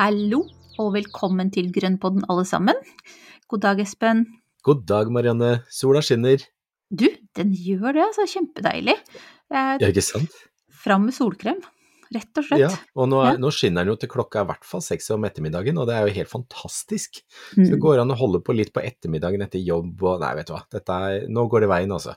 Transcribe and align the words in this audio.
Hallo, 0.00 0.46
og 0.80 0.94
velkommen 0.94 1.50
til 1.52 1.66
Grønnpodden 1.74 2.22
alle 2.32 2.46
sammen. 2.48 2.78
God 3.52 3.60
dag, 3.60 3.82
Espen. 3.84 4.22
God 4.64 4.86
dag, 4.88 5.10
Marianne. 5.12 5.58
Sola 5.68 6.00
skinner. 6.00 6.40
Du, 6.88 7.04
den 7.36 7.50
gjør 7.52 7.98
det, 7.98 8.06
altså. 8.06 8.24
Kjempedeilig. 8.32 8.94
Ja, 9.52 9.74
ikke 9.76 10.04
sant? 10.06 10.38
Fram 10.80 11.04
med 11.04 11.12
solkrem, 11.12 11.60
rett 12.16 12.40
og 12.40 12.46
slett. 12.48 12.62
Ja, 12.62 12.70
og 12.96 13.10
nå, 13.12 13.18
Ja. 13.26 13.34
nå 13.36 13.50
skinner 13.52 13.84
den 13.84 13.92
jo 13.92 13.98
til 14.00 14.08
klokka 14.08 14.40
er 14.40 14.46
i 14.46 14.50
hvert 14.54 14.64
fall 14.70 14.80
seks 14.80 15.10
om 15.12 15.28
ettermiddagen, 15.28 15.76
og 15.76 15.90
det 15.90 15.98
er 15.98 16.08
jo 16.08 16.16
helt 16.16 16.32
fantastisk. 16.32 17.20
Mm. 17.58 17.66
Så 17.66 17.68
det 17.74 17.82
går 17.84 18.00
an 18.00 18.16
å 18.16 18.16
holde 18.16 18.40
på 18.40 18.56
litt 18.56 18.72
på 18.72 18.80
ettermiddagen 18.80 19.44
etter 19.44 19.60
jobb 19.60 20.00
og 20.00 20.24
Nei, 20.24 20.32
vet 20.40 20.48
du 20.48 20.56
hva. 20.56 20.64
Er, 20.80 21.28
nå 21.28 21.44
går 21.44 21.66
det 21.66 21.72
veien, 21.76 21.92
altså. 21.92 22.16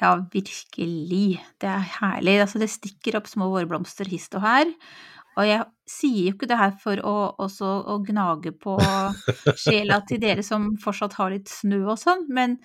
Ja, 0.00 0.14
virkelig. 0.30 1.40
Det 1.58 1.68
er 1.70 1.82
herlig. 1.98 2.38
Altså, 2.46 2.62
det 2.62 2.70
stikker 2.70 3.18
opp 3.18 3.26
små 3.26 3.50
vårblomster 3.50 4.06
hist 4.10 4.34
og 4.38 4.46
her. 4.46 4.70
Og 5.36 5.46
jeg 5.48 5.64
sier 5.90 6.28
jo 6.28 6.34
ikke 6.36 6.48
det 6.50 6.58
her 6.60 6.74
for 6.80 7.00
å, 7.04 7.14
også 7.42 7.70
å 7.92 7.98
gnage 8.06 8.52
på 8.62 8.76
sjela 9.60 10.00
til 10.08 10.20
dere 10.22 10.44
som 10.46 10.70
fortsatt 10.82 11.16
har 11.18 11.34
litt 11.34 11.50
snø 11.50 11.82
og 11.90 11.98
sånn, 12.00 12.24
men 12.34 12.56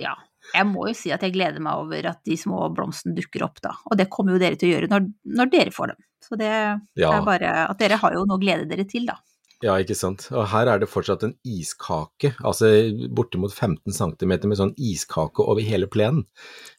ja, 0.00 0.16
jeg 0.54 0.66
må 0.66 0.88
jo 0.90 0.94
si 0.96 1.12
at 1.14 1.22
jeg 1.22 1.34
gleder 1.36 1.62
meg 1.62 1.78
over 1.84 2.10
at 2.10 2.22
de 2.26 2.36
små 2.40 2.66
blomstene 2.74 3.14
dukker 3.18 3.44
opp, 3.46 3.60
da. 3.62 3.74
Og 3.90 3.98
det 4.00 4.08
kommer 4.12 4.34
jo 4.34 4.42
dere 4.42 4.58
til 4.58 4.70
å 4.70 4.74
gjøre 4.74 4.90
når, 4.90 5.08
når 5.38 5.50
dere 5.52 5.74
får 5.74 5.92
dem. 5.94 6.00
Så 6.24 6.38
det 6.40 6.50
Ja. 6.50 7.12
er 7.16 7.22
bare 7.26 7.52
at 7.68 7.78
dere 7.80 7.98
har 8.00 8.14
jo 8.16 8.24
noe 8.26 8.38
å 8.38 8.42
glede 8.42 8.66
dere 8.70 8.86
til, 8.88 9.06
da. 9.08 9.18
Ja, 9.62 9.74
ikke 9.76 9.92
sant. 9.98 10.22
Og 10.32 10.46
her 10.48 10.70
er 10.72 10.78
det 10.80 10.88
fortsatt 10.88 11.22
en 11.26 11.34
iskake, 11.44 12.30
altså 12.40 12.70
bortimot 13.12 13.52
15 13.52 13.92
cm 13.92 14.30
med 14.48 14.56
sånn 14.56 14.72
iskake 14.80 15.44
over 15.44 15.60
hele 15.60 15.84
plenen. 15.92 16.22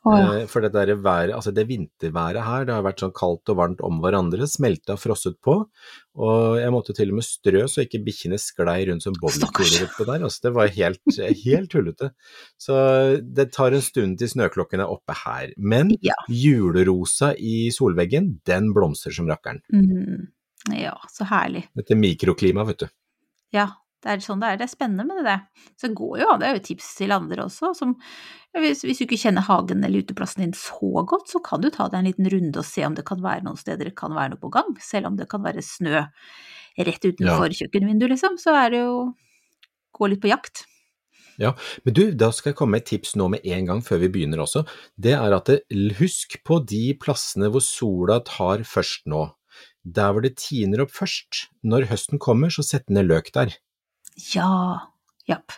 Eh, 0.02 0.48
For 0.50 0.66
det 0.66 0.72
der 0.74 0.96
været, 0.98 1.30
altså 1.38 1.54
det 1.54 1.68
vinterværet 1.70 2.42
her, 2.42 2.66
det 2.66 2.74
har 2.74 2.82
vært 2.88 3.04
sånn 3.04 3.14
kaldt 3.14 3.52
og 3.54 3.60
varmt 3.60 3.84
om 3.86 4.02
hverandre, 4.02 4.48
smelta 4.50 4.98
frosset 4.98 5.38
på, 5.46 5.60
og 6.18 6.58
jeg 6.58 6.74
måtte 6.74 6.96
til 6.98 7.14
og 7.14 7.20
med 7.22 7.28
strø 7.28 7.62
så 7.70 7.86
ikke 7.86 8.02
bikkjene 8.04 8.42
sklei 8.42 8.80
rundt 8.90 9.06
som 9.06 9.14
bowlingkuler 9.22 9.86
oppå 9.86 10.10
der, 10.10 10.26
altså 10.26 10.48
det 10.50 10.56
var 10.58 10.74
helt, 10.74 11.22
helt 11.46 11.70
tullete. 11.72 12.10
Så 12.58 12.76
det 13.22 13.52
tar 13.54 13.78
en 13.78 13.86
stund 13.86 14.18
til 14.20 14.34
snøklokken 14.34 14.82
er 14.82 14.90
oppe 14.90 15.14
her, 15.22 15.54
men 15.58 15.94
Ja. 16.02 16.18
julerosa 16.28 17.36
i 17.38 17.70
solveggen, 17.70 18.40
den 18.50 18.74
blomstrer 18.74 19.14
som 19.14 19.30
rakkeren. 19.30 19.62
Mm, 19.72 20.28
ja, 20.76 20.96
så 21.10 21.26
herlig. 21.30 21.66
Dette 21.78 21.98
mikroklimaet, 21.98 22.74
vet 22.74 22.84
du. 22.84 22.92
Ja, 23.56 23.68
det 24.02 24.14
er 24.14 24.24
sånn 24.24 24.42
det 24.42 24.52
er. 24.52 24.60
Det 24.62 24.66
er 24.66 24.72
spennende 24.72 25.06
med 25.08 25.26
det. 25.28 25.38
Så 25.78 25.90
det 25.90 25.98
går 26.00 26.22
jo 26.22 26.30
an, 26.32 26.42
det 26.42 26.50
er 26.50 26.58
jo 26.58 26.64
tips 26.72 26.94
til 26.98 27.14
andre 27.16 27.46
også, 27.46 27.74
som 27.78 27.96
hvis, 28.58 28.82
hvis 28.84 29.00
du 29.00 29.06
ikke 29.06 29.20
kjenner 29.22 29.46
hagen 29.48 29.84
eller 29.86 30.04
uteplassen 30.04 30.44
din 30.44 30.56
så 30.58 31.06
godt, 31.08 31.30
så 31.32 31.42
kan 31.46 31.62
du 31.64 31.70
ta 31.72 31.88
deg 31.92 32.02
en 32.02 32.10
liten 32.10 32.30
runde 32.34 32.60
og 32.60 32.68
se 32.68 32.84
om 32.88 32.98
det 32.98 33.06
kan 33.08 33.22
være 33.24 33.46
noen 33.46 33.60
steder 33.60 33.92
det 33.92 33.98
kan 34.00 34.16
være 34.16 34.34
noe 34.34 34.42
på 34.42 34.52
gang, 34.54 34.74
selv 34.84 35.12
om 35.12 35.20
det 35.20 35.30
kan 35.32 35.44
være 35.46 35.64
snø 35.66 36.02
rett 36.82 37.06
utenfor 37.06 37.54
kjøkkenvinduet, 37.56 38.14
liksom, 38.16 38.38
så 38.42 38.56
er 38.64 38.74
det 38.74 38.84
jo 38.84 38.98
gå 39.98 40.12
litt 40.12 40.24
på 40.24 40.32
jakt. 40.32 40.66
Ja, 41.40 41.54
Men 41.86 41.96
du, 41.96 42.04
da 42.14 42.30
skal 42.36 42.52
jeg 42.52 42.60
komme 42.60 42.78
med 42.78 42.84
et 42.84 42.92
tips 42.92 43.16
nå 43.18 43.28
med 43.34 43.46
en 43.48 43.70
gang 43.70 43.82
før 43.86 44.02
vi 44.04 44.12
begynner 44.14 44.44
også. 44.44 44.64
Det 45.00 45.16
er 45.18 45.36
at 45.36 45.50
husk 45.98 46.38
på 46.48 46.60
de 46.68 46.92
plassene 47.02 47.50
hvor 47.52 47.64
sola 47.66 48.20
tar 48.28 48.66
først 48.68 49.08
nå. 49.10 49.26
Der 49.84 50.14
hvor 50.14 50.24
det 50.26 50.38
tiner 50.38 50.86
opp 50.86 50.94
først. 50.94 51.48
Når 51.64 51.90
høsten 51.90 52.22
kommer, 52.22 52.54
så 52.54 52.66
sett 52.66 52.90
ned 52.90 53.10
løk 53.10 53.32
der. 53.34 53.56
Ja, 54.34 54.52
japp. 55.30 55.58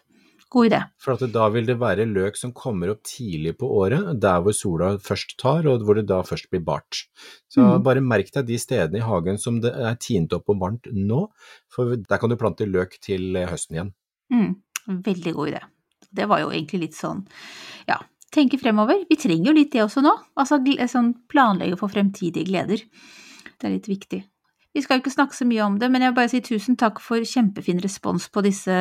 God 0.53 0.69
idé. 0.69 0.79
For 1.01 1.17
at 1.17 1.33
da 1.33 1.47
vil 1.49 1.65
det 1.65 1.79
være 1.81 2.05
løk 2.05 2.37
som 2.37 2.51
kommer 2.53 2.91
opp 2.93 3.01
tidlig 3.09 3.55
på 3.57 3.65
året, 3.73 4.11
der 4.21 4.43
hvor 4.45 4.53
sola 4.53 4.91
først 5.01 5.33
tar, 5.41 5.65
og 5.69 5.81
hvor 5.85 5.97
det 5.97 6.05
da 6.11 6.19
først 6.27 6.51
blir 6.53 6.61
bart. 6.65 7.07
Så 7.49 7.63
mm. 7.63 7.81
bare 7.87 8.03
merk 8.05 8.29
deg 8.35 8.45
de 8.51 8.59
stedene 8.61 9.01
i 9.01 9.07
hagen 9.07 9.41
som 9.41 9.57
det 9.63 9.73
er 9.73 9.97
tint 9.97 10.35
opp 10.37 10.53
og 10.53 10.61
varmt 10.61 10.91
nå, 10.93 11.25
for 11.73 11.95
der 11.97 12.21
kan 12.21 12.29
du 12.29 12.37
plante 12.37 12.69
løk 12.69 12.99
til 13.01 13.33
høsten 13.49 13.79
igjen. 13.79 13.91
Mm, 14.33 14.53
veldig 15.09 15.33
god 15.39 15.53
idé. 15.55 15.63
Det 16.13 16.29
var 16.29 16.43
jo 16.43 16.53
egentlig 16.53 16.83
litt 16.83 16.99
sånn, 16.99 17.25
ja, 17.89 17.97
tenke 18.33 18.61
fremover. 18.61 19.07
Vi 19.09 19.17
trenger 19.17 19.49
jo 19.49 19.57
litt 19.57 19.73
det 19.73 19.81
også 19.87 20.05
nå. 20.05 20.13
Altså 20.37 20.61
sånn 20.91 21.15
planlegge 21.33 21.81
for 21.81 21.89
fremtidige 21.89 22.51
gleder. 22.51 22.85
Det 23.59 23.67
er 23.69 23.75
litt 23.75 23.87
viktig. 23.89 24.23
Vi 24.73 24.81
skal 24.81 24.97
jo 24.97 25.03
ikke 25.03 25.13
snakke 25.13 25.37
så 25.37 25.45
mye 25.45 25.61
om 25.67 25.75
det, 25.77 25.89
men 25.93 26.01
jeg 26.01 26.11
vil 26.11 26.17
bare 26.17 26.31
si 26.31 26.41
tusen 26.41 26.75
takk 26.81 26.99
for 27.03 27.21
kjempefin 27.21 27.81
respons 27.83 28.25
på 28.33 28.41
disse 28.41 28.73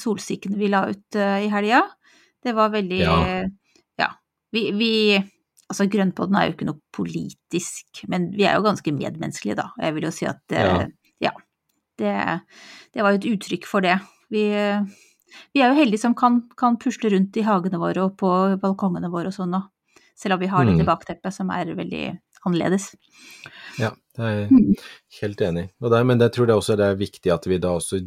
solsikkene 0.00 0.56
vi 0.56 0.70
la 0.72 0.86
ut 0.88 1.16
eh, 1.20 1.44
i 1.44 1.50
helga. 1.52 1.82
Det 2.44 2.54
var 2.56 2.70
veldig 2.72 3.00
Ja. 3.02 3.44
Ja. 4.00 4.08
Vi, 4.52 4.70
vi 4.72 4.90
Altså, 5.64 5.86
Grønnpodden 5.88 6.36
er 6.36 6.46
jo 6.46 6.52
ikke 6.52 6.66
noe 6.68 6.80
politisk, 6.92 8.02
men 8.12 8.26
vi 8.36 8.44
er 8.44 8.58
jo 8.58 8.64
ganske 8.66 8.92
medmenneskelige, 8.92 9.56
da. 9.56 9.70
Jeg 9.80 9.94
vil 9.96 10.04
jo 10.04 10.10
si 10.12 10.26
at 10.28 10.40
Ja. 10.52 10.86
ja. 11.20 11.30
Det, 11.98 12.12
det 12.92 13.02
var 13.02 13.14
jo 13.14 13.20
et 13.22 13.28
uttrykk 13.32 13.64
for 13.66 13.80
det. 13.80 13.94
Vi, 14.30 14.42
vi 15.54 15.62
er 15.62 15.70
jo 15.72 15.78
heldige 15.78 16.00
som 16.02 16.14
kan, 16.14 16.42
kan 16.58 16.76
pusle 16.76 17.10
rundt 17.12 17.36
i 17.40 17.44
hagene 17.46 17.78
våre 17.80 18.04
og 18.04 18.16
på 18.20 18.28
balkongene 18.60 19.10
våre 19.10 19.32
og 19.32 19.36
sånn 19.36 19.50
nå. 19.54 19.62
Selv 20.14 20.36
om 20.36 20.40
vi 20.44 20.46
har 20.52 20.64
dette 20.68 20.82
Mm. 20.84 20.86
bakteppet 20.86 21.34
som 21.34 21.50
er 21.50 21.72
veldig 21.74 22.04
annerledes. 22.46 22.94
Ja, 23.78 23.90
det 24.16 24.22
er 24.24 24.34
jeg 24.40 24.50
Mm. 24.50 24.74
helt 25.20 25.40
enig. 25.40 25.64
i. 25.70 26.02
men 26.04 26.18
jeg 26.20 26.32
tror 26.32 26.46
det 26.46 26.54
også 26.54 26.76
det 26.76 26.86
er 26.86 26.94
viktig 26.96 27.32
at 27.32 27.46
vi 27.46 27.58
da 27.58 27.68
også 27.68 28.00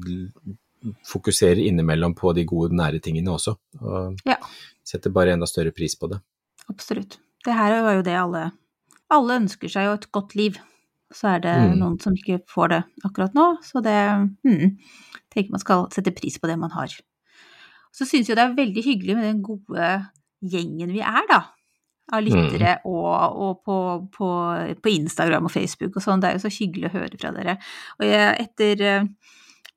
fokuserer 1.08 1.60
innimellom 1.68 2.14
på 2.16 2.34
de 2.36 2.46
gode, 2.46 2.72
nære 2.76 3.00
tingene 3.02 3.32
også. 3.34 3.56
Og 3.82 4.18
Ja. 4.26 4.36
setter 4.84 5.10
bare 5.10 5.34
enda 5.34 5.46
større 5.46 5.72
pris 5.72 5.96
på 5.96 6.08
det. 6.10 6.22
Absolutt. 6.70 7.18
Det 7.44 7.54
her 7.54 7.82
var 7.82 7.94
jo 7.96 8.02
det 8.02 8.14
alle 8.16 8.52
Alle 9.10 9.40
ønsker 9.40 9.70
seg 9.72 9.86
jo 9.86 9.94
et 9.94 10.12
godt 10.12 10.36
liv. 10.36 10.58
Så 11.14 11.28
er 11.36 11.40
det 11.40 11.72
Mm. 11.72 11.80
noen 11.80 12.00
som 12.02 12.14
ikke 12.14 12.42
får 12.46 12.68
det 12.70 12.84
akkurat 13.06 13.34
nå, 13.34 13.58
så 13.64 13.82
det 13.82 14.38
mm, 14.44 14.78
tenker 15.34 15.52
man 15.52 15.60
skal 15.62 15.88
sette 15.90 16.12
pris 16.14 16.38
på 16.38 16.46
det 16.48 16.60
man 16.60 16.70
har. 16.72 16.88
Så 17.94 18.04
syns 18.06 18.28
jeg 18.28 18.36
det 18.36 18.40
er 18.40 18.54
veldig 18.54 18.84
hyggelig 18.84 19.16
med 19.16 19.24
den 19.24 19.42
gode 19.42 20.10
gjengen 20.44 20.92
vi 20.92 21.00
er, 21.00 21.24
da. 21.30 21.46
Av 22.14 22.22
lyttere 22.24 22.78
og, 22.88 23.40
og 23.44 23.58
på, 23.68 23.78
på, 24.16 24.28
på 24.80 24.92
Instagram 24.94 25.50
og 25.50 25.52
Facebook 25.52 25.98
og 26.00 26.04
sånn. 26.06 26.22
Det 26.24 26.30
er 26.30 26.38
jo 26.38 26.44
så 26.46 26.52
hyggelig 26.56 26.88
å 26.88 26.94
høre 26.94 27.18
fra 27.20 27.32
dere. 27.36 27.58
Og 28.00 28.06
jeg, 28.08 28.46
etter, 28.46 28.84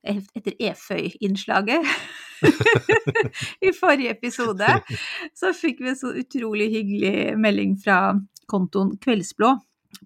eh, 0.04 0.20
etter 0.38 0.54
Eføy-innslaget 0.70 1.88
i 3.66 3.72
forrige 3.74 4.14
episode, 4.14 4.68
så 5.36 5.50
fikk 5.56 5.82
vi 5.82 5.90
en 5.90 5.98
så 5.98 6.12
utrolig 6.22 6.70
hyggelig 6.76 7.34
melding 7.42 7.74
fra 7.82 7.98
kontoen 8.50 8.94
Kveldsblå 9.02 9.50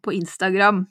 på 0.04 0.16
Instagram. 0.16 0.86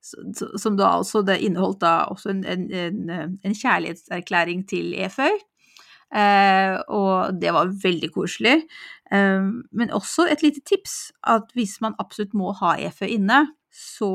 så- 0.00 0.58
som 0.58 0.76
da 0.76 0.88
altså 0.96 1.22
det 1.22 1.38
inneholdt 1.44 1.80
da 1.80 2.06
også 2.10 2.30
en, 2.30 2.44
en, 2.44 2.64
en, 2.72 3.38
en 3.44 3.54
kjærlighetserklæring 3.54 4.64
til 4.68 4.94
Eføy. 4.96 5.36
Eh, 6.10 6.74
og 6.88 7.36
det 7.40 7.52
var 7.54 7.70
veldig 7.84 8.08
koselig. 8.14 8.62
Eh, 9.12 9.48
men 9.72 9.96
også 9.96 10.28
et 10.30 10.44
lite 10.46 10.62
tips, 10.66 11.10
at 11.26 11.50
hvis 11.58 11.78
man 11.84 11.98
absolutt 12.02 12.36
må 12.38 12.54
ha 12.60 12.76
EFØ 12.78 13.10
inne, 13.16 13.44
så 13.70 14.12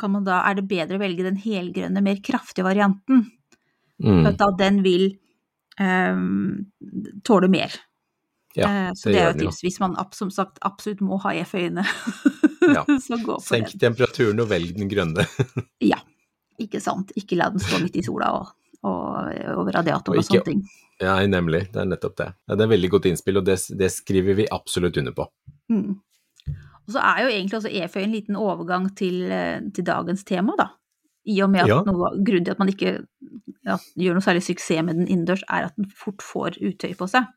kan 0.00 0.14
man 0.14 0.24
da, 0.24 0.40
er 0.48 0.56
det 0.56 0.68
bedre 0.70 0.96
å 0.96 1.02
velge 1.02 1.26
den 1.26 1.36
helgrønne, 1.40 2.00
mer 2.04 2.22
kraftige 2.24 2.64
varianten. 2.64 3.26
Mm. 4.00 4.22
For 4.22 4.30
at 4.30 4.40
da 4.40 4.48
den 4.56 4.80
vil 4.86 5.10
um, 5.76 6.70
tåle 7.26 7.50
mer. 7.52 7.74
Ja, 8.56 8.66
Eh, 8.66 8.90
så 8.94 9.08
det 9.08 9.14
det 9.14 9.20
er 9.20 9.28
jo 9.28 9.34
et 9.34 9.42
tips 9.44 9.60
hvis 9.62 9.78
man 9.78 9.92
som 10.16 10.30
sagt 10.34 10.58
absolutt 10.66 11.02
må 11.06 11.20
ha 11.22 11.34
EF 11.38 11.54
inne. 11.54 11.84
Ja. 12.66 12.82
så 13.06 13.18
gå 13.20 13.36
for 13.36 13.46
Senk 13.46 13.70
den. 13.74 13.82
temperaturen 13.84 14.42
og 14.42 14.48
velg 14.50 14.74
den 14.78 14.90
grønne. 14.90 15.26
Ja, 15.84 16.00
ikke 16.58 16.80
sant. 16.82 17.12
Ikke 17.16 17.38
la 17.38 17.50
den 17.54 17.62
stå 17.62 17.78
midt 17.82 18.00
i 18.00 18.02
sola 18.02 18.32
og, 18.40 18.50
og 18.82 19.30
over 19.60 19.76
radiatoren 19.78 20.18
Og 20.18 20.24
og, 20.24 20.26
sånne 20.26 20.48
ting. 20.48 20.64
Ja, 21.00 21.16
nemlig. 21.26 21.66
Det 21.72 21.80
er 21.80 21.88
nettopp 21.88 22.16
det. 22.20 22.28
Ja, 22.48 22.56
det 22.58 22.66
er 22.66 22.72
veldig 22.74 22.90
godt 22.92 23.06
innspill, 23.08 23.40
og 23.40 23.46
det, 23.48 23.56
det 23.78 23.88
skriver 23.94 24.36
vi 24.36 24.48
absolutt 24.52 24.98
under 25.00 25.14
på. 25.16 25.26
Mm. 25.72 25.94
Og 26.50 26.92
så 26.92 27.00
er 27.00 27.22
jo 27.24 27.30
egentlig 27.32 27.58
også 27.60 27.72
EFØ 27.72 28.02
en 28.02 28.12
liten 28.16 28.36
overgang 28.36 28.90
til, 28.98 29.22
eh, 29.32 29.60
til 29.74 29.86
dagens 29.86 30.24
tema, 30.28 30.56
da. 30.58 30.70
I 31.28 31.40
og 31.44 31.50
med 31.52 31.60
at 31.64 31.68
Ja. 31.68 31.82
noe, 31.86 32.10
grunnen 32.24 32.44
til 32.44 32.52
at 32.52 32.58
man 32.58 32.68
ikke 32.72 32.92
ja, 33.66 33.76
gjør 33.96 34.16
noe 34.16 34.24
særlig 34.24 34.42
suksess 34.42 34.82
med 34.84 34.96
den 34.96 35.08
innendørs, 35.08 35.44
er 35.48 35.68
at 35.68 35.76
den 35.76 35.86
fort 35.88 36.24
får 36.24 36.56
utøy 36.60 36.94
på 36.96 37.08
seg. 37.08 37.28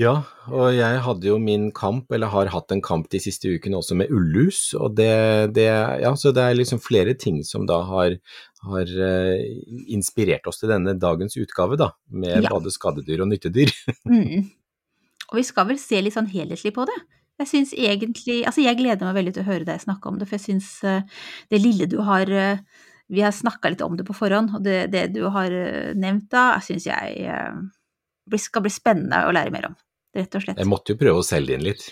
Ja, 0.00 0.22
og 0.48 0.72
jeg 0.72 1.02
hadde 1.04 1.28
jo 1.28 1.36
min 1.38 1.66
kamp, 1.76 2.10
eller 2.16 2.30
har 2.32 2.48
hatt 2.54 2.72
en 2.72 2.80
kamp 2.80 3.10
de 3.12 3.20
siste 3.20 3.50
ukene 3.52 3.76
også 3.76 3.94
med 3.98 4.10
ullus, 4.10 4.70
og 4.78 4.96
det, 4.96 5.52
det 5.54 5.66
Ja, 6.00 6.14
så 6.16 6.32
det 6.32 6.42
er 6.46 6.56
liksom 6.56 6.80
flere 6.80 7.12
ting 7.14 7.42
som 7.44 7.66
da 7.68 7.82
har, 7.84 8.16
har 8.62 8.92
uh, 8.94 9.40
inspirert 9.90 10.46
oss 10.46 10.60
til 10.60 10.70
denne 10.70 10.94
dagens 11.00 11.36
utgave, 11.40 11.78
da, 11.80 11.90
med 12.14 12.46
ja. 12.46 12.52
både 12.52 12.72
skadedyr 12.74 13.24
og 13.24 13.32
nyttedyr. 13.32 13.72
mm. 14.12 14.46
Og 15.32 15.40
vi 15.40 15.44
skal 15.48 15.68
vel 15.70 15.80
se 15.80 16.00
litt 16.02 16.16
sånn 16.16 16.30
helhetlig 16.30 16.74
på 16.76 16.86
det. 16.88 16.98
Jeg 17.40 17.48
syns 17.48 17.70
egentlig 17.72 18.42
Altså, 18.44 18.60
jeg 18.60 18.76
gleder 18.76 19.08
meg 19.08 19.16
veldig 19.16 19.32
til 19.34 19.42
å 19.42 19.48
høre 19.48 19.66
deg 19.66 19.80
snakke 19.82 20.10
om 20.10 20.18
det, 20.20 20.28
for 20.28 20.36
jeg 20.38 20.44
syns 20.50 20.72
uh, 20.86 21.24
det 21.50 21.62
lille 21.62 21.88
du 21.90 21.98
har 22.04 22.28
uh, 22.28 22.60
Vi 23.10 23.24
har 23.24 23.34
snakka 23.34 23.72
litt 23.72 23.82
om 23.84 23.96
det 23.98 24.06
på 24.06 24.16
forhånd, 24.16 24.58
og 24.58 24.66
det, 24.66 24.84
det 24.92 25.08
du 25.16 25.24
har 25.32 25.52
nevnt 25.98 26.30
da, 26.32 26.60
syns 26.64 26.86
jeg 26.86 27.26
skal 28.40 28.64
bli 28.64 28.72
spennende 28.72 29.26
å 29.26 29.34
lære 29.34 29.52
mer 29.52 29.66
om, 29.68 29.74
rett 30.16 30.38
og 30.38 30.46
slett. 30.46 30.62
Jeg 30.62 30.70
måtte 30.70 30.94
jo 30.94 31.02
prøve 31.02 31.20
å 31.20 31.26
selge 31.26 31.58
inn 31.58 31.66
litt. 31.66 31.90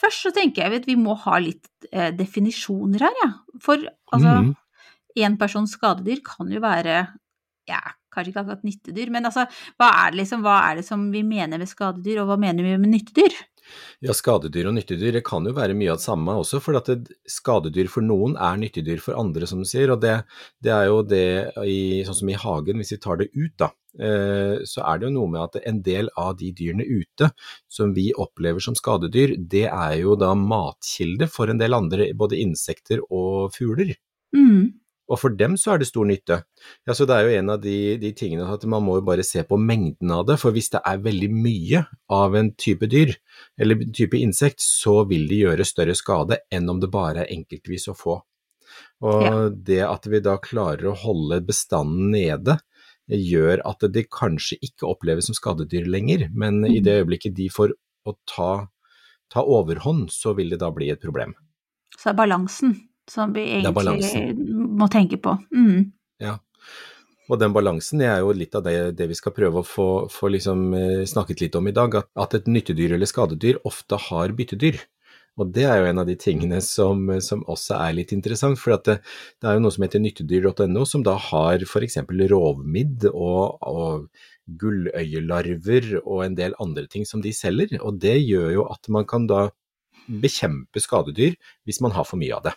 Først 0.00 0.26
så 0.26 0.32
tenker 0.34 0.64
jeg 0.64 0.82
at 0.82 0.88
vi 0.88 0.96
må 0.98 1.14
ha 1.26 1.38
litt 1.42 1.68
eh, 1.92 2.10
definisjoner 2.16 3.04
her, 3.04 3.16
ja. 3.24 3.30
For 3.62 3.82
altså, 4.14 4.36
én 5.18 5.34
mm. 5.34 5.40
persons 5.40 5.76
skadedyr 5.76 6.22
kan 6.26 6.50
jo 6.52 6.62
være 6.64 7.02
ja, 7.68 7.80
kanskje 8.10 8.32
ikke 8.32 8.42
akkurat 8.44 8.66
nyttedyr, 8.66 9.12
men 9.14 9.28
altså, 9.28 9.44
hva 9.78 9.90
er, 10.04 10.14
det 10.14 10.22
liksom, 10.22 10.42
hva 10.46 10.56
er 10.68 10.80
det 10.80 10.86
som 10.86 11.06
vi 11.12 11.22
mener 11.26 11.60
med 11.60 11.70
skadedyr, 11.70 12.22
og 12.22 12.30
hva 12.30 12.38
mener 12.40 12.66
vi 12.66 12.76
med 12.80 12.94
nyttedyr? 12.96 13.36
Ja, 14.04 14.14
skadedyr 14.16 14.70
og 14.70 14.76
nyttedyr 14.76 15.18
det 15.18 15.24
kan 15.26 15.46
jo 15.46 15.54
være 15.56 15.76
mye 15.76 15.92
av 15.92 16.00
det 16.00 16.06
samme 16.06 16.36
også, 16.40 16.60
for 16.64 16.78
at 16.78 16.88
skadedyr 17.28 17.90
for 17.92 18.06
noen 18.06 18.36
er 18.40 18.58
nyttedyr 18.60 19.02
for 19.04 19.18
andre, 19.20 19.48
som 19.50 19.62
du 19.62 19.68
sier. 19.68 19.92
Og 19.92 20.00
det, 20.02 20.16
det 20.64 20.72
er 20.74 20.88
jo 20.88 21.02
det 21.06 21.26
i, 21.64 22.00
sånn 22.06 22.20
som 22.22 22.32
i 22.32 22.38
hagen, 22.40 22.80
hvis 22.80 22.94
vi 22.96 23.00
tar 23.04 23.20
det 23.20 23.30
ut, 23.36 23.54
da, 23.60 23.70
eh, 24.00 24.56
så 24.68 24.84
er 24.88 25.00
det 25.00 25.08
jo 25.08 25.14
noe 25.18 25.32
med 25.34 25.42
at 25.46 25.60
en 25.70 25.80
del 25.86 26.12
av 26.20 26.34
de 26.40 26.52
dyrene 26.56 26.86
ute 26.86 27.30
som 27.70 27.94
vi 27.96 28.10
opplever 28.12 28.64
som 28.64 28.78
skadedyr, 28.78 29.36
det 29.40 29.66
er 29.68 29.96
jo 30.02 30.16
da 30.20 30.32
matkilde 30.38 31.30
for 31.30 31.52
en 31.52 31.60
del 31.60 31.76
andre, 31.76 32.12
både 32.16 32.40
insekter 32.40 33.04
og 33.08 33.52
fugler. 33.56 33.96
Mm. 34.36 34.80
Og 35.10 35.18
for 35.18 35.34
dem 35.34 35.56
så 35.58 35.74
er 35.74 35.82
det 35.82 35.88
stor 35.90 36.06
nytte. 36.06 36.40
Ja, 36.86 36.94
så 36.94 37.06
Det 37.08 37.16
er 37.16 37.26
jo 37.26 37.36
en 37.40 37.50
av 37.50 37.60
de, 37.62 37.96
de, 37.98 38.12
tingene 38.14 38.46
at 38.46 38.64
man 38.70 38.84
må 38.86 39.00
jo 39.00 39.06
bare 39.08 39.26
se 39.26 39.42
på 39.46 39.58
mengden 39.58 40.12
av 40.14 40.24
det. 40.28 40.38
For 40.38 40.54
hvis 40.54 40.70
det 40.70 40.82
er 40.86 41.02
veldig 41.02 41.30
mye 41.34 41.84
av 42.14 42.36
en 42.38 42.52
type 42.54 42.86
dyr, 42.90 43.16
eller 43.58 43.82
type 43.96 44.18
insekt, 44.18 44.62
så 44.62 45.02
vil 45.10 45.26
de 45.30 45.42
gjøre 45.44 45.66
større 45.66 45.96
skade 45.98 46.40
enn 46.54 46.70
om 46.70 46.80
det 46.82 46.92
bare 46.94 47.24
er 47.24 47.34
enkeltvis 47.34 47.90
å 47.90 47.98
få. 47.98 48.20
Og 49.02 49.22
ja. 49.24 49.36
det 49.50 49.82
at 49.88 50.06
vi 50.06 50.20
da 50.22 50.36
klarer 50.42 50.92
å 50.92 50.98
holde 51.02 51.40
bestanden 51.42 52.12
nede, 52.14 52.60
gjør 53.10 53.64
at 53.66 53.82
de 53.90 54.04
kanskje 54.06 54.60
ikke 54.62 54.86
oppleves 54.86 55.26
som 55.26 55.34
skadedyr 55.34 55.88
lenger, 55.90 56.28
men 56.30 56.62
i 56.68 56.78
det 56.78 56.94
mm. 56.94 57.00
øyeblikket 57.02 57.34
de 57.34 57.48
får 57.50 57.74
å 58.06 58.14
ta, 58.28 58.52
ta 59.32 59.42
overhånd, 59.42 60.12
så 60.14 60.36
vil 60.38 60.54
det 60.54 60.60
da 60.62 60.70
bli 60.74 60.92
et 60.94 61.02
problem. 61.02 61.34
Så 61.98 62.12
er 62.12 62.18
balansen 62.20 62.76
som 63.10 63.32
vi 63.34 63.42
egentlig 63.58 64.34
må 64.70 64.88
tenke 64.92 65.18
på. 65.22 65.36
Mm. 65.54 65.90
Ja. 66.22 66.38
Og 67.30 67.38
den 67.38 67.52
balansen 67.54 68.02
er 68.02 68.24
jo 68.24 68.32
litt 68.34 68.56
av 68.58 68.64
det, 68.66 68.76
det 68.98 69.06
vi 69.10 69.18
skal 69.18 69.34
prøve 69.34 69.62
å 69.62 69.66
få, 69.66 69.90
få 70.10 70.32
liksom, 70.34 70.64
eh, 70.74 71.02
snakket 71.06 71.44
litt 71.44 71.58
om 71.58 71.68
i 71.70 71.74
dag, 71.74 71.94
at, 72.00 72.08
at, 72.18 72.34
et 72.34 72.48
nyttedyr 72.50 72.96
eller 72.96 73.06
skadedyr 73.06 73.60
ofte 73.68 73.98
har 74.08 74.34
byttedyr. 74.34 74.80
Og 75.38 75.52
det 75.54 75.62
er 75.70 75.78
jo 75.78 75.86
en 75.92 76.00
av 76.02 76.08
de 76.08 76.16
tingene 76.18 76.58
som, 76.64 77.04
som 77.22 77.44
også 77.48 77.78
er 77.78 77.94
litt 78.00 78.10
interessant, 78.12 78.58
for 78.60 78.74
det, 78.74 78.98
det, 79.38 79.46
er 79.46 79.56
jo 79.56 79.62
noe 79.62 79.72
som 79.72 79.86
heter 79.86 80.02
nyttedyr.no, 80.02 80.82
som 80.88 81.06
da 81.06 81.14
har 81.30 81.62
f.eks. 81.64 82.00
rovmidd 82.32 83.06
og, 83.12 83.62
og 83.62 84.10
gulløyelarver 84.60 86.00
og 86.02 86.24
en 86.26 86.36
del 86.36 86.58
andre 86.60 86.88
ting 86.90 87.06
som 87.06 87.22
de 87.22 87.32
selger. 87.36 87.78
Og 87.78 88.02
det 88.02 88.18
gjør 88.18 88.50
jo 88.58 88.66
at 88.74 88.90
man 88.92 89.06
kan 89.08 89.30
da 89.30 89.46
bekjempe 90.10 90.82
skadedyr 90.82 91.38
hvis 91.68 91.80
man 91.84 91.94
har 91.94 92.08
for 92.08 92.20
mye 92.20 92.34
av 92.34 92.50
det. 92.50 92.56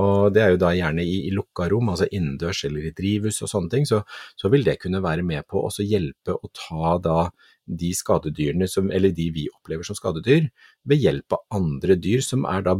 Og 0.00 0.34
det 0.34 0.42
er 0.42 0.54
jo 0.54 0.60
da 0.60 0.72
gjerne 0.74 1.04
i, 1.06 1.20
i 1.28 1.32
lukka 1.34 1.68
rom, 1.70 1.92
altså 1.92 2.08
innendørs 2.10 2.64
eller 2.66 2.88
i 2.88 2.94
drivhus 2.96 3.40
og 3.46 3.50
sånne 3.50 3.70
ting, 3.70 3.86
så, 3.86 4.00
så, 4.40 4.50
vil 4.50 4.66
det 4.66 4.80
kunne 4.82 5.02
være 5.04 5.22
med 5.26 5.46
på 5.50 5.62
å 5.62 5.70
hjelpe 5.78 6.34
å 6.34 6.50
ta 6.50 6.96
da 7.02 7.18
de 7.64 7.92
skadedyrene 7.96 8.68
som, 8.68 8.90
eller 8.92 9.14
de 9.14 9.28
vi 9.34 9.46
opplever 9.52 9.86
som 9.86 9.96
skadedyr, 9.96 10.50
ved 10.84 11.00
hjelp 11.00 11.38
av 11.38 11.60
andre 11.60 11.96
dyr 11.96 12.24
som 12.26 12.44
er 12.50 12.66
da 12.66 12.76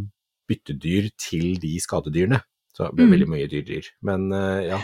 byttedyr 0.50 1.12
til 1.20 1.54
de 1.62 1.76
skadedyrene. 1.80 2.42
Så 2.74 2.88
det 2.88 2.98
blir 2.98 3.06
mm. 3.06 3.14
veldig 3.14 3.30
mye 3.30 3.50
dyr 3.50 3.62
dyr. 3.68 3.88
Men 4.04 4.26
uh, 4.34 4.58
ja, 4.66 4.80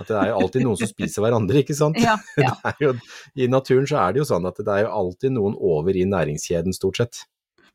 at 0.00 0.08
det 0.08 0.16
er 0.16 0.30
jo 0.30 0.40
alltid 0.40 0.64
noen 0.64 0.80
som 0.80 0.90
spiser 0.90 1.24
hverandre, 1.24 1.60
ikke 1.62 1.76
sant. 1.76 2.00
Ja, 2.06 2.16
ja. 2.40 2.54
Jo, 2.82 2.94
I 3.36 3.48
naturen 3.52 3.88
så 3.88 4.00
er 4.02 4.16
det 4.16 4.24
jo 4.24 4.28
sånn 4.28 4.48
at 4.48 4.58
det 4.60 4.72
er 4.72 4.86
jo 4.86 4.94
alltid 5.02 5.36
noen 5.36 5.56
over 5.60 5.96
i 5.96 6.08
næringskjeden, 6.08 6.76
stort 6.76 7.02
sett. 7.02 7.22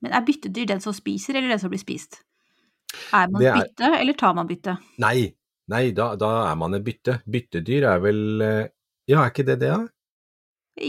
Men 0.01 0.17
er 0.17 0.25
byttedyr 0.25 0.67
den 0.73 0.81
som 0.81 0.95
spiser, 0.97 1.37
eller 1.37 1.53
den 1.53 1.61
som 1.61 1.71
blir 1.71 1.81
spist? 1.81 2.23
Er 3.13 3.31
man 3.31 3.43
er... 3.43 3.59
bytte, 3.59 3.91
eller 3.99 4.17
tar 4.19 4.35
man 4.37 4.49
bytte? 4.49 4.77
Nei, 5.03 5.31
nei 5.71 5.83
da, 5.95 6.13
da, 6.19 6.31
er 6.49 6.57
man 6.59 6.77
et 6.77 6.85
bytte. 6.85 7.19
Byttedyr 7.27 7.87
er 7.91 8.03
vel 8.03 8.23
eh, 8.45 8.65
Ja, 9.11 9.23
er 9.23 9.33
ikke 9.33 9.47
det 9.47 9.59
det, 9.63 9.71
da? 9.71 9.85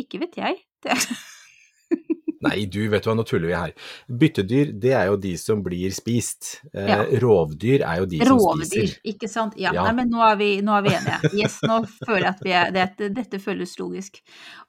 Ikke 0.03 0.23
vet 0.23 0.39
jeg. 0.39 0.63
Det 0.83 0.97
er... 0.97 1.07
Nei, 2.43 2.65
du 2.67 2.81
vet 2.91 3.05
hva, 3.07 3.15
nå 3.15 3.23
tuller 3.27 3.47
vi 3.47 3.55
her. 3.55 3.73
Byttedyr, 4.19 4.73
det 4.83 4.95
er 4.99 5.11
jo 5.13 5.19
de 5.23 5.37
som 5.39 5.61
blir 5.63 5.93
spist. 5.95 6.57
Eh, 6.73 6.89
ja. 6.91 7.05
rovdyr 7.23 7.85
er 7.87 8.01
jo 8.01 8.09
de 8.11 8.19
rovdyr, 8.19 8.33
som 8.33 8.65
spiser. 8.65 8.81
Rovdyr, 8.81 9.13
ikke 9.13 9.29
sant. 9.31 9.55
Ja, 9.61 9.71
ja. 9.77 9.85
Nei, 9.87 9.93
men 10.01 10.11
nå 10.11 10.25
er, 10.27 10.39
vi, 10.41 10.49
nå 10.65 10.75
er 10.75 10.87
vi 10.87 10.95
enige. 10.99 11.31
Yes, 11.39 11.61
nå 11.63 11.79
føler 12.01 12.25
jeg 12.25 12.33
at 12.33 12.43
vi 12.43 12.57
er, 12.59 12.75
det, 12.75 13.13
dette 13.15 13.39
føles 13.43 13.77
logisk. 13.79 14.19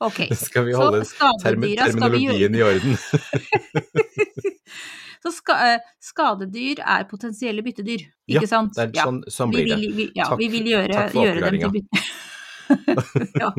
Ok. 0.05 0.21
Skal 0.45 0.69
vi 0.69 0.77
holde 0.77 1.01
terminologien 1.41 2.59
i 2.59 2.63
orden? 2.67 3.00
Så 5.24 5.31
ska, 5.31 5.56
eh, 5.64 5.80
skadedyr 6.04 6.81
er 6.84 7.06
potensielle 7.08 7.64
byttedyr, 7.64 8.04
ikke 8.28 8.44
ja, 8.44 8.50
sant? 8.50 8.75
Det 8.75 8.90
er 8.90 9.08
sånn, 9.08 9.22
sånn 9.31 9.54
blir 9.54 9.70
det. 9.70 9.78
Vi, 9.80 9.92
vi, 9.96 10.08
ja, 10.20 10.28
takk, 10.28 10.42
vi 10.42 10.50
vil 10.52 10.68
gjøre, 10.74 11.06
gjøre 11.16 11.46
dem 11.46 11.60
til 11.62 11.72
bytte. 11.78 12.04
ja. 13.44 13.50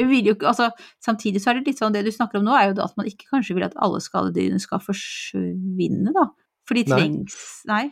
Jo, 0.00 0.34
altså, 0.48 0.68
samtidig 1.04 1.40
så 1.40 1.52
er 1.52 1.60
det 1.60 1.72
litt 1.72 1.80
sånn, 1.80 1.94
det 1.96 2.04
du 2.04 2.12
snakker 2.12 2.40
om 2.40 2.44
nå, 2.44 2.52
er 2.56 2.70
jo 2.70 2.84
at 2.84 3.00
man 3.00 3.08
ikke 3.08 3.30
kanskje 3.32 3.56
vil 3.56 3.64
at 3.64 3.78
alle 3.80 4.02
skadedyrene 4.04 4.60
skal 4.60 4.82
forsvinne, 4.84 6.12
da. 6.16 6.28
For 6.68 6.76
de 6.78 6.84
trengs 6.86 7.40
Nei. 7.66 7.88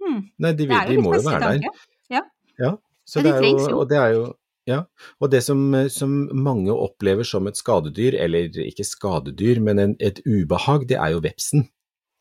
Hmm. 0.00 0.24
Nei, 0.42 0.56
de, 0.56 0.66
vil, 0.70 0.88
de 0.88 0.98
må 1.04 1.12
jo 1.14 1.22
være 1.26 1.52
der. 1.60 1.84
Ja. 2.12 2.24
ja. 2.62 2.72
Så 3.06 3.20
ja, 3.20 3.28
de 3.28 3.36
trengs 3.36 3.68
jo. 3.68 3.82
Og 3.82 3.88
det 3.90 4.00
er 4.00 4.16
jo 4.16 4.26
ja, 4.66 4.80
og 5.22 5.30
det 5.30 5.44
som, 5.46 5.60
som, 5.94 6.14
mange 6.34 6.74
opplever 6.74 7.22
som 7.22 7.46
et 7.46 7.54
skadedyr, 7.54 8.16
eller 8.18 8.50
ikke 8.64 8.82
skadedyr, 8.82 9.60
men 9.62 9.78
en, 9.78 9.92
et 10.02 10.18
ubehag, 10.26 10.88
det 10.90 10.98
er 10.98 11.12
jo 11.14 11.20
vepsen. 11.22 11.68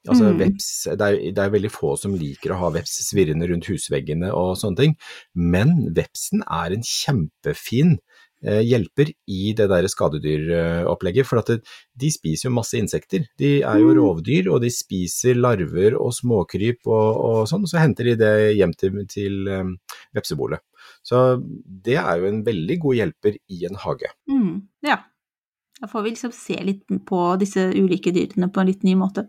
Altså, 0.06 0.32
mm. 0.32 0.42
veps, 0.42 0.68
det, 0.94 1.06
er, 1.08 1.22
det 1.36 1.42
er 1.44 1.54
veldig 1.54 1.72
få 1.74 1.96
som 2.00 2.16
liker 2.18 2.54
å 2.54 2.60
ha 2.64 2.74
veps 2.76 3.00
svirrende 3.08 3.48
rundt 3.50 3.70
husveggene 3.72 4.32
og 4.36 4.54
sånne 4.60 4.82
ting, 4.82 5.00
men 5.34 5.74
vepsen 5.96 6.44
er 6.46 6.76
en 6.76 6.86
kjempefin 6.86 7.96
eh, 8.46 8.62
hjelper 8.66 9.10
i 9.10 9.56
det 9.58 9.68
der 9.72 9.88
skadedyropplegget, 9.90 11.30
for 11.30 11.42
det, 11.48 11.58
de 11.98 12.12
spiser 12.14 12.50
jo 12.50 12.56
masse 12.58 12.78
insekter. 12.78 13.26
De 13.42 13.56
er 13.62 13.82
jo 13.82 13.90
mm. 13.90 13.98
rovdyr, 14.00 14.52
og 14.54 14.62
de 14.66 14.72
spiser 14.74 15.40
larver 15.40 15.98
og 15.98 16.14
småkryp 16.18 16.86
og, 16.86 17.10
og 17.32 17.42
sånn, 17.50 17.66
og 17.66 17.74
så 17.74 17.82
henter 17.82 18.12
de 18.12 18.16
det 18.22 18.36
hjem 18.60 18.78
til, 18.78 19.02
til 19.12 19.50
um, 19.50 19.76
vepsebolet. 20.18 20.62
Så 21.06 21.26
det 21.66 21.98
er 22.02 22.22
jo 22.22 22.30
en 22.30 22.46
veldig 22.46 22.80
god 22.82 23.02
hjelper 23.02 23.38
i 23.50 23.66
en 23.70 23.78
hage. 23.82 24.14
Mm, 24.30 24.56
ja. 24.86 25.02
Da 25.82 25.90
får 25.92 26.06
vi 26.06 26.14
liksom 26.14 26.32
se 26.32 26.56
litt 26.64 26.86
på 27.08 27.22
disse 27.42 27.66
ulike 27.76 28.14
dyrene 28.16 28.48
på 28.48 28.62
en 28.62 28.70
litt 28.70 28.86
ny 28.88 28.94
måte. 28.96 29.26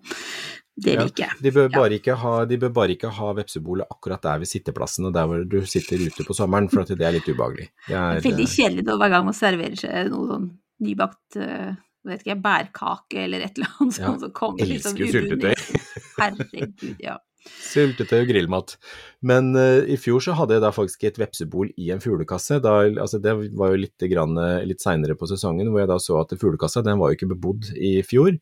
Det 0.77 0.93
liker 0.99 1.25
jeg. 1.25 1.41
de, 1.41 1.51
bør 1.57 1.71
bare 1.73 1.97
ikke 1.97 2.15
ha, 2.21 2.35
de 2.45 2.59
bør 2.61 2.73
bare 2.77 2.93
ikke 2.93 3.09
ha 3.17 3.31
vepsebolet 3.39 3.89
akkurat 3.95 4.21
der 4.27 4.43
ved 4.43 4.51
sitteplassen 4.51 5.09
og 5.09 5.15
der 5.17 5.29
hvor 5.31 5.45
du 5.49 5.59
sitter 5.65 6.03
ute 6.05 6.27
på 6.27 6.37
sommeren, 6.37 6.69
for 6.73 6.85
det 6.85 7.01
er 7.01 7.17
litt 7.17 7.29
ubehagelig. 7.31 7.71
Det 7.87 7.97
er, 7.97 8.21
veldig 8.27 8.45
eh, 8.45 8.53
kjedelig 8.53 8.85
da 8.85 8.97
hver 9.01 9.15
gang 9.15 9.25
man 9.25 9.37
serverer 9.37 9.79
seg 9.81 10.11
noe 10.13 10.29
sånn 10.29 10.51
nybakt 10.85 11.39
uh, 11.41 11.71
vet 12.05 12.27
ikke, 12.27 12.37
bærkake 12.45 13.23
eller 13.23 13.47
et 13.47 13.57
eller 13.57 13.73
annet 13.79 14.03
ja, 14.03 14.11
sånt. 14.11 14.27
Så 14.27 14.31
kommer 14.37 14.69
liksom 14.69 14.93
elsker 14.93 15.07
jo 15.07 15.15
syltetøy. 15.15 15.81
Herregud, 16.21 16.85
ja. 17.01 17.17
Syltetøy 17.47 18.19
og 18.19 18.29
grillmat. 18.35 18.77
Men 19.25 19.53
uh, 19.57 19.81
i 19.89 19.97
fjor 19.97 20.29
så 20.29 20.37
hadde 20.37 20.59
jeg 20.59 20.67
da 20.67 20.77
faktisk 20.77 21.09
et 21.09 21.25
vepsebol 21.25 21.73
i 21.81 21.89
en 21.97 22.05
fuglekasse. 22.05 22.61
Da, 22.61 22.83
altså 22.93 23.25
det 23.25 23.33
var 23.57 23.73
jo 23.73 23.81
litt, 23.87 24.09
grann, 24.13 24.37
litt 24.69 24.85
seinere 24.85 25.17
på 25.17 25.33
sesongen 25.33 25.73
hvor 25.73 25.87
jeg 25.87 25.95
da 25.95 26.01
så 26.05 26.21
at 26.21 26.37
fuglekassa 26.37 26.85
den 26.85 27.01
var 27.01 27.15
jo 27.15 27.23
ikke 27.23 27.33
bebodd 27.33 27.73
i 27.81 27.97
fjor 28.05 28.37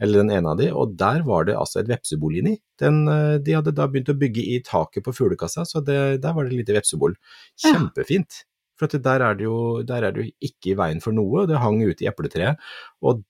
eller 0.00 0.22
den 0.22 0.30
ene 0.30 0.52
av 0.52 0.58
de, 0.60 0.68
og 0.72 0.96
der 0.96 1.22
var 1.26 1.44
det 1.48 1.56
altså 1.58 1.80
et 1.80 1.88
vepsebol 1.90 2.36
inni. 2.38 2.56
Den, 2.78 3.00
eh, 3.08 3.38
de 3.42 3.56
hadde 3.56 3.72
da 3.74 3.86
begynt 3.90 4.08
å 4.12 4.18
bygge 4.18 4.44
i 4.54 4.60
taket 4.62 5.02
på 5.04 5.14
fuglekassa, 5.16 5.64
så 5.66 5.82
det, 5.84 6.20
der 6.22 6.32
var 6.36 6.44
det 6.46 6.52
et 6.54 6.60
lite 6.66 6.76
vepsebol. 6.78 7.16
Kjempefint. 7.58 8.44
For 8.78 8.86
der 8.86 9.22
er, 9.26 9.34
det 9.34 9.42
jo, 9.48 9.82
der 9.82 10.04
er 10.06 10.12
det 10.14 10.22
jo 10.22 10.30
ikke 10.46 10.70
i 10.70 10.76
veien 10.78 11.00
for 11.02 11.10
noe, 11.16 11.46
det 11.50 11.58
hang 11.58 11.80
ute 11.82 12.04
i 12.04 12.10
epletreet, 12.10 12.60
og 13.02 13.24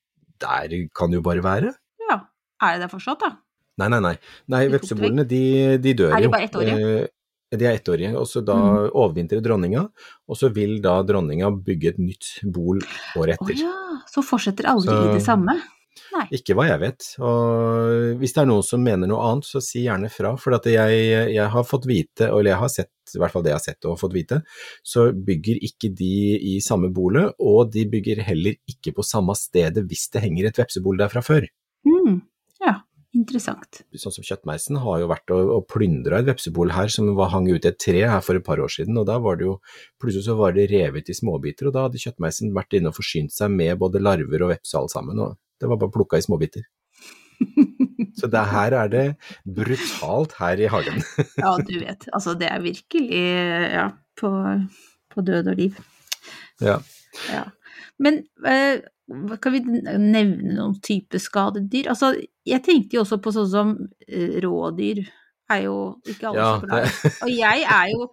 der 0.45 0.75
kan 0.95 1.09
det 1.11 1.23
jo 1.23 1.25
bare 1.25 1.41
være. 1.43 1.73
Ja, 2.11 2.19
er 2.61 2.77
det 2.77 2.85
det 2.85 2.91
fortsatt, 2.93 3.23
da? 3.25 3.31
Nei, 3.81 3.89
nei, 3.95 4.01
nei. 4.05 4.17
nei 4.53 4.67
vepsebolene 4.75 5.25
de, 5.31 5.79
de, 5.81 5.95
dør 5.97 6.11
jo. 6.11 6.17
Er 6.19 6.27
de 6.27 6.29
bare 6.35 6.49
ettårige? 6.51 6.91
Eh, 6.99 7.07
De 7.57 7.65
er 7.65 7.79
ettårige, 7.79 8.11
og 8.21 8.27
så 8.29 8.43
da 8.45 8.53
Mm. 8.53 8.91
overvintrer 8.93 9.41
dronninga, 9.41 9.87
og 10.29 10.37
så 10.37 10.51
vil 10.53 10.83
da 10.85 10.99
dronninga 11.03 11.49
bygge 11.65 11.89
et 11.95 11.99
nytt 11.99 12.27
bol 12.45 12.77
året 13.17 13.39
Å 13.41 13.47
etter. 13.49 13.63
ja, 13.63 14.03
så 14.05 14.21
fortsetter 14.21 14.69
aldri 14.69 14.93
Så- 14.93 15.15
det 15.15 15.23
samme? 15.25 15.55
Nei. 16.15 16.25
Ikke 16.39 16.57
hva 16.57 16.69
jeg 16.69 16.83
vet. 16.83 17.09
Og 17.23 18.19
hvis 18.21 18.35
det 18.37 18.43
er 18.43 18.51
noen 18.51 18.67
som 18.67 18.83
mener 18.85 19.11
noe 19.11 19.25
annet, 19.29 19.49
så 19.49 19.63
si 19.65 19.85
gjerne 19.85 20.11
fra. 20.13 20.35
For 20.41 20.57
at 20.57 20.69
jeg, 20.71 21.05
jeg 21.35 21.49
har 21.55 21.67
fått 21.69 21.89
vite, 21.89 22.29
eller 22.31 22.53
jeg 22.53 22.63
har 22.63 22.73
sett, 22.73 22.93
i 23.15 23.21
hvert 23.23 23.35
fall 23.35 23.45
det 23.45 23.55
jeg 23.55 23.59
har 23.59 23.67
sett 23.67 23.89
og 23.89 24.01
fått 24.01 24.17
vite, 24.17 24.41
så 24.87 25.09
bygger 25.13 25.63
ikke 25.69 25.93
de 25.97 26.13
i 26.55 26.59
samme 26.65 26.91
bolet, 26.95 27.37
og 27.39 27.73
de 27.75 27.87
bygger 27.91 28.25
heller 28.27 28.59
ikke 28.71 28.95
på 28.97 29.07
samme 29.07 29.37
stedet 29.39 29.87
hvis 29.89 30.09
det 30.15 30.25
henger 30.25 30.51
et 30.51 30.61
vepsebol 30.61 31.01
der 31.01 31.13
fra 31.13 31.25
før. 31.25 31.49
Mm. 31.89 32.21
Ja, 32.65 32.75
interessant. 33.17 33.83
Sånn 33.97 34.15
som 34.15 34.27
Kjøttmeisen 34.27 34.81
har 34.83 35.03
jo 35.03 35.09
vært 35.11 35.33
og, 35.35 35.53
og 35.57 35.67
plyndra 35.71 36.21
et 36.21 36.29
vepsebol 36.29 36.75
her 36.75 36.93
som 36.93 37.11
var, 37.19 37.33
hang 37.35 37.49
ute 37.49 37.71
i 37.71 37.73
et 37.73 37.81
tre 37.81 38.01
her 38.03 38.23
for 38.25 38.39
et 38.39 38.47
par 38.47 38.61
år 38.63 38.73
siden, 38.73 38.99
og 39.01 39.09
da 39.09 39.19
var 39.23 39.39
det 39.39 39.49
jo 39.49 39.59
plutselig 40.01 40.27
så 40.29 40.39
var 40.39 40.57
det 40.57 40.69
revet 40.73 41.11
i 41.11 41.17
småbiter, 41.17 41.71
og 41.71 41.77
da 41.77 41.87
hadde 41.87 42.03
Kjøttmeisen 42.03 42.55
vært 42.57 42.79
inne 42.79 42.93
og 42.93 42.99
forsynt 42.99 43.35
seg 43.35 43.53
med 43.55 43.79
både 43.81 44.03
larver 44.03 44.47
og 44.47 44.53
veps 44.55 44.75
alt 44.79 44.95
sammen, 44.95 45.23
og 45.25 45.39
det 45.61 45.71
var 45.71 45.81
bare 45.81 45.95
plukka 45.95 46.21
i 46.21 46.25
småbiter. 46.25 46.67
Så 48.19 48.27
det 48.31 48.45
her 48.51 48.75
er 48.75 48.89
det 48.91 49.05
brutalt 49.47 50.35
her 50.41 50.59
i 50.59 50.71
hagen. 50.71 51.03
Ja, 51.43 51.55
du 51.63 51.75
vet. 51.79 52.09
Altså, 52.13 52.35
det 52.39 52.51
er 52.51 52.65
virkelig 52.65 53.07
ja, 53.15 53.89
på, 54.19 54.31
på 55.15 55.27
død 55.27 55.53
og 55.53 55.61
liv. 55.61 55.79
Ja. 56.61 56.79
Ja. 57.31 57.45
Men 58.03 58.23
eh, 58.47 58.83
kan 59.43 59.55
vi 59.55 59.63
nevne 59.63 60.57
noen 60.57 60.77
type 60.85 61.21
skadedyr? 61.23 61.91
Altså, 61.95 62.13
jeg 62.47 62.65
tenkte 62.67 62.99
jo 62.99 63.05
også 63.05 63.21
på 63.23 63.33
sånn 63.35 63.51
som 63.53 63.73
eh, 64.09 64.39
rådyr. 64.45 65.05
Er 65.49 65.63
jo 65.65 65.77
ikke 66.05 66.29
alle 66.29 66.43
Ja, 66.45 66.51
glad 66.61 66.91
Og 67.25 67.31
jeg 67.33 67.65
er 67.65 67.91
jo 67.95 68.09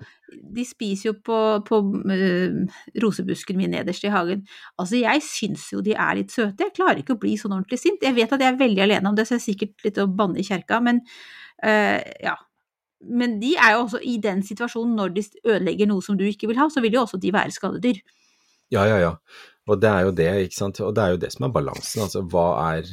De 0.55 0.65
spiser 0.67 1.09
jo 1.09 1.13
på, 1.25 1.39
på 1.67 1.79
uh, 1.83 2.79
rosebusken 3.03 3.59
min 3.59 3.71
nederst 3.75 4.03
i 4.03 4.11
hagen. 4.11 4.45
Altså, 4.79 4.97
jeg 4.99 5.23
syns 5.23 5.67
jo 5.73 5.83
de 5.85 5.93
er 5.95 6.17
litt 6.19 6.33
søte. 6.33 6.65
Jeg 6.65 6.75
klarer 6.75 6.99
ikke 7.01 7.15
å 7.15 7.21
bli 7.21 7.35
sånn 7.39 7.53
ordentlig 7.55 7.79
sint. 7.81 8.03
Jeg 8.03 8.17
vet 8.17 8.33
at 8.35 8.43
jeg 8.43 8.53
er 8.53 8.59
veldig 8.59 8.83
alene 8.87 9.11
om 9.11 9.15
det, 9.15 9.27
så 9.27 9.35
jeg 9.35 9.43
er 9.43 9.45
sikkert 9.45 9.87
litt 9.87 10.01
å 10.01 10.07
banne 10.11 10.41
i 10.41 10.47
kjerka, 10.47 10.81
men 10.83 10.99
uh, 11.63 12.01
ja. 12.23 12.35
Men 13.05 13.37
de 13.39 13.53
er 13.61 13.75
jo 13.75 13.83
også 13.85 13.99
i 14.01 14.15
den 14.23 14.41
situasjonen, 14.43 14.95
når 14.97 15.11
de 15.15 15.23
ødelegger 15.45 15.89
noe 15.91 16.03
som 16.03 16.17
du 16.17 16.23
ikke 16.25 16.49
vil 16.49 16.59
ha, 16.59 16.67
så 16.73 16.81
vil 16.83 16.95
jo 16.97 17.03
også 17.05 17.19
de 17.21 17.33
være 17.35 17.53
skadedyr. 17.53 17.99
Ja, 18.73 18.87
ja, 18.89 18.97
ja. 18.97 19.11
Og 19.67 19.79
det 19.81 19.89
er 19.89 20.01
jo 20.05 20.11
det, 20.13 20.27
ikke 20.45 20.55
sant. 20.59 20.79
Og 20.85 20.91
det 20.95 21.03
er 21.03 21.13
jo 21.15 21.21
det 21.23 21.31
som 21.33 21.47
er 21.47 21.53
balansen. 21.55 22.03
Altså 22.05 22.21
hva 22.29 22.43
er 22.75 22.83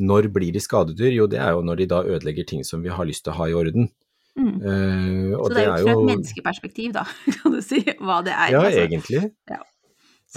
Når 0.00 0.28
blir 0.32 0.52
de 0.54 0.60
skadedyr? 0.64 1.12
Jo, 1.12 1.26
det 1.28 1.38
er 1.38 1.50
jo 1.52 1.60
når 1.62 1.82
de 1.82 1.86
da 1.90 2.02
ødelegger 2.04 2.46
ting 2.48 2.64
som 2.64 2.82
vi 2.82 2.88
har 2.88 3.04
lyst 3.08 3.24
til 3.26 3.34
å 3.34 3.36
ha 3.42 3.48
i 3.50 3.56
orden. 3.58 3.90
Mm. 4.32 4.54
Uh, 4.64 5.36
Så 5.44 5.50
det 5.52 5.66
er 5.66 5.82
jo 5.82 5.84
fra 5.90 5.92
et 5.92 6.06
menneskeperspektiv, 6.08 6.92
da, 6.96 7.02
kan 7.42 7.52
du 7.52 7.60
si, 7.60 7.82
hva 8.00 8.22
det 8.24 8.32
er. 8.32 8.54
Ja, 8.54 8.62
altså. 8.64 8.80
egentlig. 8.86 9.20
Ja, 9.52 9.58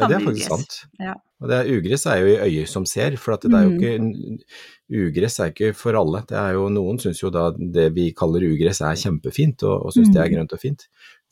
det 0.10 0.18
er 0.18 0.26
faktisk 0.26 0.50
sant. 0.52 0.74
Ja. 1.00 1.14
Og 1.40 1.48
det 1.52 1.56
er 1.62 1.70
ugress 1.78 2.04
er 2.12 2.18
jo 2.20 2.28
i 2.34 2.36
øyet 2.50 2.68
som 2.72 2.84
ser, 2.90 3.16
for 3.16 3.38
det 3.40 3.54
er 3.54 3.64
jo 3.64 3.72
Mm. 3.76 3.80
ikke 3.80 4.44
Ugress 4.86 5.40
er 5.42 5.50
ikke 5.50 5.72
for 5.74 5.96
alle. 5.98 6.20
Det 6.30 6.36
er 6.38 6.52
jo 6.54 6.68
Noen 6.70 7.00
syns 7.02 7.18
jo 7.24 7.32
da 7.34 7.48
det 7.58 7.88
vi 7.96 8.12
kaller 8.14 8.44
ugress 8.46 8.84
er 8.86 9.00
kjempefint, 9.02 9.64
og, 9.66 9.88
og 9.88 9.96
syns 9.96 10.12
det 10.14 10.20
er 10.22 10.28
Mm. 10.30 10.36
grønt 10.36 10.54
og 10.54 10.60
fint. 10.62 10.84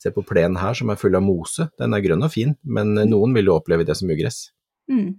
Se 0.04 0.12
på 0.12 0.24
plenen 0.28 0.58
her 0.60 0.76
som 0.76 0.90
er 0.92 0.98
full 1.00 1.16
av 1.16 1.24
mose, 1.24 1.70
den 1.80 1.96
er 1.96 2.02
grønn 2.04 2.24
og 2.26 2.32
fin, 2.34 2.50
men 2.68 2.92
noen 3.08 3.32
vil 3.36 3.48
jo 3.48 3.54
oppleve 3.56 3.86
det 3.88 3.96
som 3.96 4.10
ugress. 4.12 4.50
Mm. 4.92 5.14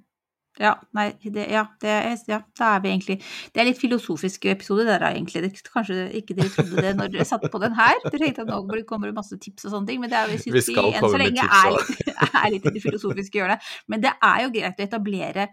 Ja, 0.61 0.69
nei, 0.95 1.09
det, 1.25 1.49
ja, 1.51 1.65
det 1.83 1.89
er, 1.91 2.13
ja, 2.31 2.37
da 2.55 2.67
er 2.77 2.83
vi 2.85 2.87
egentlig 2.93 3.15
Det 3.51 3.59
er 3.59 3.65
litt 3.67 3.79
filosofisk 3.81 4.45
episode 4.47 4.85
der, 4.87 5.03
egentlig. 5.09 5.41
Det, 5.43 5.49
kanskje 5.67 6.05
ikke 6.21 6.37
dere 6.37 6.51
trodde 6.53 6.83
det 6.85 6.93
når 6.95 7.09
dere 7.11 7.25
satte 7.27 7.49
på 7.51 7.59
den 7.59 7.73
her. 7.75 7.97
Dere 8.05 8.21
tenkte 8.21 8.45
at 8.45 8.53
nå 8.53 8.83
kommer 8.87 9.09
det 9.11 9.17
masse 9.17 9.35
tips 9.41 9.65
og 9.67 9.73
sånne 9.73 9.89
ting, 9.89 9.99
men 9.99 10.13
det 10.13 10.15
er, 10.21 10.31
jeg 10.31 10.45
synes 10.45 10.69
Vi 10.69 10.77
enn 10.95 11.09
så 11.11 11.19
lenge 11.19 11.43
er, 11.49 11.75
litt- 11.75 12.13
er 12.45 12.47
litt 12.53 12.69
i 12.69 12.73
det 12.77 12.83
filosofiske 12.85 13.41
hjørnet. 13.41 13.67
Men 13.91 14.05
det 14.05 14.13
er 14.29 14.45
jo 14.45 14.53
greit 14.55 14.79
å 14.79 14.85
etablere 14.87 15.49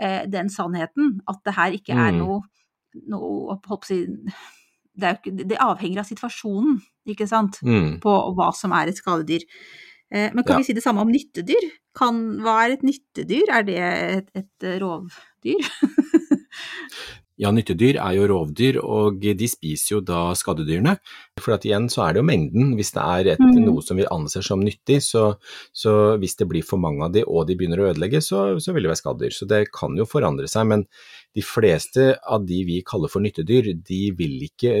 eh, 0.00 0.24
den 0.32 0.50
sannheten, 0.50 1.20
at 1.30 1.38
det 1.46 1.54
her 1.60 1.78
ikke 1.78 1.94
er 1.94 2.10
Mm. 2.10 2.24
noe, 2.24 2.40
noe 3.14 3.60
holdt 3.68 3.86
på 3.86 3.94
å 3.94 4.00
er 4.00 4.02
jo 5.00 5.14
ikke, 5.16 5.48
det 5.48 5.56
avhenger 5.60 6.00
av 6.02 6.04
situasjonen, 6.08 6.80
ikke 7.08 7.26
sant? 7.28 7.58
Mm. 7.64 8.00
på 8.02 8.12
hva 8.36 8.50
som 8.54 8.72
er 8.72 8.88
et 8.92 8.96
skadedyr. 9.00 9.40
Eh, 10.12 10.30
Men 10.34 10.44
kan 10.44 10.54
Ja. 10.54 10.58
vi 10.58 10.64
si 10.64 10.72
det 10.74 10.82
samme 10.84 11.00
om 11.00 11.08
nyttedyr? 11.10 11.70
Kan, 11.96 12.38
hva 12.40 12.66
er 12.66 12.72
et 12.72 12.82
nyttedyr? 12.82 13.48
Er 13.50 13.62
det 13.62 13.78
et, 13.78 14.28
et 14.34 14.80
rovdyr? 14.82 15.62
Ja, 17.40 17.50
nyttedyr 17.50 17.96
er 17.96 18.12
jo 18.14 18.26
rovdyr, 18.28 18.76
og 18.84 19.20
de 19.22 19.46
spiser 19.48 19.94
jo 19.96 20.00
da 20.04 20.34
skadedyrene. 20.36 20.98
For 21.40 21.54
at 21.56 21.64
igjen 21.64 21.88
så 21.90 22.04
er 22.04 22.12
det 22.14 22.20
jo 22.20 22.26
mengden. 22.28 22.74
Hvis 22.76 22.92
det 22.92 23.02
er 23.02 23.30
et, 23.32 23.40
Mm. 23.40 23.64
noe 23.64 23.82
som 23.82 23.96
vi 23.96 24.04
anser 24.04 24.42
som 24.44 24.60
nyttig, 24.60 25.00
så, 25.02 25.36
så 25.72 26.18
hvis 26.20 26.36
det 26.36 26.46
blir 26.48 26.62
for 26.62 26.76
mange 26.78 27.02
av 27.02 27.12
de 27.12 27.24
og 27.24 27.46
de 27.48 27.56
begynner 27.56 27.80
å 27.80 27.88
ødelegge, 27.94 28.20
så, 28.22 28.60
så 28.60 28.72
vil 28.74 28.82
det 28.84 28.92
være 28.92 29.00
skadedyr. 29.02 29.32
Så 29.32 29.48
det 29.48 29.72
kan 29.72 29.96
jo 29.96 30.04
forandre 30.04 30.46
seg. 30.46 30.66
Men 30.68 30.84
de 31.34 31.42
fleste 31.42 32.18
av 32.22 32.44
de 32.46 32.62
vi 32.68 32.82
kaller 32.82 33.08
for 33.08 33.20
nyttedyr, 33.24 33.72
de 33.80 34.02
vil 34.12 34.42
ikke 34.46 34.76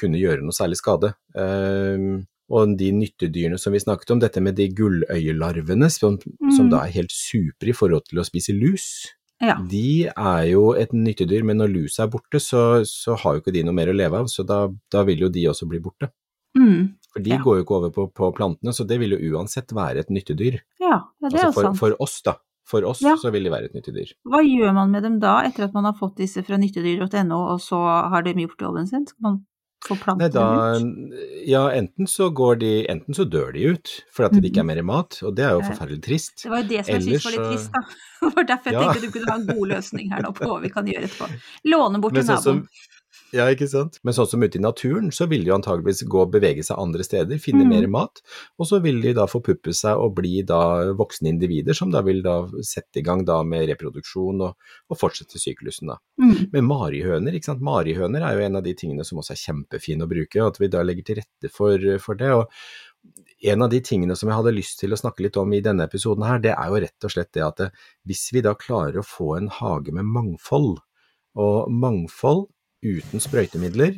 kunne 0.00 0.18
gjøre 0.18 0.42
noe 0.42 0.56
særlig 0.56 0.80
skade. 0.80 1.12
Um, 1.36 2.24
og 2.50 2.74
de 2.76 2.90
nyttedyrene 2.92 3.58
som 3.58 3.72
vi 3.72 3.80
snakket 3.80 4.10
om, 4.12 4.18
dette 4.20 4.40
med 4.44 4.54
de 4.56 4.66
gulløyelarvene, 4.68 5.88
som, 5.90 6.18
som 6.50 6.66
Mm. 6.66 6.70
da 6.70 6.82
er 6.84 6.92
helt 6.96 7.12
supre 7.12 7.68
i 7.72 7.76
forhold 7.76 8.04
til 8.08 8.18
å 8.20 8.24
spise 8.26 8.52
lus, 8.56 9.12
Ja. 9.42 9.56
de 9.68 10.06
er 10.06 10.42
jo 10.50 10.72
et 10.78 10.92
nyttedyr, 10.92 11.42
men 11.44 11.58
når 11.58 11.72
lusa 11.72 12.04
er 12.04 12.08
borte, 12.12 12.38
så, 12.40 12.84
så 12.86 13.16
har 13.18 13.34
jo 13.34 13.40
ikke 13.42 13.52
de 13.52 13.62
noe 13.66 13.74
mer 13.74 13.88
å 13.90 13.96
leve 13.96 14.14
av, 14.22 14.26
så 14.30 14.44
da, 14.46 14.68
da 14.90 15.02
vil 15.04 15.18
jo 15.26 15.28
de 15.28 15.42
også 15.50 15.66
bli 15.68 15.80
borte. 15.80 16.10
Mm. 16.56 16.94
For 17.12 17.20
de 17.20 17.30
Ja. 17.30 17.38
går 17.42 17.56
jo 17.58 17.64
ikke 17.64 17.76
over 17.76 17.90
på, 17.90 18.06
på 18.14 18.30
plantene, 18.34 18.72
så 18.72 18.86
det 18.86 18.98
vil 19.00 19.10
jo 19.16 19.34
uansett 19.36 19.72
være 19.74 19.98
et 20.04 20.10
nyttedyr. 20.10 20.60
ja, 20.80 21.00
ja, 21.20 21.28
det 21.28 21.34
er 21.40 21.46
Altså 21.46 21.52
for, 21.54 21.62
sant. 21.68 21.78
for 21.78 21.96
oss, 22.00 22.20
da. 22.22 22.36
For 22.64 22.84
oss 22.88 23.02
Ja. 23.02 23.16
så 23.20 23.30
vil 23.30 23.44
de 23.44 23.50
være 23.50 23.64
et 23.68 23.74
nyttedyr. 23.74 24.14
Hva 24.24 24.40
gjør 24.40 24.72
man 24.72 24.90
med 24.90 25.02
dem 25.02 25.18
da, 25.20 25.42
etter 25.44 25.64
at 25.64 25.74
man 25.74 25.84
har 25.84 25.92
fått 25.98 26.16
disse 26.16 26.42
fra 26.46 26.56
nyttedyr.no, 26.56 27.40
og 27.52 27.60
så 27.60 27.76
har 28.08 28.22
de 28.22 28.32
gjort 28.32 28.58
jobben 28.62 28.86
sin? 28.88 29.04
Skal 29.06 29.20
man 29.22 29.44
Nei, 30.16 30.28
da, 30.32 30.44
ja, 31.44 31.62
enten 31.76 32.06
så 32.08 32.30
går 32.32 32.56
de, 32.62 32.70
enten 32.88 33.16
så 33.16 33.26
dør 33.28 33.52
de 33.52 33.66
ut 33.74 33.90
fordi 34.16 34.40
det 34.40 34.50
ikke 34.52 34.62
er 34.64 34.68
mer 34.70 34.80
mat, 34.86 35.18
og 35.22 35.34
det 35.36 35.44
er 35.44 35.52
jo 35.58 35.64
forferdelig 35.66 36.00
trist. 36.06 36.36
Det 36.42 36.50
var 36.52 36.62
jo 36.62 36.68
det 36.70 36.80
som 36.86 36.94
jeg 36.94 37.02
syntes 37.04 37.26
var 37.28 37.36
litt 37.36 37.46
trist, 37.52 37.72
da. 37.76 37.84
Det 38.24 38.30
var 38.38 38.46
derfor 38.48 38.70
jeg 38.72 38.80
Ja. 38.80 38.82
tenkte 38.88 39.04
du 39.04 39.10
kunne 39.18 39.28
ha 39.28 39.36
en 39.36 39.46
god 39.50 39.68
løsning 39.74 40.10
her 40.14 40.22
nå 40.24 40.30
på 40.32 40.48
hva 40.48 40.60
vi 40.62 40.70
kan 40.72 40.86
gjøre 40.88 41.04
etterpå. 41.10 41.26
Låne 41.68 42.00
bort 42.00 42.14
til 42.16 42.24
sånn 42.24 42.40
som, 42.40 42.62
naboen. 42.64 42.92
Ja, 43.34 43.46
ikke 43.50 43.66
sant. 43.70 43.98
Men 44.06 44.14
sånn 44.16 44.28
som 44.30 44.44
ute 44.44 44.58
i 44.60 44.62
naturen, 44.62 45.10
så 45.14 45.26
vil 45.30 45.42
de 45.44 45.50
jo 45.50 45.56
antageligvis 45.56 46.04
gå 46.10 46.20
og 46.22 46.32
bevege 46.32 46.62
seg 46.66 46.78
andre 46.80 47.04
steder, 47.06 47.40
finne 47.42 47.64
Mm. 47.64 47.72
mer 47.72 47.88
mat, 47.90 48.22
og 48.58 48.68
så 48.70 48.80
vil 48.84 49.00
de 49.02 49.12
da 49.16 49.26
forpuppe 49.30 49.74
seg 49.74 49.98
og 49.98 50.14
bli 50.16 50.42
da 50.46 50.92
voksne 50.94 51.32
individer 51.32 51.74
som 51.74 51.90
da 51.90 52.02
vil 52.06 52.22
da 52.22 52.46
sette 52.62 53.00
i 53.00 53.02
gang 53.02 53.24
da 53.24 53.42
med 53.42 53.68
reproduksjon 53.68 54.40
og, 54.46 54.56
og 54.88 55.00
fortsette 55.00 55.40
syklusen 55.42 55.92
da. 55.92 55.98
Mm. 56.20 56.50
Men 56.52 56.64
marihøner, 56.70 57.34
ikke 57.34 57.50
sant. 57.52 57.64
Marihøner 57.64 58.22
er 58.22 58.38
jo 58.38 58.46
en 58.46 58.56
av 58.56 58.64
de 58.64 58.74
tingene 58.74 59.04
som 59.04 59.18
også 59.18 59.34
er 59.34 59.42
kjempefine 59.42 60.06
å 60.06 60.10
bruke, 60.10 60.40
og 60.40 60.54
at 60.54 60.60
vi 60.62 60.72
da 60.72 60.82
legger 60.86 61.04
til 61.10 61.22
rette 61.22 61.52
for, 61.52 61.78
for 61.98 62.14
det. 62.14 62.32
og 62.32 62.50
en 63.44 63.62
av 63.62 63.68
de 63.68 63.80
tingene 63.84 64.16
som 64.16 64.30
jeg 64.30 64.38
hadde 64.38 64.54
lyst 64.56 64.78
til 64.80 64.94
å 64.94 64.96
snakke 64.96 65.26
litt 65.26 65.36
om 65.36 65.52
i 65.52 65.60
denne 65.60 65.84
episoden 65.84 66.24
her, 66.24 66.38
det 66.40 66.54
er 66.54 66.70
jo 66.70 66.80
rett 66.80 67.04
og 67.04 67.12
slett 67.12 67.32
det 67.36 67.44
at 67.44 67.60
hvis 68.08 68.30
vi 68.32 68.40
da 68.44 68.54
klarer 68.56 69.02
å 69.02 69.04
få 69.04 69.34
en 69.36 69.50
hage 69.52 69.92
med 69.92 70.08
mangfold, 70.08 70.78
og 71.34 71.68
mangfold 71.68 72.46
uten 72.84 73.20
sprøytemidler, 73.22 73.96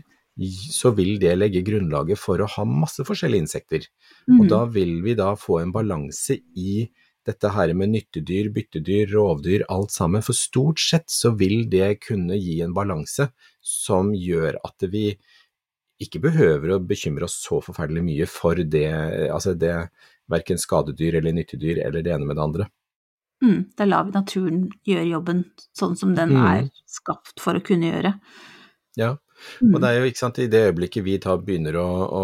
så 0.70 0.90
vil 0.94 1.18
det 1.18 1.32
legge 1.38 1.62
grunnlaget 1.64 2.18
for 2.20 2.38
å 2.44 2.48
ha 2.56 2.64
masse 2.68 3.04
forskjellige 3.08 3.46
insekter. 3.46 3.86
Og 4.28 4.44
Mm. 4.44 4.48
da 4.48 4.64
vil 4.66 5.02
vi 5.02 5.14
da 5.14 5.34
få 5.34 5.62
en 5.62 5.72
balanse 5.72 6.38
i 6.56 6.88
dette 7.26 7.48
her 7.50 7.72
med 7.74 7.88
nyttedyr, 7.90 8.52
byttedyr, 8.54 9.08
rovdyr, 9.10 9.64
alt 9.68 9.90
sammen. 9.90 10.22
For 10.22 10.32
stort 10.34 10.78
sett 10.78 11.08
så 11.10 11.32
vil 11.36 11.64
det 11.68 12.00
kunne 12.00 12.36
gi 12.38 12.60
en 12.62 12.74
balanse 12.74 13.30
som 13.60 14.12
gjør 14.12 14.56
at 14.64 14.86
vi 14.92 15.16
ikke 15.98 16.20
behøver 16.20 16.76
å 16.76 16.86
bekymre 16.86 17.24
oss 17.24 17.42
så 17.42 17.62
forferdelig 17.64 18.04
mye 18.04 18.26
for 18.28 18.54
det, 18.54 18.86
altså 19.32 19.56
det 19.58 19.88
verken 20.28 20.58
skadedyr 20.58 21.16
eller 21.16 21.32
nyttedyr 21.32 21.78
eller 21.86 22.02
det 22.02 22.12
ene 22.12 22.26
med 22.26 22.36
det 22.36 22.42
andre. 22.44 22.66
Mm. 23.42 23.74
Da 23.76 23.84
lar 23.84 24.04
vi 24.04 24.10
naturen 24.12 24.70
gjøre 24.86 25.08
jobben 25.10 25.44
sånn 25.76 25.96
som 25.96 26.14
den 26.14 26.30
Mm. 26.30 26.46
er 26.46 26.70
skapt 26.86 27.40
for 27.40 27.54
å 27.54 27.64
kunne 27.64 27.90
gjøre. 27.90 28.20
Ja, 28.96 29.14
Mm. 29.60 29.74
og 29.74 29.80
det 29.82 29.88
er 29.88 29.98
jo 30.00 30.06
ikke 30.08 30.18
sant, 30.18 30.38
i 30.40 30.46
det 30.48 30.60
øyeblikket 30.70 31.04
vi 31.04 31.16
tar, 31.20 31.42
begynner 31.44 31.76
å, 31.76 31.84
å, 32.08 32.22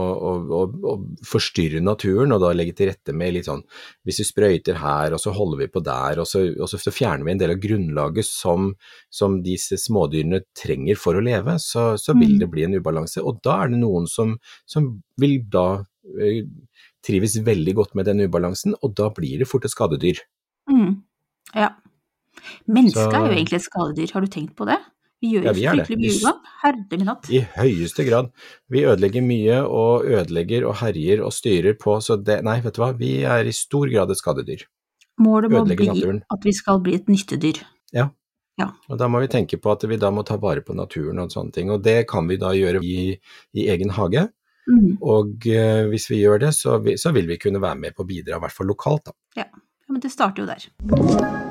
å, 0.56 0.60
å, 0.88 0.92
forstyrre 1.28 1.82
naturen, 1.84 2.32
og 2.32 2.40
da 2.40 2.52
legge 2.56 2.72
til 2.78 2.88
rette 2.88 3.12
med 3.16 3.34
litt 3.36 3.48
sånn, 3.48 3.60
hvis 4.08 4.22
vi 4.22 4.26
sprøyter 4.30 4.78
her, 4.80 5.12
og 5.12 5.20
så 5.20 5.34
holder 5.36 5.60
vi 5.60 5.68
på 5.74 5.82
der, 5.84 6.22
og 6.22 6.28
så, 6.28 6.40
og 6.56 6.70
så 6.72 6.94
fjerner 6.94 7.26
vi 7.28 7.34
en 7.34 7.42
del 7.42 7.52
av 7.54 7.60
grunnlaget 7.62 8.28
som, 8.28 8.70
som 9.12 9.36
disse 9.44 9.76
smådyrene 9.80 10.40
trenger 10.56 10.96
for 11.00 11.18
å 11.18 11.24
leve, 11.24 11.58
så, 11.60 11.92
så 12.00 12.16
vil 12.16 12.32
Mm. 12.32 12.38
det 12.40 12.50
bli 12.54 12.64
en 12.64 12.78
ubalanse. 12.80 13.20
Og 13.20 13.42
da 13.44 13.58
er 13.62 13.74
det 13.74 13.82
noen 13.82 14.08
som, 14.08 14.38
som 14.64 14.88
vil 15.20 15.42
da 15.52 15.84
eh, 16.16 16.46
trives 17.04 17.36
veldig 17.44 17.74
godt 17.76 17.94
med 17.98 18.08
den 18.08 18.24
ubalansen, 18.24 18.72
og 18.80 18.96
da 18.96 19.10
blir 19.12 19.42
det 19.44 19.50
fort 19.50 19.68
et 19.68 19.74
skadedyr. 19.74 20.24
Mm. 20.70 21.02
Ja. 21.52 21.74
Mennesket 22.66 23.12
er 23.12 23.28
jo 23.28 23.36
egentlig 23.36 23.60
et 23.60 23.68
skadedyr, 23.68 24.16
har 24.16 24.24
du 24.24 24.32
tenkt 24.32 24.56
på 24.56 24.64
det? 24.64 24.80
Vi 25.22 25.32
gjør 25.36 25.48
jo 25.48 25.54
Ja, 25.62 25.72
fryktelig 25.78 25.98
mye 26.02 26.14
ugagn. 26.18 26.52
Herre 26.62 26.84
min 26.90 27.10
hatt. 27.12 27.28
I 27.30 27.42
høyeste 27.54 28.06
grad. 28.08 28.30
Vi 28.72 28.84
ødelegger 28.90 29.24
mye 29.26 29.60
og 29.62 30.08
ødelegger 30.10 30.66
og 30.66 30.80
herjer 30.82 31.22
og 31.22 31.34
styrer 31.34 31.78
på, 31.78 31.98
så 32.02 32.18
det 32.18 32.40
Nei, 32.46 32.58
vet 32.64 32.74
du 32.74 32.82
hva, 32.82 32.92
vi 32.98 33.20
er 33.22 33.46
i 33.46 33.54
stor 33.54 33.90
grad 33.92 34.10
et 34.10 34.18
skadedyr. 34.18 34.66
Målet 35.22 35.52
må 35.52 35.62
bli 35.68 35.76
naturen. 35.86 36.22
at 36.32 36.44
vi 36.44 36.52
skal 36.56 36.82
bli 36.82 36.96
et 36.98 37.08
nyttedyr. 37.08 37.62
Ja. 38.60 38.68
Og 38.90 38.98
da 39.00 39.08
må 39.08 39.22
vi 39.22 39.30
tenke 39.32 39.58
på 39.60 39.72
at 39.72 39.84
vi 39.88 39.98
da 40.00 40.10
må 40.14 40.24
ta 40.28 40.36
vare 40.40 40.62
på 40.64 40.76
naturen 40.76 41.22
og 41.22 41.32
sånne 41.34 41.54
ting, 41.56 41.72
og 41.72 41.82
det 41.84 42.02
kan 42.10 42.28
vi 42.28 42.38
da 42.40 42.52
gjøre 42.56 42.82
i, 42.84 43.14
i 43.56 43.68
egen 43.72 43.94
hage. 43.96 44.28
Mm. 44.70 44.98
Og 45.00 45.48
uh, 45.48 45.88
hvis 45.90 46.06
vi 46.12 46.20
gjør 46.20 46.44
det, 46.44 46.52
så, 46.58 46.76
vi, 46.84 46.98
så 47.00 47.14
vil 47.16 47.26
vi 47.30 47.40
kunne 47.42 47.62
være 47.62 47.80
med 47.86 47.96
på 47.96 48.04
å 48.04 48.10
bidra, 48.12 48.38
i 48.38 48.44
hvert 48.44 48.58
fall 48.58 48.70
lokalt, 48.70 49.08
da. 49.10 49.16
Ja. 49.42 49.48
ja, 49.48 49.88
men 49.90 50.04
det 50.04 50.12
starter 50.14 50.44
jo 50.44 50.52
der. 50.52 51.50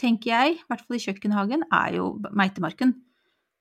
tenker 0.00 0.30
jeg, 0.32 0.58
i 0.58 0.68
hvert 0.68 0.84
fall 0.84 0.96
i 0.98 1.02
kjøkkenhagen, 1.04 1.64
er 1.72 1.98
jo 2.00 2.10
meitemarken. 2.32 2.94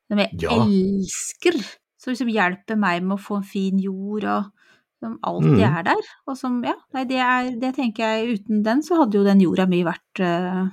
Som 0.10 0.20
jeg 0.20 0.42
Ja. 0.42 0.58
elsker. 0.60 1.60
Som 1.98 2.14
liksom 2.14 2.30
hjelper 2.34 2.76
meg 2.78 3.04
med 3.04 3.18
å 3.18 3.22
få 3.22 3.38
en 3.40 3.48
fin 3.48 3.80
jord, 3.80 4.26
og 4.28 4.52
som 5.00 5.18
alltid 5.24 5.60
mm. 5.60 5.78
er 5.80 5.84
der. 5.84 6.10
Og 6.28 6.38
som, 6.40 6.62
ja, 6.64 6.76
nei, 6.96 7.04
det 7.08 7.20
er, 7.20 7.52
det 7.60 7.76
tenker 7.76 8.04
jeg, 8.04 8.40
uten 8.40 8.64
den 8.66 8.82
så 8.84 9.02
hadde 9.02 9.20
jo 9.20 9.24
den 9.28 9.40
jorda 9.44 9.66
mi 9.68 9.84
vært 9.88 10.24
uh, 10.24 10.66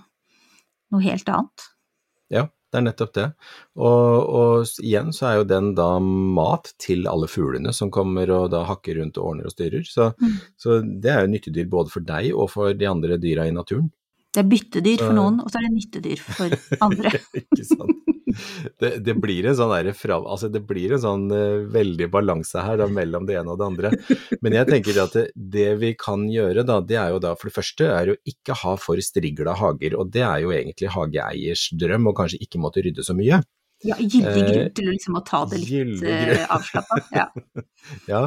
noe 0.90 1.02
helt 1.04 1.28
annet. 1.30 1.66
Ja, 2.30 2.44
det 2.70 2.78
er 2.78 2.84
nettopp 2.86 3.14
det. 3.14 3.26
Og, 3.78 4.28
og 4.30 4.82
igjen 4.86 5.10
så 5.14 5.26
er 5.30 5.38
jo 5.40 5.48
den 5.50 5.72
da 5.78 5.88
mat 6.00 6.72
til 6.82 7.06
alle 7.10 7.26
fuglene 7.30 7.72
som 7.74 7.90
kommer 7.94 8.30
og 8.30 8.50
da 8.54 8.64
hakker 8.68 9.00
rundt 9.00 9.18
og 9.18 9.32
ordner 9.32 9.50
og 9.50 9.54
styrer. 9.54 9.86
Så, 9.86 10.12
Mm. 10.20 10.36
så 10.58 10.80
det 10.82 11.10
er 11.10 11.24
jo 11.24 11.32
nyttedyr 11.32 11.70
både 11.70 11.90
for 11.90 12.06
deg 12.06 12.30
og 12.34 12.50
for 12.50 12.74
de 12.74 12.86
andre 12.90 13.18
dyra 13.22 13.46
i 13.46 13.54
naturen. 13.54 13.90
Det 14.30 14.44
er 14.44 14.46
byttedyr 14.46 15.02
for 15.02 15.16
noen, 15.16 15.40
og 15.42 15.50
så 15.50 15.58
er 15.58 15.66
det 15.66 15.74
nyttedyr 15.74 16.20
for 16.22 16.54
andre. 16.86 17.18
Ikke 17.34 17.66
sant? 17.66 18.10
Det, 18.78 18.92
det 19.02 19.16
blir 19.18 19.48
en 19.50 19.56
sånn 19.58 19.88
fra, 19.98 20.20
altså 20.20 20.46
det 20.54 20.60
blir 20.68 20.94
en 20.94 21.02
sånn 21.02 21.24
uh, 21.34 21.66
veldig 21.74 22.06
balanse 22.12 22.62
her 22.62 22.78
da, 22.78 22.86
mellom 22.86 23.26
det 23.26 23.40
ene 23.40 23.50
og 23.50 23.58
det 23.58 23.66
andre. 23.66 23.92
Men 24.44 24.54
jeg 24.54 24.68
tenker 24.70 25.00
at 25.02 25.16
det, 25.18 25.24
det 25.34 25.70
vi 25.82 25.92
kan 25.98 26.28
gjøre 26.30 26.62
da, 26.66 26.78
det 26.78 27.00
er 27.00 27.14
jo 27.14 27.22
da 27.26 27.34
for 27.38 27.50
det 27.50 27.56
første 27.58 27.90
er 27.90 28.12
å 28.12 28.18
ikke 28.30 28.58
ha 28.62 28.76
for 28.78 29.02
strigla 29.02 29.56
hager, 29.58 29.98
og 29.98 30.12
det 30.14 30.22
er 30.26 30.44
jo 30.44 30.54
egentlig 30.54 30.92
hageeiers 30.94 31.66
drøm, 31.80 32.06
og 32.12 32.20
kanskje 32.22 32.42
ikke 32.46 32.62
måtte 32.62 32.86
rydde 32.86 33.06
så 33.06 33.18
mye. 33.18 33.42
Ja, 33.82 33.96
gyldig 33.96 34.28
Eh, 34.28 34.48
grunn 34.52 34.72
til 34.76 34.88
liksom 34.92 35.14
å 35.16 35.22
ta 35.24 35.38
det 35.48 35.58
litt 35.62 36.02
uh, 36.04 36.42
avslappa. 36.56 36.98
Ja. 37.16 37.28
Ja, 38.10 38.18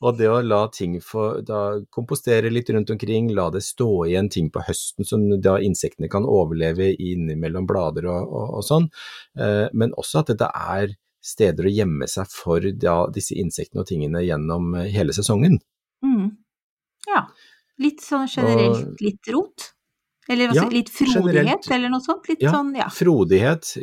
og 0.00 0.16
det 0.16 0.30
å 0.32 0.38
la 0.40 0.62
ting 0.72 0.94
få 1.04 1.26
da 1.44 1.58
kompostere 1.92 2.48
litt 2.48 2.70
rundt 2.72 2.88
omkring, 2.94 3.28
la 3.36 3.50
det 3.52 3.60
stå 3.66 3.88
igjen 4.08 4.30
ting 4.32 4.48
på 4.50 4.62
høsten 4.64 5.04
som 5.04 5.26
da 5.44 5.58
insektene 5.60 6.08
kan 6.08 6.24
overleve 6.24 6.88
innimellom 6.96 7.66
blader 7.68 8.08
og, 8.08 8.32
og, 8.32 8.54
og 8.58 8.64
sånn, 8.64 8.88
eh, 9.36 9.66
men 9.76 9.92
også 10.00 10.22
at 10.22 10.32
dette 10.32 10.48
er 10.48 10.96
steder 11.24 11.68
å 11.68 11.74
gjemme 11.74 12.08
seg 12.08 12.32
for 12.32 12.64
da, 12.80 12.96
disse 13.12 13.36
insektene 13.36 13.84
og 13.84 13.90
tingene 13.92 14.24
gjennom 14.24 14.72
eh, 14.80 14.88
hele 14.96 15.12
sesongen. 15.16 15.60
Mm. 16.04 16.32
ja. 17.12 17.26
Litt 17.84 18.00
sånn 18.06 18.28
generelt 18.30 18.88
Og- 18.88 19.04
litt 19.04 19.32
rot? 19.36 19.73
Eller 20.28 20.48
altså, 20.48 20.64
Ja, 20.64 20.70
litt 20.72 20.88
frodighet, 20.88 21.34
generelt. 21.34 21.70
eller 21.70 21.90
noe 21.92 22.00
sånt? 22.00 22.28
Litt 22.28 22.42
Ja, 22.42 22.52
sånn, 22.54 22.74
ja. 22.78 22.88
Frodighet, 22.88 23.74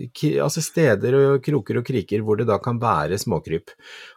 altså 0.42 0.62
steder 0.66 1.18
og 1.20 1.44
kroker 1.46 1.78
og 1.78 1.86
kriker 1.86 2.24
hvor 2.26 2.38
det 2.40 2.48
da 2.50 2.58
kan 2.58 2.80
være 2.82 3.20
småkryp. 3.22 3.70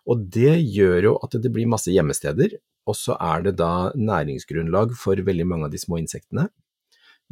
Og 0.09 0.25
det 0.33 0.57
gjør 0.65 1.11
jo 1.11 1.15
at 1.23 1.37
det 1.37 1.53
blir 1.53 1.69
masse 1.69 1.93
gjemmesteder, 1.93 2.57
og 2.89 2.97
så 2.97 3.17
er 3.21 3.43
det 3.45 3.57
da 3.61 3.93
næringsgrunnlag 3.93 4.95
for 4.97 5.17
veldig 5.17 5.47
mange 5.47 5.69
av 5.69 5.71
de 5.71 5.79
små 5.79 6.01
insektene. 6.01 6.49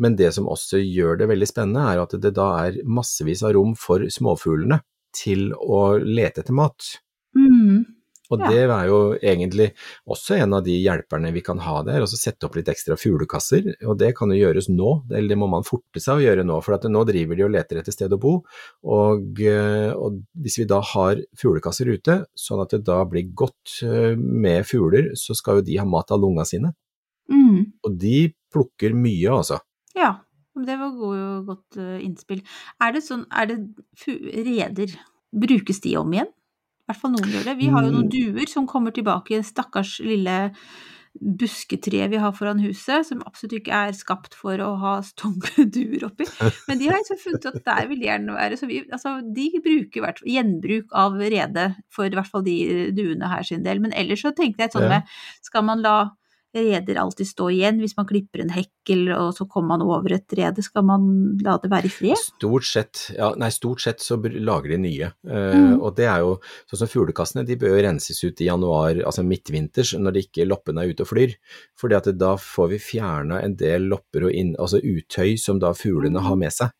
Men 0.00 0.16
det 0.16 0.32
som 0.34 0.48
også 0.48 0.80
gjør 0.80 1.18
det 1.20 1.28
veldig 1.28 1.48
spennende, 1.48 1.84
er 1.92 2.00
at 2.02 2.14
det 2.20 2.34
da 2.36 2.48
er 2.66 2.80
massevis 2.84 3.42
av 3.44 3.52
rom 3.56 3.74
for 3.76 4.04
småfuglene 4.08 4.80
til 5.16 5.52
å 5.52 5.98
lete 6.00 6.40
etter 6.40 6.56
mat. 6.56 6.96
Mm. 7.36 7.84
Og 8.32 8.40
Ja. 8.40 8.48
det 8.48 8.62
er 8.64 8.86
jo 8.88 8.98
egentlig 9.20 9.68
også 10.08 10.38
en 10.40 10.54
av 10.56 10.64
de 10.64 10.72
hjelperne 10.72 11.32
vi 11.34 11.42
kan 11.44 11.58
ha 11.60 11.82
der, 11.84 12.00
å 12.00 12.08
sette 12.08 12.48
opp 12.48 12.56
litt 12.56 12.70
ekstra 12.72 12.96
fuglekasser. 12.96 13.74
Og 13.84 13.98
det 14.00 14.14
kan 14.16 14.32
jo 14.32 14.40
gjøres 14.40 14.70
nå, 14.72 15.04
eller 15.12 15.28
det 15.28 15.38
må 15.38 15.50
man 15.52 15.66
forte 15.68 16.00
seg 16.00 16.16
å 16.16 16.24
gjøre 16.24 16.46
nå, 16.48 16.56
for 16.64 16.74
at 16.78 16.88
nå 16.88 17.04
driver 17.04 17.36
de 17.36 17.44
og 17.44 17.52
leter 17.52 17.82
etter 17.82 17.92
sted 17.92 18.12
å 18.16 18.20
bo. 18.20 18.34
Og, 18.82 19.40
eh, 19.40 19.92
og 19.92 20.22
hvis 20.40 20.58
vi 20.62 20.64
da 20.64 20.80
har 20.80 21.20
fuglekasser 21.36 21.92
ute, 21.92 22.24
sånn 22.34 22.62
at 22.64 22.72
det 22.72 22.84
da 22.88 23.02
blir 23.04 23.28
godt 23.36 23.82
eh, 23.84 24.16
med 24.16 24.64
fugler, 24.64 25.12
så 25.14 25.36
skal 25.36 25.60
jo 25.60 25.68
de 25.68 25.76
ha 25.76 25.84
mat 25.84 26.10
av 26.10 26.20
lunga 26.24 26.46
sine. 26.48 26.72
Mm. 27.30 27.72
Og 27.84 27.96
de 28.00 28.32
plukker 28.52 28.94
mye, 28.96 29.28
altså. 29.30 29.60
Ja, 29.96 30.16
det 30.56 30.76
var 30.80 30.92
god, 30.96 31.46
godt 31.46 31.80
eh, 31.80 31.98
innspill. 32.04 32.42
Er 32.80 32.92
det 32.96 33.04
sånn, 33.04 33.26
er 33.32 33.48
det 33.52 33.58
reder, 34.48 34.96
brukes 35.32 35.80
de 35.84 35.96
om 36.00 36.12
igjen? 36.12 36.32
Hvert 36.92 37.00
fall 37.02 37.16
noen 37.16 37.32
gjør 37.32 37.50
det. 37.50 37.58
Vi 37.58 37.72
har 37.72 37.82
jo 37.88 37.90
noen 37.96 38.08
Mm. 38.08 38.14
duer 38.36 38.48
som 38.52 38.66
kommer 38.68 38.92
tilbake, 38.92 39.32
i 39.32 39.40
en 39.40 39.46
stakkars 39.48 39.98
lille 40.04 40.38
busketre 41.20 42.06
vi 42.08 42.16
har 42.16 42.32
foran 42.32 42.60
huset, 42.64 43.04
som 43.04 43.20
absolutt 43.28 43.58
ikke 43.58 43.74
er 43.88 43.92
skapt 43.92 44.32
for 44.38 44.56
å 44.64 44.70
ha 44.80 44.94
stunge 45.04 45.66
duer 45.74 46.06
oppi. 46.08 46.24
Men 46.68 46.80
de 46.80 46.88
har 46.88 46.96
liksom 46.96 47.20
funnet 47.20 47.48
at 47.50 47.58
der 47.66 47.90
vil 47.90 48.00
de 48.00 48.08
gjerne 48.08 48.36
være, 48.38 48.56
så 48.56 48.68
vi, 48.70 48.80
altså, 48.88 49.18
de 49.36 49.50
bruker 49.62 50.00
hvert 50.06 50.22
fall 50.22 50.32
gjenbruk 50.32 50.96
av 51.04 51.20
rede 51.20 51.66
for 51.92 52.08
i 52.08 52.16
hvert 52.16 52.30
fall 52.32 52.46
de 52.46 52.56
duene 52.96 53.28
her 53.28 53.44
sin 53.44 53.62
del. 53.66 53.82
Men 53.84 53.92
ellers 53.92 54.24
så 54.24 54.32
tenkte 54.32 54.64
jeg 54.64 54.72
sånn 54.72 54.86
sånt 54.86 54.94
med, 54.96 55.14
skal 55.44 55.68
man 55.68 55.84
la 55.84 55.96
reder 56.54 56.98
alltid 57.00 57.28
stå 57.28 57.46
igjen 57.52 57.78
hvis 57.80 57.94
man 57.96 58.06
klipper 58.08 58.42
en 58.42 58.52
hekkel 58.52 59.06
og 59.14 59.30
så 59.36 59.46
kommer 59.48 59.76
man 59.76 59.84
over 59.86 60.12
et 60.16 60.34
rede, 60.36 60.62
skal 60.64 60.84
man 60.84 61.06
la 61.44 61.56
det 61.62 61.70
være 61.72 61.88
i 61.88 61.92
fred? 61.92 62.20
Stort 62.20 62.66
sett, 62.68 63.02
ja, 63.16 63.30
nei, 63.40 63.48
stort 63.54 63.80
sett 63.84 64.04
så 64.04 64.18
lager 64.20 64.74
de 64.74 64.80
nye. 64.82 65.10
Mm. 65.24 65.32
Uh, 65.32 65.76
Og 65.80 65.96
det 65.96 66.08
er 66.10 66.20
jo 66.24 66.34
sånn 66.70 66.82
som 66.82 66.92
fuglekassene, 66.92 67.46
de 67.48 67.56
bør 67.60 67.76
jo 67.76 67.86
renses 67.86 68.20
ut 68.24 68.44
i 68.44 68.50
januar, 68.50 69.00
altså 69.00 69.24
midtvinters, 69.26 69.94
når 69.98 70.16
de 70.16 70.26
ikke 70.26 70.48
loppene 70.48 70.84
er 70.84 70.92
ute 70.92 71.06
og 71.06 71.12
flyr. 71.14 71.34
Fordi 71.80 71.98
at 71.98 72.12
da 72.20 72.34
får 72.36 72.70
vi 72.74 72.82
fjerna 72.90 73.40
en 73.42 73.56
del 73.56 73.88
lopper 73.92 74.28
og 74.28 74.36
inn, 74.36 74.54
altså 74.60 74.82
uttøy 74.82 75.36
som 75.40 75.60
da 75.62 75.72
fuglene 75.76 76.22
har 76.22 76.38
med 76.38 76.52
seg. 76.52 76.74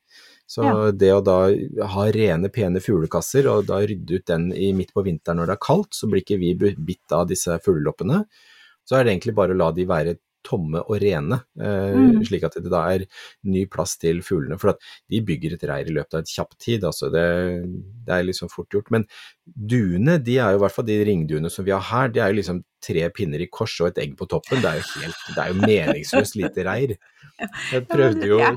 Så 0.52 0.64
Ja. 0.66 0.90
det 0.92 1.12
å 1.14 1.22
da 1.24 1.48
ha 1.94 2.02
rene, 2.12 2.50
pene 2.52 2.80
fuglekasser, 2.82 3.46
og 3.48 3.66
da 3.70 3.78
rydde 3.80 4.18
ut 4.18 4.26
den 4.26 4.50
i 4.52 4.72
midt 4.76 4.92
på 4.92 5.04
vinteren 5.06 5.38
når 5.40 5.46
det 5.48 5.54
er 5.56 5.64
kaldt, 5.64 5.94
så 5.96 6.10
blir 6.10 6.20
ikke 6.20 6.38
vi 6.42 6.52
bitt 6.76 7.12
av 7.12 7.28
disse 7.30 7.56
fugleloppene. 7.64 8.26
Så 8.92 8.98
er 9.00 9.08
det 9.08 9.14
egentlig 9.16 9.34
bare 9.40 9.56
å 9.56 9.58
la 9.62 9.70
de 9.72 9.88
være 9.88 10.18
tomme 10.42 10.80
og 10.90 10.96
rene, 10.98 11.36
eh, 11.62 11.92
Mm. 11.94 12.16
slik 12.26 12.42
at 12.42 12.56
det 12.58 12.68
da 12.70 12.80
er 12.90 13.04
ny 13.46 13.60
plass 13.70 13.92
til 13.96 14.18
fuglene. 14.26 14.58
For 14.58 14.70
at 14.72 14.80
de 15.08 15.20
bygger 15.22 15.52
et 15.54 15.62
reir 15.70 15.86
i 15.86 15.94
løpet 15.94 16.14
av 16.18 16.20
et 16.24 16.32
kjapt 16.32 16.58
tid, 16.58 16.82
altså 16.82 17.12
det, 17.14 17.22
det 18.04 18.10
er 18.16 18.24
liksom 18.26 18.50
fort 18.50 18.68
gjort. 18.74 18.90
Men 18.90 19.06
duene, 19.46 20.18
de 20.22 20.38
er 20.42 20.50
jo 20.52 20.58
i 20.58 20.62
hvert 20.64 20.74
fall 20.74 20.84
de 20.88 20.98
ringduene 21.06 21.48
som 21.48 21.64
vi 21.64 21.70
har 21.70 21.80
her, 21.86 22.08
de 22.10 22.20
er 22.20 22.32
jo 22.34 22.40
liksom 22.40 22.58
tre 22.82 23.08
pinner 23.14 23.40
i 23.40 23.46
kors 23.54 23.78
og 23.80 23.92
et 23.92 24.02
egg 24.02 24.16
på 24.18 24.26
toppen. 24.28 24.60
Det 24.60 24.72
er 24.72 24.82
jo 24.82 25.00
helt, 25.00 25.22
det 25.30 25.38
er 25.44 25.52
jo 25.54 25.60
meningsløst 25.62 26.36
lite 26.42 26.66
reir. 26.66 26.96
Jeg 27.72 27.86
prøvde 27.88 28.26
jo, 28.26 28.38
Ja, 28.42 28.50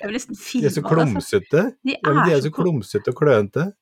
Jeg 0.00 0.08
vil 0.08 0.16
nesten 0.16 0.40
de 0.40 0.66
er 0.66 0.70
så 0.72 0.80
altså. 0.80 0.88
klumsete. 0.88 1.66
De 1.84 1.96
Ja, 2.00 2.26
er 2.32 2.40
så 2.48 2.50
klumsete 2.50 3.12
og 3.12 3.20
klønete. 3.20 3.72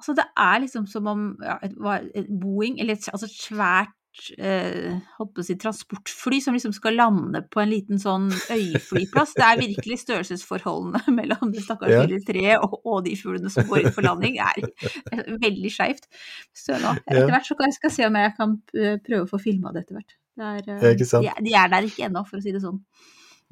Altså, 0.00 0.16
det 0.16 0.24
er 0.34 0.60
liksom 0.64 0.88
som 0.88 1.06
om 1.06 1.36
ja, 1.44 1.58
et, 1.62 2.26
boing, 2.40 2.80
eller 2.80 2.94
et, 2.96 3.08
altså 3.12 3.28
et 3.28 3.36
svært 3.36 3.92
eh, 4.38 4.98
si, 5.42 5.56
transportfly 5.58 6.40
som 6.44 6.56
liksom 6.56 6.74
skal 6.76 6.96
lande 6.98 7.42
på 7.52 7.62
en 7.62 7.70
liten 7.70 8.00
sånn 8.02 8.28
øyflyplass. 8.30 9.34
Det 9.38 9.46
er 9.46 9.60
virkelig 9.60 10.00
størrelsesforholdene 10.04 11.02
mellom 11.18 11.52
det 11.54 11.64
stakkars 11.66 11.94
Ja. 11.94 12.02
lille 12.06 12.22
treet 12.26 12.62
og, 12.62 12.78
og 12.84 13.04
de 13.06 13.16
fuglene 13.18 13.52
som 13.52 13.68
går 13.68 13.84
inn 13.86 13.96
for 13.96 14.06
landing. 14.06 14.38
Er 14.42 14.60
veldig 15.46 15.72
skeivt. 15.72 16.08
Så 16.56 16.78
nå, 16.82 16.96
etter 17.06 17.32
hvert 17.32 17.48
så 17.48 17.58
kan 17.58 17.70
jeg 17.70 17.80
skal 17.80 17.96
se 17.96 18.08
om 18.08 18.20
jeg 18.20 18.36
kan 18.38 18.58
eh, 18.76 19.00
prøve 19.02 19.26
å 19.26 19.32
få 19.32 19.42
filma 19.42 19.72
det 19.72 19.86
etter 19.86 20.00
hvert. 20.00 20.16
Det 20.32 20.52
er, 20.52 20.70
eh? 20.78 20.94
De, 20.96 21.34
de 21.48 21.58
er 21.58 21.72
der 21.72 21.88
ikke 21.88 22.06
ennå, 22.08 22.24
for 22.28 22.40
å 22.40 22.44
si 22.44 22.54
det 22.54 22.62
sånn. 22.64 22.80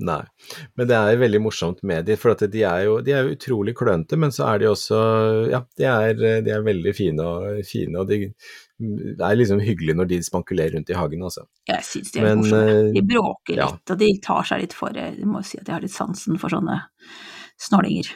Nei, 0.01 0.23
men 0.81 0.89
det 0.89 0.97
er 0.97 1.19
veldig 1.21 1.41
morsomt 1.45 1.83
med 1.85 2.07
de, 2.09 2.17
for 2.17 2.33
de 2.33 2.63
er 2.65 2.87
jo, 2.87 2.95
de 3.05 3.13
er 3.13 3.27
jo 3.27 3.35
utrolig 3.35 3.75
klønete, 3.77 4.17
men 4.17 4.33
så 4.33 4.47
er 4.49 4.63
de 4.63 4.71
også, 4.71 5.01
ja, 5.53 5.61
de 5.77 5.89
er, 5.91 6.23
de 6.47 6.55
er 6.55 6.65
veldig 6.65 6.95
fine 6.97 7.27
og, 7.27 7.61
fine, 7.69 8.01
og 8.01 8.09
de, 8.09 8.31
det 8.81 9.27
er 9.27 9.37
liksom 9.37 9.61
hyggelig 9.61 9.95
når 9.99 10.11
de 10.11 10.21
spankulerer 10.25 10.75
rundt 10.77 10.91
i 10.93 10.97
hagen, 10.97 11.23
altså. 11.29 11.45
Jeg 11.69 11.85
syns 11.85 12.15
de 12.15 12.23
er 12.23 12.29
Men, 12.31 12.43
morsomme. 12.43 12.75
eh, 12.79 12.91
De 12.97 13.05
bråker 13.13 13.61
ja. 13.61 13.69
litt, 13.75 13.95
og 13.95 14.01
de 14.01 14.11
tar 14.25 14.49
seg 14.49 14.65
litt 14.65 14.77
for 14.77 14.97
Jeg 14.97 15.29
må 15.29 15.45
si 15.45 15.61
at 15.61 15.67
jeg 15.69 15.77
har 15.77 15.85
litt 15.85 15.97
sansen 15.97 16.41
for 16.41 16.53
sånne 16.53 16.81
snålinger. 17.61 18.15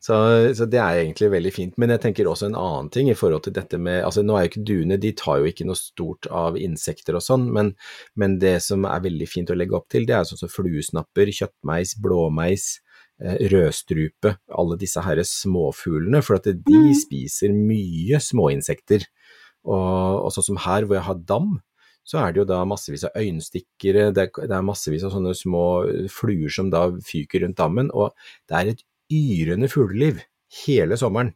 Så, 0.00 0.14
så, 0.54 0.66
det 0.66 0.78
er 0.78 1.00
egentlig 1.02 1.30
veldig 1.32 1.52
fint. 1.54 1.76
Men 1.80 1.94
jeg 1.94 2.02
tenker 2.04 2.28
også 2.30 2.48
en 2.50 2.58
annen 2.58 2.90
ting 2.94 3.10
i 3.10 3.16
forhold 3.18 3.46
til 3.46 3.54
dette 3.56 3.78
med 3.80 4.02
altså 4.06 4.24
Nå 4.24 4.36
er 4.36 4.46
jo 4.46 4.52
ikke 4.52 4.66
duene, 4.70 5.00
de 5.00 5.12
tar 5.18 5.40
jo 5.40 5.50
ikke 5.50 5.66
noe 5.68 5.78
stort 5.78 6.28
av 6.30 6.58
insekter 6.60 7.18
og 7.18 7.24
sånn, 7.24 7.48
men, 7.54 7.74
men, 8.20 8.38
det 8.42 8.56
som 8.64 8.86
er 8.88 9.04
veldig 9.04 9.28
fint 9.30 9.50
å 9.50 9.58
legge 9.58 9.76
opp 9.78 9.88
til, 9.92 10.06
det 10.08 10.16
er 10.18 10.28
sånn 10.28 10.44
som 10.44 10.52
fluesnapper, 10.52 11.32
kjøttmeis, 11.34 11.96
blåmeis, 12.02 12.68
eh, 12.76 12.83
rødstrupe, 13.24 14.34
alle 14.58 14.78
disse 14.80 15.02
her 15.04 15.20
småfuglene, 15.24 16.22
for 16.24 16.38
at 16.38 16.48
de 16.52 16.80
mm. 16.88 16.94
spiser 17.00 17.54
mye 17.56 18.20
småinsekter. 18.20 19.06
Og, 19.64 20.26
og 20.26 20.34
sånn 20.34 20.50
som 20.50 20.60
her 20.66 20.84
hvor 20.84 20.98
jeg 20.98 21.08
har 21.08 21.22
dam, 21.28 21.54
så 22.04 22.20
er 22.20 22.34
det 22.34 22.42
jo 22.42 22.48
da 22.50 22.58
massevis 22.68 23.06
av 23.08 23.14
øyenstikkere, 23.16 24.10
det 24.12 24.26
er, 24.26 24.42
det 24.44 24.56
er 24.58 24.66
massevis 24.66 25.06
av 25.06 25.14
sånne 25.14 25.32
små 25.38 25.64
fluer 26.12 26.52
som 26.52 26.68
da 26.72 26.90
fyker 27.04 27.46
rundt 27.46 27.56
dammen, 27.60 27.88
og 27.96 28.12
det 28.50 28.58
er 28.58 28.74
et 28.74 28.84
yrende 29.14 29.70
fugleliv 29.72 30.20
hele 30.64 30.98
sommeren. 31.00 31.32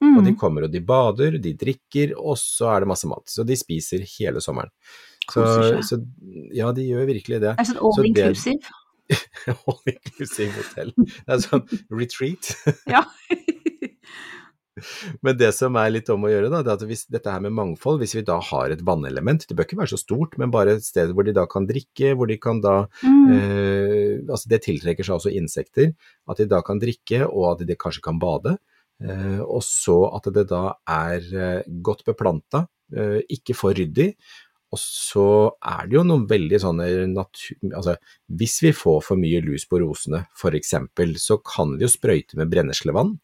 Mm. 0.00 0.16
Og 0.16 0.24
de 0.24 0.34
kommer 0.40 0.64
og 0.64 0.72
de 0.72 0.80
bader, 0.84 1.36
de 1.40 1.54
drikker, 1.60 2.12
og 2.16 2.36
så 2.40 2.70
er 2.74 2.84
det 2.84 2.90
masse 2.92 3.08
mat. 3.08 3.24
Så 3.28 3.44
de 3.48 3.56
spiser 3.60 4.04
hele 4.18 4.40
sommeren. 4.44 4.72
Så, 5.30 5.44
så 5.86 5.98
ja, 6.56 6.70
de 6.74 6.86
gjør 6.88 7.08
virkelig 7.10 7.40
det. 7.42 7.52
Er 7.52 7.60
det 7.60 7.68
sånn 7.68 7.82
all 7.84 8.08
inclusive? 8.08 8.72
all 9.66 9.80
inclusive 9.90 10.52
hotell. 10.56 10.94
Det 10.96 11.36
er 11.36 11.46
sånn 11.46 11.66
retreat. 11.92 12.54
ja. 12.90 13.04
Men 15.24 15.36
det 15.36 15.50
som 15.56 15.76
er 15.76 15.90
litt 15.92 16.08
om 16.12 16.24
å 16.24 16.30
gjøre, 16.30 16.48
da, 16.52 16.62
det 16.64 16.72
er 16.72 16.78
at 16.78 16.84
hvis 16.88 17.04
dette 17.12 17.32
her 17.32 17.42
med 17.44 17.54
mangfold, 17.56 18.00
hvis 18.00 18.14
vi 18.16 18.24
da 18.26 18.38
har 18.50 18.72
et 18.72 18.84
vannelement, 18.86 19.44
det 19.44 19.56
bør 19.56 19.66
ikke 19.66 19.80
være 19.82 19.92
så 19.92 20.00
stort, 20.00 20.36
men 20.40 20.52
bare 20.54 20.78
et 20.78 20.86
sted 20.86 21.12
hvor 21.14 21.26
de 21.26 21.34
da 21.36 21.44
kan 21.50 21.66
drikke, 21.68 22.14
hvor 22.16 22.30
de 22.30 22.38
kan 22.40 22.62
da 22.64 22.76
mm. 23.02 23.30
eh, 23.34 24.16
Altså 24.30 24.52
det 24.52 24.62
tiltrekker 24.66 25.06
seg 25.06 25.18
også 25.18 25.34
insekter, 25.36 25.92
at 26.30 26.40
de 26.40 26.48
da 26.50 26.62
kan 26.66 26.80
drikke, 26.80 27.24
og 27.28 27.54
at 27.54 27.66
de 27.66 27.78
kanskje 27.78 28.04
kan 28.04 28.20
bade. 28.22 28.56
Eh, 29.00 29.40
og 29.40 29.62
så 29.64 30.02
at 30.16 30.28
det 30.34 30.46
da 30.50 30.64
er 30.88 31.32
eh, 31.32 31.72
godt 31.84 32.04
beplanta, 32.08 32.66
eh, 32.94 33.20
ikke 33.32 33.56
for 33.56 33.76
ryddig. 33.76 34.12
Og 34.70 34.78
så 34.78 35.26
er 35.66 35.88
det 35.88 35.96
jo 35.96 36.04
noen 36.06 36.28
veldig 36.30 36.60
sånne 36.62 36.86
natur... 37.10 37.56
Altså, 37.74 37.96
hvis 38.38 38.60
vi 38.62 38.70
får 38.76 39.00
for 39.08 39.18
mye 39.18 39.40
lus 39.42 39.66
på 39.66 39.80
rosene, 39.82 40.24
f.eks., 40.38 40.74
så 41.18 41.40
kan 41.42 41.74
vi 41.74 41.86
jo 41.86 41.90
sprøyte 41.90 42.38
med 42.38 42.52
brenneslevann 42.52 43.16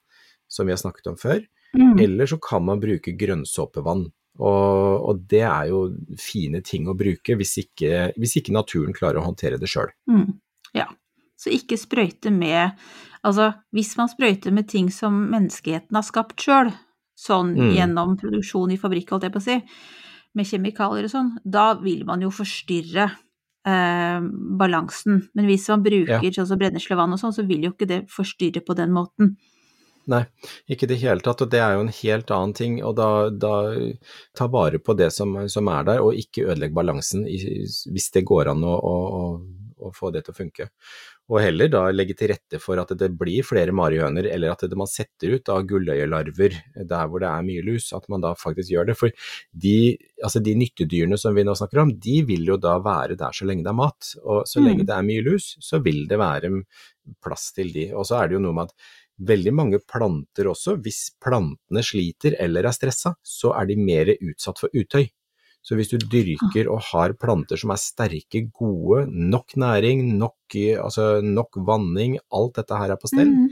som 0.51 0.67
vi 0.67 0.75
har 0.75 0.81
snakket 0.83 1.13
om 1.13 1.19
før. 1.21 1.45
Mm. 1.77 1.99
Eller 2.03 2.31
så 2.31 2.39
kan 2.43 2.65
man 2.67 2.83
bruke 2.83 3.15
grønnsåpevann. 3.19 4.07
Og, 4.37 5.07
og, 5.09 5.23
det 5.31 5.45
er 5.49 5.71
jo 5.71 5.87
fine 6.21 6.61
ting 6.65 6.91
å 6.91 6.97
bruke 6.99 7.39
hvis 7.39 7.55
ikke, 7.63 8.11
hvis 8.21 8.37
ikke 8.41 8.53
naturen 8.53 8.97
klarer 8.97 9.23
å 9.23 9.27
håndtere 9.31 9.61
det 9.61 9.71
sjøl. 9.71 9.95
Mm. 10.11 10.35
Ja, 10.77 10.91
så 11.41 11.53
ikke 11.55 11.79
sprøyte 11.81 12.33
med 12.35 12.77
Altså, 13.27 13.49
hvis 13.75 13.97
man 13.99 14.07
sprøyter 14.07 14.53
med 14.55 14.69
ting 14.71 14.87
som 14.95 15.17
menneskeheten 15.33 15.97
har 15.99 16.05
skapt 16.07 16.39
sjøl, 16.39 16.69
sånn 17.19 17.57
mm. 17.57 17.71
gjennom 17.75 18.13
produksjon 18.21 18.71
i 18.71 18.77
fabrikk, 18.79 19.11
holdt 19.11 19.27
jeg 19.27 19.35
på 19.35 19.41
å 19.41 19.43
si, 19.43 19.57
med 20.37 20.49
kjemikalier 20.49 21.09
og 21.09 21.13
sånn, 21.13 21.35
da 21.43 21.71
vil 21.81 22.05
man 22.09 22.23
jo 22.25 22.31
forstyrre 22.35 23.09
eh, 23.67 24.23
balansen. 24.61 25.27
Men 25.35 25.51
hvis 25.51 25.67
man 25.73 25.85
bruker 25.87 26.25
ja. 26.29 26.33
sånn 26.39 26.51
som 26.53 26.61
brenneslevann 26.61 27.17
og 27.17 27.23
sånn, 27.23 27.37
så 27.37 27.47
vil 27.49 27.67
jo 27.67 27.75
ikke 27.75 27.91
det 27.91 28.03
forstyrre 28.13 28.65
på 28.67 28.77
den 28.79 28.95
måten. 28.97 29.37
Nei, 30.07 30.23
ikke 30.71 30.87
i 30.87 30.91
det 30.93 31.01
hele 31.01 31.23
tatt, 31.25 31.41
og 31.43 31.51
det 31.51 31.59
er 31.59 31.75
jo 31.75 31.83
en 31.83 31.91
helt 31.91 32.31
annen 32.31 32.55
ting. 32.55 32.79
Og 32.87 32.95
da, 32.99 33.09
da 33.31 33.55
ta 34.39 34.47
vare 34.53 34.79
på 34.79 34.95
det 34.99 35.11
som, 35.15 35.35
som, 35.51 35.71
er 35.73 35.89
der, 35.89 36.03
og 36.05 36.15
ikke 36.15 36.47
ødelegge 36.47 36.79
balansen 36.79 37.25
hvis 37.27 38.11
det 38.15 38.23
går 38.29 38.53
an 38.53 38.63
å, 38.63 38.77
å, 38.77 38.95
å, 39.19 39.25
få 39.97 40.11
det 40.15 40.25
til 40.27 40.35
å 40.35 40.37
funke. 40.37 40.69
Og 41.31 41.41
heller 41.43 41.71
da 41.73 41.83
legge 41.91 42.15
til 42.19 42.31
rette 42.31 42.61
for 42.63 42.79
at 42.81 42.93
det 42.99 43.09
blir 43.19 43.47
flere 43.47 43.75
marihøner, 43.77 44.29
eller 44.31 44.53
at 44.53 44.65
det, 44.67 44.79
man 44.79 44.91
setter 44.91 45.37
ut 45.37 45.51
av 45.53 45.65
gulløyelarver 45.69 46.59
der 46.87 47.09
hvor 47.11 47.23
det 47.23 47.31
er 47.31 47.47
mye 47.47 47.65
lus, 47.67 47.91
at 47.97 48.07
man 48.13 48.25
da 48.25 48.35
faktisk 48.39 48.73
gjør 48.73 48.91
det. 48.91 48.99
For 48.99 49.33
de, 49.51 49.77
altså 50.23 50.43
de 50.45 50.57
nyttedyrene 50.59 51.19
som 51.21 51.37
vi 51.37 51.47
nå 51.47 51.57
snakker 51.59 51.83
om, 51.83 51.95
de 52.03 52.21
vil 52.29 52.47
jo 52.53 52.61
da 52.61 52.77
være 52.83 53.19
der 53.19 53.37
så 53.37 53.49
lenge 53.49 53.67
det 53.67 53.73
er 53.73 53.81
mat. 53.81 54.13
Og 54.25 54.45
så 54.49 54.63
lenge 54.63 54.85
mm. 54.85 54.89
det 54.91 54.97
er 54.99 55.11
mye 55.11 55.27
lus, 55.27 55.51
så 55.65 55.83
vil 55.85 56.07
det 56.11 56.21
være 56.23 56.53
plass 57.23 57.51
til 57.57 57.75
de. 57.75 57.91
Og 57.95 58.07
så 58.09 58.21
er 58.21 58.31
det 58.31 58.39
jo 58.39 58.47
noe 58.47 58.57
med 58.57 58.71
at 58.71 58.95
veldig 59.27 59.53
mange 59.57 59.81
planter 59.89 60.51
også, 60.51 60.77
hvis 60.85 61.09
plantene 61.23 61.83
sliter 61.85 62.37
eller 62.43 62.69
er 62.69 62.77
stressa, 62.77 63.17
så 63.25 63.55
er 63.57 63.71
de 63.71 63.79
mer 63.81 64.13
utsatt 64.17 64.61
for 64.61 64.73
utøy. 64.77 65.07
Så 65.67 65.75
hvis 65.75 65.91
du 65.91 65.97
dyrker 65.99 66.69
og 66.71 66.85
har 66.93 67.17
planter 67.19 67.59
som 67.59 67.73
er 67.75 67.81
sterke, 67.83 68.45
gode, 68.55 69.07
nok 69.11 69.57
næring, 69.59 70.05
nok, 70.15 70.55
altså 70.55 71.17
nok 71.27 71.59
vanning, 71.67 72.21
alt 72.31 72.61
dette 72.61 72.79
her 72.79 72.95
er 72.95 73.01
på 73.03 73.11
stell, 73.11 73.33
mm. 73.33 73.51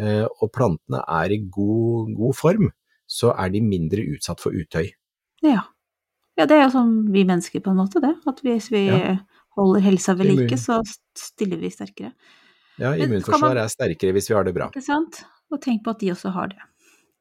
Eh, 0.00 0.24
og 0.24 0.48
plantene 0.56 1.02
er 1.04 1.34
i 1.34 1.36
god, 1.52 2.14
god, 2.16 2.32
form, 2.32 2.70
så 3.04 3.34
er 3.36 3.50
de 3.52 3.60
mindre 3.60 4.00
utsatt 4.14 4.40
for 4.40 4.56
utøy. 4.56 4.86
Ja. 5.44 5.66
ja 6.40 6.46
det 6.48 6.56
er 6.56 6.62
jo 6.64 6.70
som 6.72 6.94
vi 7.12 7.26
mennesker 7.28 7.60
på 7.60 7.74
en 7.74 7.82
måte, 7.82 8.00
det. 8.00 8.14
At 8.24 8.40
hvis 8.40 8.70
vi 8.72 8.86
ja. 8.86 9.18
holder 9.58 9.84
helsa 9.84 10.16
ved 10.16 10.32
like, 10.32 10.56
så 10.56 10.80
stiller 11.12 11.60
vi 11.60 11.68
sterkere. 11.74 12.14
Ja, 12.80 12.94
immunforsvaret 12.96 13.66
er 13.66 13.68
sterkere 13.68 14.16
hvis 14.16 14.30
vi 14.32 14.38
har 14.38 14.48
det 14.48 14.56
bra. 14.56 14.72
Ikke 14.72 14.84
sant. 14.86 15.20
Og 15.52 15.60
tenk 15.60 15.84
på 15.84 15.92
at 15.92 16.00
de 16.00 16.14
også 16.14 16.32
har 16.32 16.48
det. 16.54 16.71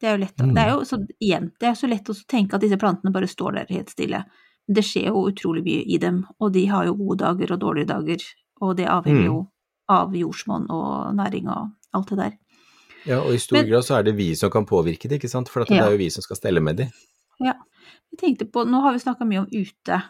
Det 0.01 0.09
er 0.09 0.15
jo 0.15 0.21
lett, 0.23 0.39
mm. 0.41 0.53
det 0.57 0.61
er 0.61 0.71
jo 0.73 0.85
så, 0.87 0.97
igjen, 1.21 1.51
det 1.61 1.67
er 1.69 1.75
så 1.77 1.87
lett 1.89 2.09
å 2.09 2.15
tenke 2.29 2.57
at 2.57 2.63
disse 2.63 2.79
plantene 2.81 3.13
bare 3.13 3.29
står 3.29 3.59
der 3.59 3.73
helt 3.75 3.91
stille. 3.93 4.23
Det 4.71 4.83
skjer 4.85 5.11
jo 5.11 5.27
utrolig 5.29 5.61
mye 5.65 5.83
i 5.85 5.99
dem, 6.01 6.23
og 6.41 6.53
de 6.55 6.65
har 6.71 6.87
jo 6.87 6.95
gode 6.97 7.19
dager 7.21 7.53
og 7.53 7.61
dårlige 7.61 7.89
dager. 7.91 8.25
Og 8.61 8.75
det 8.79 8.87
avhenger 8.89 9.21
mm. 9.21 9.27
jo 9.29 9.39
av 9.91 10.15
jordsmonn 10.15 10.69
og 10.73 11.13
næring 11.17 11.49
og 11.51 11.69
alt 11.97 12.13
det 12.13 12.19
der. 12.21 12.37
Ja, 13.05 13.19
og 13.19 13.33
i 13.33 13.41
stor 13.41 13.59
Men, 13.59 13.69
grad 13.69 13.85
så 13.85 13.97
er 13.97 14.05
det 14.07 14.15
vi 14.17 14.31
som 14.37 14.51
kan 14.53 14.65
påvirke 14.69 15.09
det, 15.09 15.21
ikke 15.21 15.31
sant. 15.31 15.49
For 15.49 15.65
ja. 15.65 15.69
det 15.69 15.81
er 15.81 15.95
jo 15.95 16.01
vi 16.01 16.09
som 16.13 16.25
skal 16.25 16.39
stelle 16.39 16.63
med 16.63 16.81
de. 16.81 16.89
Ja. 17.41 17.57
Jeg 18.11 18.19
tenkte 18.21 18.45
på, 18.49 18.65
nå 18.67 18.81
har 18.83 18.95
vi 18.95 19.01
snakka 19.01 19.25
mye 19.27 19.43
om 19.43 19.49
ute. 19.53 20.01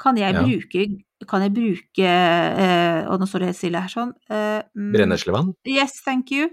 Kan 0.00 0.20
jeg 0.20 0.36
ja. 0.36 0.44
bruke 0.44 0.86
kan 1.28 1.42
jeg 1.44 1.52
bruke 1.52 2.06
eh, 2.08 3.02
Og 3.10 3.20
nå 3.20 3.26
står 3.28 3.42
det 3.42 3.50
helt 3.50 3.58
stille 3.58 3.82
her 3.84 3.92
sånn. 3.92 4.14
Eh, 4.32 4.62
mm, 4.72 4.88
Brenneslevann? 4.94 5.52
Yes, 5.68 6.00
thank 6.06 6.32
you. 6.32 6.48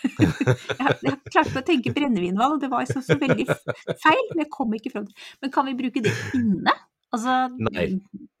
jeg, 0.80 0.96
jeg 1.04 1.16
klarte 1.30 1.60
å 1.60 1.66
tenke 1.66 1.92
brennevinvann, 1.96 2.56
og 2.56 2.62
det 2.62 2.70
var 2.72 2.86
så, 2.88 3.02
så 3.04 3.18
veldig 3.20 3.46
feil. 3.48 4.24
Men 4.30 4.44
jeg 4.44 4.50
kom 4.54 4.72
ikke 4.76 4.94
fram 4.94 5.06
til 5.08 5.28
Men 5.42 5.52
kan 5.54 5.68
vi 5.68 5.76
bruke 5.78 6.02
det 6.04 6.14
inne? 6.38 6.74
Altså 7.10 7.36
Nei. 7.58 7.86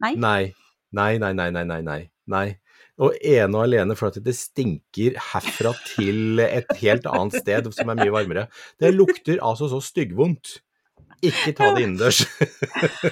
Nei? 0.02 0.14
Nei. 0.14 0.42
Nei, 0.90 1.12
nei, 1.22 1.32
nei, 1.38 1.50
nei, 1.54 1.80
nei. 1.86 2.00
nei. 2.30 2.46
Og 3.00 3.14
ene 3.24 3.56
og 3.56 3.62
alene 3.64 3.94
for 3.96 4.10
at 4.10 4.18
det 4.24 4.34
stinker 4.36 5.14
herfra 5.30 5.72
til 5.94 6.42
et 6.42 6.68
helt 6.82 7.06
annet 7.08 7.38
sted 7.40 7.70
som 7.72 7.92
er 7.92 8.00
mye 8.02 8.12
varmere. 8.12 8.48
Det 8.80 8.90
lukter 8.92 9.40
altså 9.40 9.70
så 9.70 9.80
styggvondt. 9.84 10.58
Ikke 11.24 11.52
ta 11.56 11.70
det 11.76 11.84
innendørs. 11.84 12.22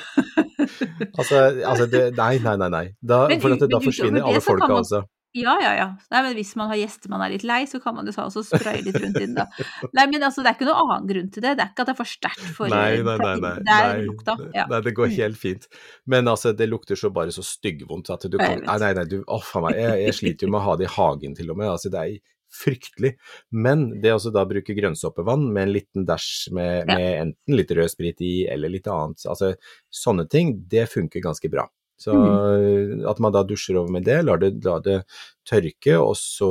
altså, 1.18 1.40
altså 1.64 1.86
det, 1.92 2.02
nei, 2.16 2.34
nei, 2.40 2.56
nei. 2.72 2.84
Da, 3.00 3.26
men, 3.28 3.40
for 3.42 3.52
dette, 3.52 3.68
da 3.68 3.80
forsvinner 3.84 4.24
alle 4.24 4.40
folka, 4.44 4.70
altså. 4.80 5.02
Ja, 5.36 5.58
ja, 5.60 5.72
ja. 5.76 5.86
Nei, 6.12 6.20
men 6.24 6.36
hvis 6.38 6.54
man 6.56 6.70
har 6.70 6.78
gjester 6.80 7.10
man 7.12 7.20
er 7.24 7.34
litt 7.34 7.44
lei, 7.46 7.60
så 7.68 7.80
kan 7.84 7.94
man 7.96 8.08
jo 8.08 8.14
ta 8.16 8.24
og 8.30 8.46
spraye 8.46 8.80
litt 8.86 8.96
rundt 8.96 9.18
inn, 9.20 9.34
da. 9.36 9.44
Nei, 9.96 10.06
men 10.08 10.24
altså, 10.24 10.40
det 10.44 10.50
er 10.52 10.56
ikke 10.56 10.68
noen 10.70 10.94
annen 10.94 11.10
grunn 11.10 11.28
til 11.34 11.44
det. 11.44 11.52
Det 11.58 11.66
er 11.66 11.72
ikke 11.74 11.84
at 11.84 11.90
det 11.90 11.94
er 11.94 11.98
for 11.98 12.12
sterkt 12.12 12.46
for 12.56 12.72
Nei, 12.72 13.02
nei, 13.04 13.18
nei. 13.20 13.34
nei, 13.44 13.52
det 13.66 13.76
er 13.76 14.02
lukta. 14.06 14.38
Ja. 14.56 14.64
Nei, 14.72 14.80
det 14.86 14.94
går 14.96 15.12
mm. 15.12 15.14
helt 15.18 15.40
fint. 15.42 15.68
Men 16.08 16.32
altså, 16.32 16.54
det 16.56 16.70
lukter 16.70 16.98
så 16.98 17.12
bare 17.14 17.34
så 17.34 17.44
styggvondt 17.44 18.10
at 18.16 18.24
du 18.24 18.38
kan 18.40 18.64
Nei, 18.64 18.80
nei, 18.86 18.90
nei, 18.96 19.06
du 19.10 19.20
Å, 19.20 19.40
faen 19.44 19.68
meg. 19.68 19.78
Jeg, 19.78 20.02
jeg 20.06 20.18
sliter 20.22 20.48
jo 20.48 20.54
med 20.54 20.62
å 20.62 20.66
ha 20.70 20.80
det 20.80 20.88
i 20.88 20.92
hagen 20.96 21.36
til 21.36 21.52
og 21.52 21.60
med. 21.60 21.70
Altså, 21.76 21.92
det 21.92 22.04
er 22.04 22.18
fryktelig. 22.48 23.14
Men 23.52 23.88
det 24.02 24.14
å 24.14 24.32
da 24.32 24.44
bruke 24.48 24.76
grønnsåpevann 24.76 25.48
med 25.52 25.66
en 25.66 25.74
liten 25.74 26.06
dæsj 26.08 26.30
med, 26.56 26.88
med, 26.88 27.08
enten 27.26 27.58
litt 27.58 27.72
rød 27.76 27.92
sprit 27.92 28.24
i 28.24 28.32
eller 28.48 28.72
litt 28.72 28.88
annet, 28.88 29.26
altså 29.28 29.52
sånne 29.92 30.24
ting, 30.32 30.56
det 30.70 30.88
funker 30.92 31.24
ganske 31.24 31.52
bra. 31.52 31.66
Så 31.98 32.14
mm. 32.14 33.06
at 33.10 33.18
man 33.18 33.34
da 33.34 33.42
dusjer 33.42 33.80
over 33.80 33.90
med 33.90 34.04
det, 34.06 34.20
lar 34.22 34.38
det, 34.38 34.52
lar 34.62 34.84
det, 34.84 35.00
tørke, 35.48 35.94
og 35.96 36.12
så 36.18 36.48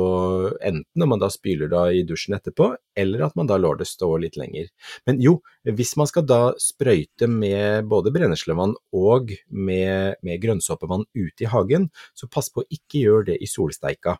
enten 0.64 0.98
når 0.98 1.10
man 1.12 1.20
da 1.22 1.28
spyler 1.30 1.70
da 1.70 1.84
i 1.94 2.02
dusjen 2.06 2.36
etterpå, 2.36 2.72
eller 2.98 3.24
at 3.28 3.36
man 3.38 3.48
da 3.48 3.58
lar 3.60 3.78
det 3.78 3.86
stå 3.88 4.10
litt 4.22 4.38
lenger. 4.40 4.68
Men 5.06 5.22
jo, 5.22 5.38
hvis 5.64 5.94
man 6.00 6.10
skal 6.10 6.26
da 6.28 6.40
sprøyte 6.60 7.28
med 7.30 7.88
både 7.90 8.12
brenneslevann 8.14 8.74
og 8.98 9.34
med, 9.48 10.18
med 10.26 10.42
grønnsåpevann 10.42 11.06
ute 11.14 11.46
i 11.46 11.50
hagen, 11.52 11.88
så 12.14 12.30
pass 12.30 12.50
på 12.50 12.64
å 12.64 12.70
ikke 12.74 13.04
gjøre 13.04 13.28
det 13.32 13.38
i 13.44 13.50
solsteika. 13.50 14.18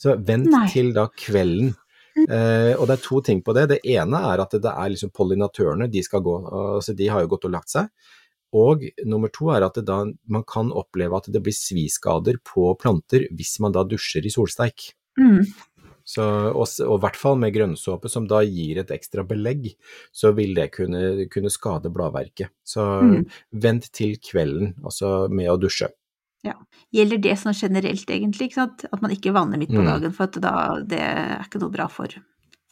Så 0.00 0.16
vent 0.16 0.50
Nei. 0.52 0.68
til 0.72 0.94
da 0.96 1.08
kvelden. 1.12 1.74
Uh, 2.16 2.72
og 2.78 2.86
det 2.88 2.94
er 2.94 3.02
to 3.04 3.18
ting 3.20 3.42
på 3.44 3.52
det. 3.56 3.66
Det 3.74 3.82
ene 3.92 4.22
er 4.30 4.40
at 4.40 4.54
det 4.56 4.72
er 4.72 4.92
liksom 4.92 5.12
pollinatørene, 5.12 5.88
de 5.92 6.00
gå, 6.00 6.36
altså 6.48 6.94
de 6.96 7.10
har 7.12 7.24
jo 7.24 7.34
gått 7.34 7.44
og 7.48 7.52
lagt 7.52 7.74
seg. 7.74 7.90
Og 8.54 8.84
nummer 9.08 9.32
to 9.34 9.50
er 9.54 9.66
at 9.66 9.78
da, 9.86 10.02
man 10.30 10.44
kan 10.46 10.70
oppleve 10.70 11.18
at 11.18 11.30
det 11.32 11.42
blir 11.42 11.56
sviskader 11.56 12.38
på 12.46 12.70
planter 12.80 13.26
hvis 13.34 13.56
man 13.64 13.74
da 13.74 13.82
dusjer 13.88 14.26
i 14.26 14.32
solsteik. 14.32 14.92
Mm. 15.18 15.42
Så, 16.06 16.22
og, 16.54 16.68
i 16.70 16.98
hvert 17.02 17.18
fall 17.18 17.38
med 17.42 17.50
grønnsåpe, 17.56 18.06
som 18.10 18.28
da 18.30 18.38
gir 18.46 18.78
et 18.78 18.92
ekstra 18.94 19.24
belegg, 19.26 19.72
så 20.14 20.30
vil 20.36 20.54
det 20.54 20.68
kunne, 20.76 21.26
kunne 21.32 21.50
skade 21.50 21.90
bladverket. 21.90 22.52
Så 22.62 22.84
mm. 23.02 23.24
vent 23.64 23.88
til 23.90 24.14
kvelden, 24.22 24.76
altså 24.86 25.26
med 25.32 25.50
å 25.50 25.58
dusje. 25.58 25.90
Ja. 26.46 26.54
Gjelder 26.94 27.18
det 27.24 27.34
sånn 27.40 27.58
generelt, 27.58 28.06
egentlig? 28.06 28.52
At 28.62 28.86
man 29.02 29.16
ikke 29.16 29.34
vanner 29.34 29.58
midt 29.58 29.74
på 29.74 29.82
Mm. 29.82 29.90
dagen, 29.90 30.14
for 30.14 30.30
at 30.30 30.38
da, 30.38 30.54
det 30.78 31.02
er 31.02 31.42
ikke 31.42 31.58
noe 31.64 31.74
bra 31.74 31.88
for, 31.90 32.14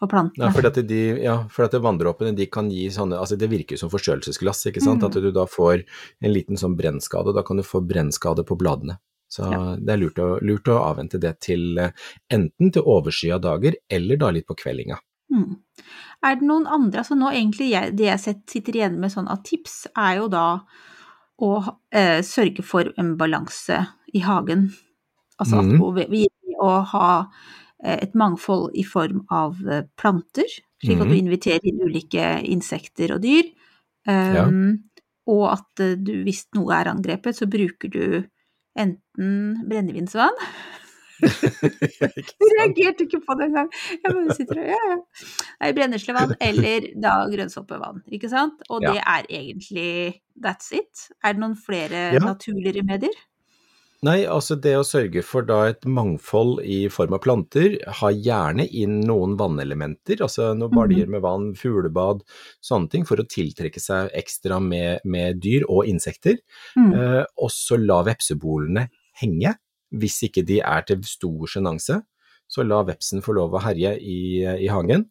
for 0.04 0.12
plantene. 0.12 0.46
Ja, 0.46 0.52
for 0.54 0.68
at 0.68 0.78
de, 0.88 1.00
ja, 1.24 1.38
for 1.52 1.66
at 1.66 1.74
vanndråpene 1.74 2.34
de 2.36 2.46
kan 2.52 2.68
gi 2.72 2.86
sånne 2.92 3.18
altså 3.20 3.38
Det 3.40 3.48
virker 3.50 3.80
som 3.80 3.90
forstørrelsesglass, 3.92 4.66
ikke 4.70 4.84
sant. 4.84 5.02
Mm. 5.02 5.08
At 5.08 5.18
du 5.24 5.32
da 5.34 5.48
får 5.50 5.82
en 5.84 6.32
liten 6.32 6.60
sånn 6.60 6.76
brennskade, 6.78 7.32
og 7.32 7.38
da 7.38 7.44
kan 7.46 7.60
du 7.60 7.66
få 7.66 7.82
brennskade 7.84 8.46
på 8.46 8.58
bladene. 8.60 8.98
Så 9.34 9.48
Ja. 9.50 9.76
det 9.80 9.90
er 9.90 9.98
lurt 9.98 10.18
å, 10.22 10.38
lurt 10.44 10.68
å 10.70 10.78
avvente 10.84 11.18
det 11.18 11.40
til 11.42 11.78
eh, 11.78 11.90
enten 12.30 12.70
til 12.70 12.86
overskya 12.86 13.40
dager, 13.42 13.74
eller 13.90 14.20
da 14.20 14.30
litt 14.30 14.46
på 14.46 14.54
kveldinga. 14.60 15.00
Mm. 15.32 15.56
Er 16.24 16.36
det 16.38 16.46
noen 16.46 16.66
andre, 16.70 17.02
altså 17.02 17.16
nå 17.18 17.32
egentlig 17.32 17.72
jeg, 17.72 17.96
det 17.98 18.06
jeg 18.06 18.36
sitter 18.46 18.76
igjen 18.78 19.00
med 19.00 19.12
sånn 19.12 19.28
av 19.28 19.42
tips, 19.46 19.88
er 19.96 20.20
jo 20.20 20.28
da 20.30 20.46
å 21.42 21.50
eh, 21.90 22.20
sørge 22.22 22.62
for 22.62 22.92
en 23.00 23.16
balanse 23.18 23.80
i 24.14 24.22
hagen. 24.22 24.68
Altså 25.42 25.58
at 25.64 26.10
vi 26.12 26.28
å, 26.28 26.68
å 26.68 26.70
ha 26.92 27.08
et 27.84 28.14
mangfold 28.14 28.70
i 28.74 28.84
form 28.84 29.24
av 29.30 29.56
eh, 29.68 29.82
planter, 30.00 30.48
slik 30.84 31.00
at 31.00 31.08
du 31.08 31.14
Mhm. 31.14 31.20
inviterer 31.26 31.64
inn 31.68 31.80
ulike 31.84 32.26
insekter 32.48 33.14
og 33.14 33.22
dyr. 33.22 33.44
Um, 34.08 34.84
Og 35.26 35.46
at 35.52 35.80
eh, 35.80 35.94
du, 35.96 36.12
hvis 36.24 36.46
noe 36.54 36.74
er 36.76 36.90
angrepet, 36.90 37.36
så 37.36 37.46
bruker 37.48 37.88
du 37.88 38.24
enten 38.76 39.56
brennevinsvann 39.68 40.34
Du 41.22 42.44
reagerte 42.58 43.04
ikke 43.06 43.20
på 43.24 43.36
det 43.38 43.46
engang. 43.48 43.68
Jeg 43.92 44.12
bare 44.12 44.34
sitter 44.36 44.58
og 44.60 44.66
ja, 44.68 44.80
ja. 44.90 44.96
Nei, 45.62 45.70
brenneslevann 45.76 46.34
eller 46.42 46.88
da 47.00 47.14
grønnsåpevann, 47.32 48.02
ikke 48.12 48.28
sant? 48.32 48.60
Og 48.68 48.82
Ja. 48.82 48.92
det 48.92 49.00
er 49.06 49.28
egentlig 49.30 50.20
that's 50.44 50.72
it. 50.74 51.06
Er 51.24 51.32
det 51.32 51.40
noen 51.40 51.56
flere 51.56 52.14
Ja. 52.14 52.18
naturlige 52.20 52.80
remedier? 52.82 53.14
Nei, 54.04 54.24
altså 54.28 54.56
det 54.60 54.74
å 54.76 54.84
sørge 54.84 55.22
for 55.24 55.46
da 55.48 55.62
et 55.70 55.86
mangfold 55.88 56.58
i 56.66 56.88
form 56.92 57.14
av 57.16 57.22
planter, 57.24 57.76
ha 58.00 58.10
gjerne 58.12 58.66
inn 58.76 58.98
noen 59.08 59.36
vannelementer, 59.40 60.20
altså 60.20 60.50
noen 60.52 60.72
Mhm. 60.72 60.76
baljer 60.76 61.08
med 61.08 61.22
vann, 61.22 61.54
fuglebad, 61.54 62.20
sånne 62.60 62.90
ting, 62.90 63.04
for 63.04 63.16
å 63.16 63.24
tiltrekke 63.24 63.80
seg 63.80 64.10
ekstra 64.12 64.60
med, 64.60 65.00
med 65.04 65.40
dyr 65.40 65.64
og 65.68 65.86
insekter. 65.86 66.36
Mm. 66.76 66.92
Eh, 66.92 67.24
også 67.38 67.78
la 67.80 68.02
vepsebolene 68.02 68.88
henge, 69.22 69.54
hvis 69.94 70.20
ikke 70.28 70.44
de 70.44 70.60
er 70.60 70.82
til 70.82 71.00
stor 71.02 71.46
sjenanse. 71.46 72.02
Så 72.46 72.66
la 72.66 72.82
vepsen 72.84 73.22
få 73.22 73.32
lov 73.34 73.54
å 73.54 73.62
herje 73.62 73.96
i, 74.02 74.44
i 74.44 74.68
hagen. 74.68 75.06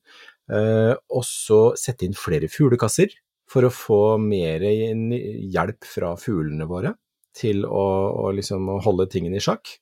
Eh, 0.52 0.94
og 1.10 1.24
så 1.24 1.76
sette 1.76 2.04
inn 2.06 2.14
flere 2.14 2.48
fuglekasser 2.52 3.10
for 3.48 3.64
å 3.64 3.72
få 3.74 4.20
mer 4.22 4.60
hjelp 4.62 5.84
fra 5.84 6.14
fuglene 6.16 6.68
våre 6.68 6.94
til 7.36 7.65
å, 7.65 7.86
å 8.26 8.32
liksom 8.36 8.69
holde 8.86 9.10
tingene 9.12 9.39
i 9.39 9.43
sjakk. 9.43 9.78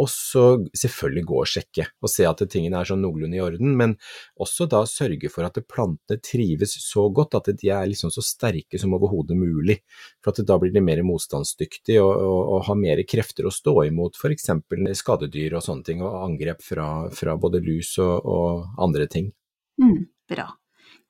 Og 0.00 0.08
så 0.08 0.42
selvfølgelig 0.72 1.24
gå 1.28 1.38
og 1.42 1.48
sjekke 1.50 1.84
og 2.00 2.08
se 2.08 2.24
at 2.24 2.40
tingene 2.50 2.78
er 2.80 2.88
sånn 2.88 3.02
noenlunde 3.04 3.36
i 3.36 3.42
orden, 3.44 3.74
men 3.76 3.92
også 4.40 4.64
da 4.70 4.80
sørge 4.88 5.28
for 5.32 5.44
at 5.44 5.60
plantene 5.68 6.20
trives 6.24 6.72
så 6.80 7.04
godt 7.12 7.36
at 7.36 7.50
de 7.60 7.68
er 7.68 7.90
liksom 7.90 8.12
så 8.14 8.24
sterke 8.24 8.80
som 8.80 8.96
overhodet 8.96 9.36
mulig. 9.36 9.82
For 10.24 10.32
da 10.48 10.56
blir 10.60 10.72
de 10.72 10.80
mer 10.84 11.02
motstandsdyktige 11.04 12.00
og, 12.00 12.14
og, 12.24 12.40
og 12.54 12.64
har 12.70 12.80
mer 12.80 13.04
krefter 13.08 13.48
å 13.48 13.52
stå 13.52 13.76
imot 13.90 14.16
f.eks. 14.16 14.48
skadedyr 15.02 15.58
og 15.58 15.66
sånne 15.66 15.88
ting, 15.90 16.00
og 16.00 16.16
angrep 16.22 16.64
fra, 16.64 16.88
fra 17.12 17.36
både 17.36 17.60
lus 17.64 17.98
og, 18.00 18.16
og 18.24 18.82
andre 18.88 19.08
ting. 19.12 19.28
Mm, 19.82 20.06
bra. 20.32 20.48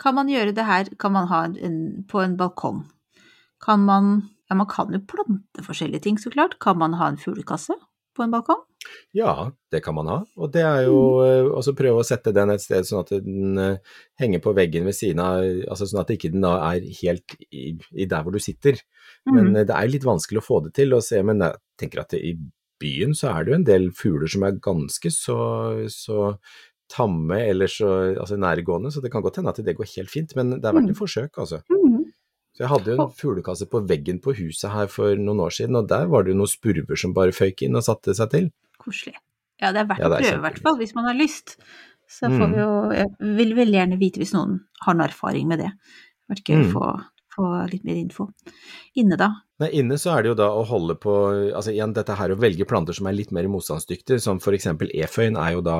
Kan 0.02 0.18
man 0.18 0.30
gjøre 0.30 0.54
det 0.56 0.66
her 0.66 0.90
kan 0.98 1.14
man 1.14 1.30
ha 1.30 1.44
en, 1.46 1.78
på 2.10 2.18
en 2.18 2.34
balkong? 2.38 2.82
Kan 3.62 3.86
man 3.86 4.16
Ja, 4.52 4.58
man 4.58 4.68
kan 4.68 4.92
jo 4.92 5.00
plante 5.08 5.64
forskjellige 5.64 6.04
ting, 6.04 6.18
så 6.20 6.30
klart. 6.32 6.58
Kan 6.60 6.76
man 6.78 6.94
ha 7.00 7.08
en 7.08 7.16
fuglekasse 7.20 7.74
på 8.12 8.20
en 8.26 8.30
balkong? 8.34 8.60
Ja, 9.16 9.50
det 9.72 9.80
kan 9.86 9.94
man 9.96 10.08
ha. 10.10 10.18
Og 10.36 10.50
det 10.52 10.60
er 10.66 10.82
jo 10.84 10.96
eh, 11.24 11.46
også 11.48 11.72
prøve 11.78 12.02
å 12.02 12.04
sette 12.04 12.32
den 12.36 12.50
et 12.52 12.60
sted 12.60 12.84
sånn 12.84 13.04
at 13.06 13.12
den 13.24 13.58
eh, 13.62 13.78
henger 14.20 14.42
på 14.44 14.52
veggen 14.58 14.84
ved 14.84 14.96
siden 14.98 15.22
av, 15.24 15.40
altså 15.70 15.86
sånn 15.88 16.02
at 16.02 16.10
ikke 16.12 16.32
den 16.34 16.42
da 16.44 16.56
er 16.72 16.84
helt 17.00 17.36
i, 17.48 17.70
i 17.94 18.08
der 18.10 18.26
hvor 18.26 18.34
du 18.36 18.40
sitter. 18.42 18.76
Men 19.24 19.52
Mm. 19.52 19.56
eh, 19.56 19.64
det 19.70 19.76
er 19.78 19.88
litt 19.94 20.04
vanskelig 20.04 20.42
å 20.42 20.44
få 20.44 20.60
det 20.66 20.74
til 20.76 20.92
å 20.92 21.00
se, 21.00 21.22
men 21.24 21.40
jeg 21.46 21.56
tenker 21.78 22.02
at 22.02 22.10
det, 22.12 22.20
i 22.26 22.34
byen 22.82 23.14
så 23.14 23.30
er 23.32 23.44
det 23.46 23.52
jo 23.54 23.58
en 23.60 23.68
del 23.70 23.88
fugler 23.94 24.28
som 24.28 24.42
er 24.48 24.58
ganske 24.60 25.12
så, 25.14 25.38
så 25.88 26.34
tamme 26.92 27.38
eller 27.48 27.70
så 27.70 27.88
altså 28.18 28.36
nærgående, 28.36 28.90
så 28.92 29.00
det 29.00 29.12
kan 29.14 29.22
godt 29.24 29.38
hende 29.40 29.54
at 29.54 29.62
det 29.64 29.76
går 29.78 29.88
helt 29.94 30.10
fint, 30.12 30.34
men 30.36 30.56
det 30.58 30.66
er 30.66 30.74
verdt 30.74 30.90
Mm. 30.90 30.96
et 30.96 30.98
forsøk, 30.98 31.38
altså. 31.38 31.62
Mm. 31.70 32.01
Så 32.52 32.64
jeg 32.66 32.68
hadde 32.68 32.92
jo 32.92 33.00
en 33.00 33.12
fuglekasse 33.16 33.64
på 33.72 33.80
veggen 33.88 34.18
på 34.20 34.34
huset 34.36 34.70
her 34.70 34.86
for 34.92 35.16
noen 35.16 35.40
år 35.40 35.54
siden, 35.56 35.76
og 35.80 35.86
der 35.88 36.06
var 36.12 36.22
det 36.26 36.34
jo 36.34 36.38
noen 36.42 36.50
spurver 36.52 36.98
som 37.00 37.14
bare 37.16 37.32
føyk 37.32 37.62
inn 37.64 37.76
og 37.76 37.82
satte 37.86 38.12
seg 38.14 38.28
til. 38.34 38.50
Koselig. 38.82 39.14
Ja, 39.62 39.70
det 39.72 39.80
er 39.84 39.88
verdt 39.88 40.00
Ja, 40.02 40.08
det 40.12 40.18
er 40.18 40.26
prøve, 40.26 40.38
i 40.38 40.44
hvert 40.48 40.58
fall, 40.66 40.76
hvis 40.82 40.94
man 40.94 41.04
har 41.08 41.14
lyst. 41.16 41.56
Så 42.12 42.28
får 42.28 42.48
Mm. 42.48 42.52
vi 42.52 42.58
jo 42.60 42.90
Jeg 42.92 43.36
vil 43.38 43.54
veldig 43.56 43.74
gjerne 43.78 43.98
vite 43.98 44.18
hvis 44.20 44.34
noen 44.34 44.60
har 44.84 44.94
noe 44.94 45.06
erfaring 45.08 45.46
med 45.48 45.58
det. 45.60 45.70
Det 45.72 46.36
vært 46.36 46.44
gøy 46.44 46.56
å 46.60 46.66
Mm. 46.66 46.72
få, 46.72 47.04
få 47.32 47.48
litt 47.70 47.84
mer 47.86 47.98
info. 47.98 48.28
Inne, 48.98 49.16
da? 49.20 49.30
Nei, 49.62 49.70
inne 49.78 49.96
så 50.00 50.12
er 50.12 50.24
det 50.24 50.32
jo 50.32 50.38
da 50.40 50.48
å 50.58 50.64
holde 50.66 50.96
på 50.98 51.12
Altså 51.54 51.70
igjen, 51.70 51.92
dette 51.94 52.16
her 52.18 52.32
å 52.34 52.38
velge 52.40 52.66
planter 52.68 52.96
som 52.96 53.06
er 53.06 53.16
litt 53.16 53.32
mer 53.34 53.46
motstandsdyktige, 53.52 54.20
som 54.22 54.40
eksempel 54.42 54.90
eføyen 55.04 55.38
er 55.40 55.56
jo 55.56 55.64
da 55.64 55.76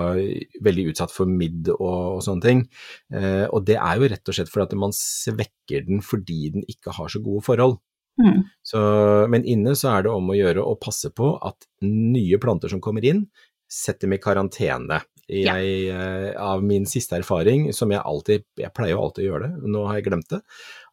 veldig 0.64 0.88
utsatt 0.92 1.14
for 1.14 1.30
midd 1.30 1.72
og, 1.74 2.18
og 2.18 2.20
sånne 2.26 2.46
ting. 2.46 2.66
Eh, 3.14 3.46
og 3.48 3.66
det 3.68 3.78
er 3.78 3.98
jo 3.98 4.10
rett 4.12 4.28
og 4.28 4.38
slett 4.38 4.52
fordi 4.52 4.68
at 4.70 4.76
man 4.84 4.94
svekker 4.96 5.88
den 5.88 6.04
fordi 6.06 6.42
den 6.56 6.68
ikke 6.70 6.94
har 6.98 7.12
så 7.12 7.22
gode 7.24 7.44
forhold. 7.48 7.80
Mm. 8.20 8.42
Så, 8.62 8.80
men 9.32 9.46
inne 9.48 9.74
så 9.78 9.94
er 9.94 10.04
det 10.04 10.12
om 10.12 10.30
å 10.30 10.36
gjøre 10.36 10.64
å 10.64 10.76
passe 10.80 11.10
på 11.16 11.34
at 11.40 11.66
nye 11.86 12.38
planter 12.42 12.72
som 12.72 12.82
kommer 12.84 13.04
inn, 13.08 13.24
sett 13.72 14.02
dem 14.04 14.12
i 14.12 14.20
karantene. 14.20 15.00
Jeg, 15.32 15.68
ja. 15.88 16.06
Av 16.42 16.62
min 16.64 16.84
siste 16.88 17.16
erfaring, 17.16 17.70
som 17.72 17.92
jeg 17.92 18.02
alltid 18.04 18.44
Jeg 18.60 18.72
pleier 18.76 18.94
jo 18.96 19.04
alltid 19.06 19.24
å 19.24 19.28
gjøre 19.30 19.48
det, 19.48 19.70
nå 19.72 19.84
har 19.88 19.98
jeg 19.98 20.06
glemt 20.10 20.28
det. 20.32 20.40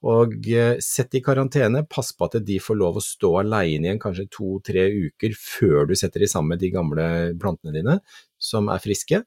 Og 0.09 0.35
eh, 0.47 0.77
sett 0.83 1.17
i 1.17 1.23
karantene, 1.23 1.83
pass 1.89 2.13
på 2.15 2.29
at 2.29 2.37
de 2.47 2.59
får 2.63 2.79
lov 2.79 2.99
å 2.99 3.03
stå 3.03 3.33
alene 3.41 3.89
igjen 3.89 3.99
kanskje 4.01 4.29
to-tre 4.31 4.87
uker 5.09 5.35
før 5.35 5.89
du 5.89 5.95
setter 5.99 6.23
de 6.23 6.31
sammen 6.31 6.55
med 6.55 6.63
de 6.63 6.71
gamle 6.71 7.09
plantene 7.41 7.75
dine, 7.75 7.99
som 8.39 8.71
er 8.71 8.83
friske. 8.83 9.23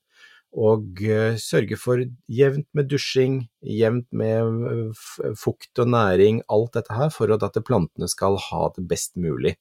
Og 0.53 1.01
eh, 1.09 1.39
sørge 1.41 1.79
for 1.81 2.01
jevnt 2.29 2.69
med 2.77 2.89
dusjing, 2.93 3.39
jevnt 3.65 4.09
med 4.13 4.65
eh, 4.69 5.37
fukt 5.41 5.81
og 5.81 5.93
næring, 5.93 6.43
alt 6.53 6.77
dette 6.77 6.97
her, 6.97 7.13
for 7.13 7.33
at 7.33 7.61
plantene 7.65 8.09
skal 8.09 8.37
ha 8.51 8.67
det 8.77 8.85
best 8.89 9.17
mulig. 9.17 9.57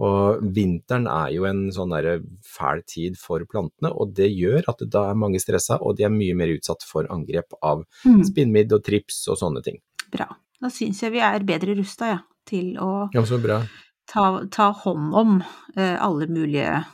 Og 0.00 0.40
vinteren 0.56 1.06
er 1.06 1.30
jo 1.34 1.44
en 1.44 1.66
sånn 1.70 1.90
der 1.92 2.22
fæl 2.46 2.80
tid 2.88 3.18
for 3.20 3.44
plantene, 3.44 3.90
og 3.92 4.14
det 4.16 4.30
gjør 4.32 4.64
at 4.72 4.80
da 4.90 5.10
er 5.10 5.14
mange 5.20 5.38
stressa, 5.38 5.76
og 5.82 5.96
de 5.98 6.04
er 6.04 6.08
mye 6.14 6.34
mer 6.34 6.48
utsatt 6.56 6.82
for 6.88 7.04
angrep 7.12 7.52
av 7.62 7.84
Mm. 8.06 8.22
spinnmidd 8.24 8.72
og 8.72 8.82
trips 8.84 9.28
og 9.28 9.36
sånne 9.38 9.62
ting. 9.62 9.80
Bra. 10.10 10.26
Da 10.60 10.68
syns 10.68 11.00
jeg 11.02 11.12
vi 11.12 11.18
er 11.20 11.40
bedre 11.44 11.76
rusta, 11.76 12.06
ja, 12.06 12.18
til 12.46 12.76
å 12.78 13.10
Ja, 13.12 13.20
så 13.22 13.38
bra. 13.42 13.62
ta, 14.06 14.44
ta 14.50 14.72
hånd 14.72 15.14
om 15.14 15.44
eh, 15.76 15.98
alle 16.00 16.26
mulige 16.26 16.84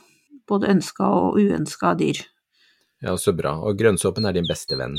både 0.47 0.67
ønska 0.67 1.03
og 1.07 1.35
uønska 1.37 1.95
dyr. 1.97 2.25
Ja, 3.01 3.15
så 3.15 3.31
bra. 3.35 3.55
Og 3.63 3.77
grønnsåpen 3.77 4.25
er 4.27 4.33
din 4.33 4.47
beste 4.49 4.75
venn. 4.77 4.97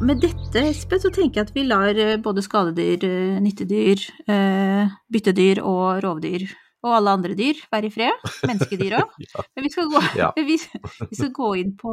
Med 0.00 0.20
dette, 0.22 0.62
Espen, 0.70 1.00
så 1.02 1.10
tenker 1.12 1.40
jeg 1.42 1.48
at 1.48 1.54
vi 1.56 1.64
lar 1.68 1.96
eh, 1.98 2.16
både 2.22 2.42
skadedyr, 2.44 3.04
eh, 3.06 3.38
nyttedyr, 3.44 4.02
eh, 4.32 4.92
byttedyr 5.12 5.60
og 5.66 6.00
rovdyr 6.04 6.46
og 6.80 6.94
alle 6.96 7.12
andre 7.18 7.34
dyr 7.36 7.58
være 7.72 7.90
i 7.90 7.92
fred. 7.92 8.28
Menneskedyr 8.48 8.94
òg. 9.02 9.10
Ja. 9.34 9.44
Men 9.56 9.66
vi 9.66 9.72
skal, 9.74 9.90
gå, 9.92 10.00
Ja. 10.16 10.30
vi, 10.48 10.56
vi 10.56 11.18
skal 11.18 11.32
gå 11.36 11.50
inn 11.60 11.74
på 11.80 11.92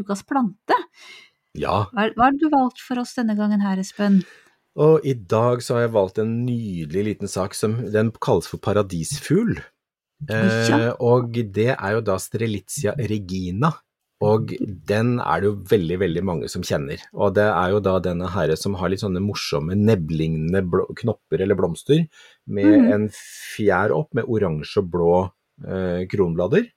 ukas 0.00 0.24
plante. 0.28 0.78
ja. 1.58 1.82
Hva, 1.92 2.06
hva 2.16 2.30
har 2.30 2.38
du 2.40 2.46
valgt 2.52 2.80
for 2.80 3.02
oss 3.02 3.12
denne 3.18 3.36
gangen 3.36 3.60
her, 3.64 3.82
Espen? 3.82 4.22
Og 4.80 5.04
i 5.04 5.12
dag 5.12 5.60
så 5.60 5.76
har 5.76 5.84
jeg 5.84 5.92
valgt 5.98 6.18
en 6.22 6.32
nydelig 6.46 7.04
liten 7.10 7.28
sak 7.28 7.52
som 7.54 7.76
den 7.92 8.08
kalles 8.24 8.48
for 8.48 8.62
paradisfugl. 8.64 9.58
Eh, 10.30 10.68
Ja. 10.70 10.94
og 11.02 11.34
det 11.52 11.74
er 11.74 11.98
jo 11.98 12.00
da 12.06 12.16
Strelitzia 12.16 12.94
regina. 12.96 13.74
Og 14.22 14.52
den 14.88 15.16
er 15.22 15.42
det 15.42 15.48
jo 15.48 15.54
veldig, 15.72 15.98
veldig 16.02 16.22
mange 16.26 16.50
som 16.52 16.64
kjenner. 16.66 17.02
Og 17.16 17.34
det 17.38 17.48
er 17.48 17.72
jo 17.74 17.80
da 17.84 17.96
denne 18.04 18.30
herre 18.34 18.56
som 18.58 18.76
har 18.78 18.92
litt 18.92 19.02
sånne 19.02 19.22
morsomme 19.24 19.76
neblingende 19.78 20.62
blå, 20.70 20.86
knopper 21.00 21.42
eller 21.42 21.58
blomster, 21.58 22.04
med 22.46 22.70
mm. 22.70 22.88
en 22.94 23.08
fjær 23.16 23.94
opp 23.96 24.12
med 24.18 24.28
oransje 24.30 24.82
og 24.82 24.92
blå 24.94 25.12
eh, 25.66 26.04
kronblader. 26.12 26.70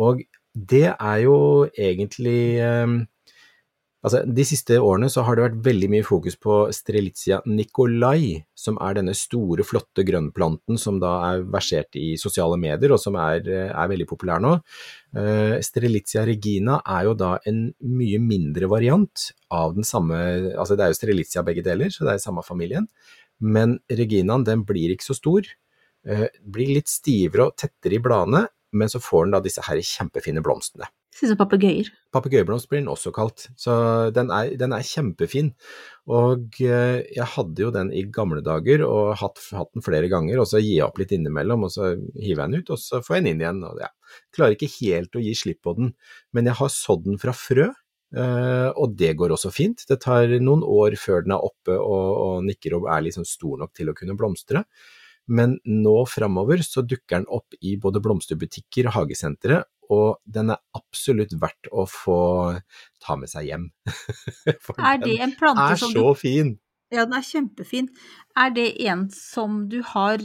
Og 0.00 0.24
det 0.54 0.88
er 0.90 1.18
jo 1.22 1.36
egentlig 1.78 2.42
eh, 2.58 2.98
Altså, 4.00 4.22
de 4.24 4.44
siste 4.48 4.78
årene 4.80 5.10
så 5.12 5.20
har 5.26 5.36
det 5.36 5.42
vært 5.44 5.58
veldig 5.66 5.88
mye 5.92 6.04
fokus 6.06 6.36
på 6.40 6.54
Strelitzia 6.72 7.42
nicolai, 7.44 8.38
som 8.56 8.78
er 8.80 8.94
denne 8.96 9.12
store, 9.16 9.64
flotte 9.66 10.04
grønnplanten 10.08 10.78
som 10.80 10.96
da 11.02 11.10
er 11.26 11.42
versert 11.52 11.98
i 12.00 12.14
sosiale 12.20 12.56
medier, 12.60 12.94
og 12.94 13.00
som 13.02 13.18
er, 13.20 13.44
er 13.68 13.90
veldig 13.92 14.06
populær 14.08 14.40
nå. 14.40 14.54
Uh, 15.12 15.58
Strelitzia 15.60 16.24
regina 16.24 16.78
er 16.80 17.10
jo 17.10 17.16
da 17.18 17.34
en 17.50 17.66
mye 17.84 18.22
mindre 18.24 18.70
variant 18.72 19.26
av 19.52 19.74
den 19.76 19.84
samme 19.84 20.16
Altså, 20.20 20.76
det 20.78 20.86
er 20.86 20.94
jo 20.94 20.96
Strelitzia 20.96 21.44
begge 21.44 21.64
deler, 21.66 21.92
så 21.92 22.06
det 22.06 22.14
er 22.14 22.22
samme 22.22 22.44
familien, 22.46 22.86
men 23.40 23.76
reginaen 23.92 24.46
den 24.48 24.64
blir 24.68 24.94
ikke 24.94 25.10
så 25.10 25.18
stor. 25.18 25.44
Uh, 26.08 26.24
blir 26.40 26.72
litt 26.78 26.88
stivere 26.88 27.50
og 27.50 27.60
tettere 27.60 27.98
i 27.98 28.02
bladene, 28.02 28.46
men 28.72 28.88
så 28.88 29.02
får 29.02 29.26
den 29.26 29.36
da 29.36 29.42
disse 29.44 29.66
her 29.66 29.84
kjempefine 29.84 30.40
blomstene. 30.46 30.88
Ut 31.10 31.26
som 31.26 31.38
papegøyer. 31.40 31.88
Papegøyeblomst 32.14 32.68
blir 32.70 32.80
den 32.80 32.90
også 32.90 33.10
kalt, 33.14 33.48
så 33.58 33.74
den 34.14 34.30
er, 34.34 34.52
den 34.58 34.72
er, 34.76 34.86
kjempefin. 34.86 35.50
Og 36.10 36.60
eh, 36.62 37.02
jeg 37.16 37.26
hadde 37.34 37.64
jo 37.64 37.72
den 37.74 37.90
i 37.92 38.04
gamle 38.14 38.40
dager 38.46 38.84
og 38.86 39.16
hatt, 39.20 39.42
hatt 39.56 39.72
den 39.74 39.84
flere 39.84 40.08
ganger, 40.12 40.40
og 40.40 40.48
så 40.48 40.62
gir 40.62 40.76
jeg 40.78 40.86
opp 40.86 41.00
litt 41.02 41.12
innimellom, 41.16 41.66
og 41.66 41.74
så 41.74 41.92
hiver 42.14 42.44
jeg 42.44 42.54
den 42.54 42.62
ut, 42.62 42.72
og 42.72 42.82
så 42.82 43.02
får 43.04 43.18
jeg 43.18 43.26
den 43.26 43.32
inn 43.32 43.44
igjen. 43.44 43.62
Og 43.66 43.82
ja, 43.82 43.90
klarer 44.36 44.56
ikke 44.56 44.70
helt 44.78 45.18
å 45.18 45.24
gi 45.24 45.34
slipp 45.42 45.60
på 45.66 45.76
den, 45.80 45.92
men 46.36 46.50
jeg 46.50 46.58
har 46.62 46.74
sådd 46.76 47.06
den 47.10 47.20
fra 47.22 47.36
frø. 47.36 47.70
Uh, 48.10 48.74
og 48.74 48.96
det 48.98 49.12
går 49.18 49.30
også 49.36 49.52
fint. 49.54 49.84
Det 49.86 50.00
tar 50.02 50.32
noen 50.42 50.64
år 50.66 50.96
før 50.98 51.22
den 51.22 51.36
er 51.36 51.44
oppe 51.46 51.76
og, 51.78 52.08
og 52.10 52.48
nikker 52.48 52.74
og 52.74 52.88
er 52.90 53.04
liksom 53.06 53.26
stor 53.28 53.60
nok 53.60 53.74
til 53.78 53.92
å 53.92 53.94
kunne 53.94 54.16
blomstre. 54.18 54.64
Men 55.28 55.58
nå 55.64 55.96
framover 56.10 56.62
så 56.66 56.82
dukker 56.86 57.20
den 57.20 57.28
opp 57.30 57.54
i 57.60 57.76
både 57.80 58.02
blomsterbutikker 58.02 58.88
og 58.88 58.96
hagesentre, 58.96 59.62
og 59.90 60.20
den 60.24 60.52
er 60.54 60.62
absolutt 60.78 61.34
verdt 61.42 61.70
å 61.74 61.84
få 61.90 62.20
ta 63.02 63.16
med 63.18 63.30
seg 63.30 63.50
hjem. 63.50 63.68
For 64.64 64.78
er 64.78 65.00
det 65.02 65.16
en 65.22 65.34
plante 65.38 65.66
er 65.74 65.80
som 65.82 65.94
så 65.94 66.10
du 66.12 66.18
fin! 66.18 66.54
Ja, 66.90 67.04
den 67.06 67.14
er 67.14 67.26
kjempefin. 67.26 67.86
Er 68.38 68.50
det 68.54 68.70
en 68.90 69.04
som 69.14 69.64
du 69.70 69.78
har 69.92 70.22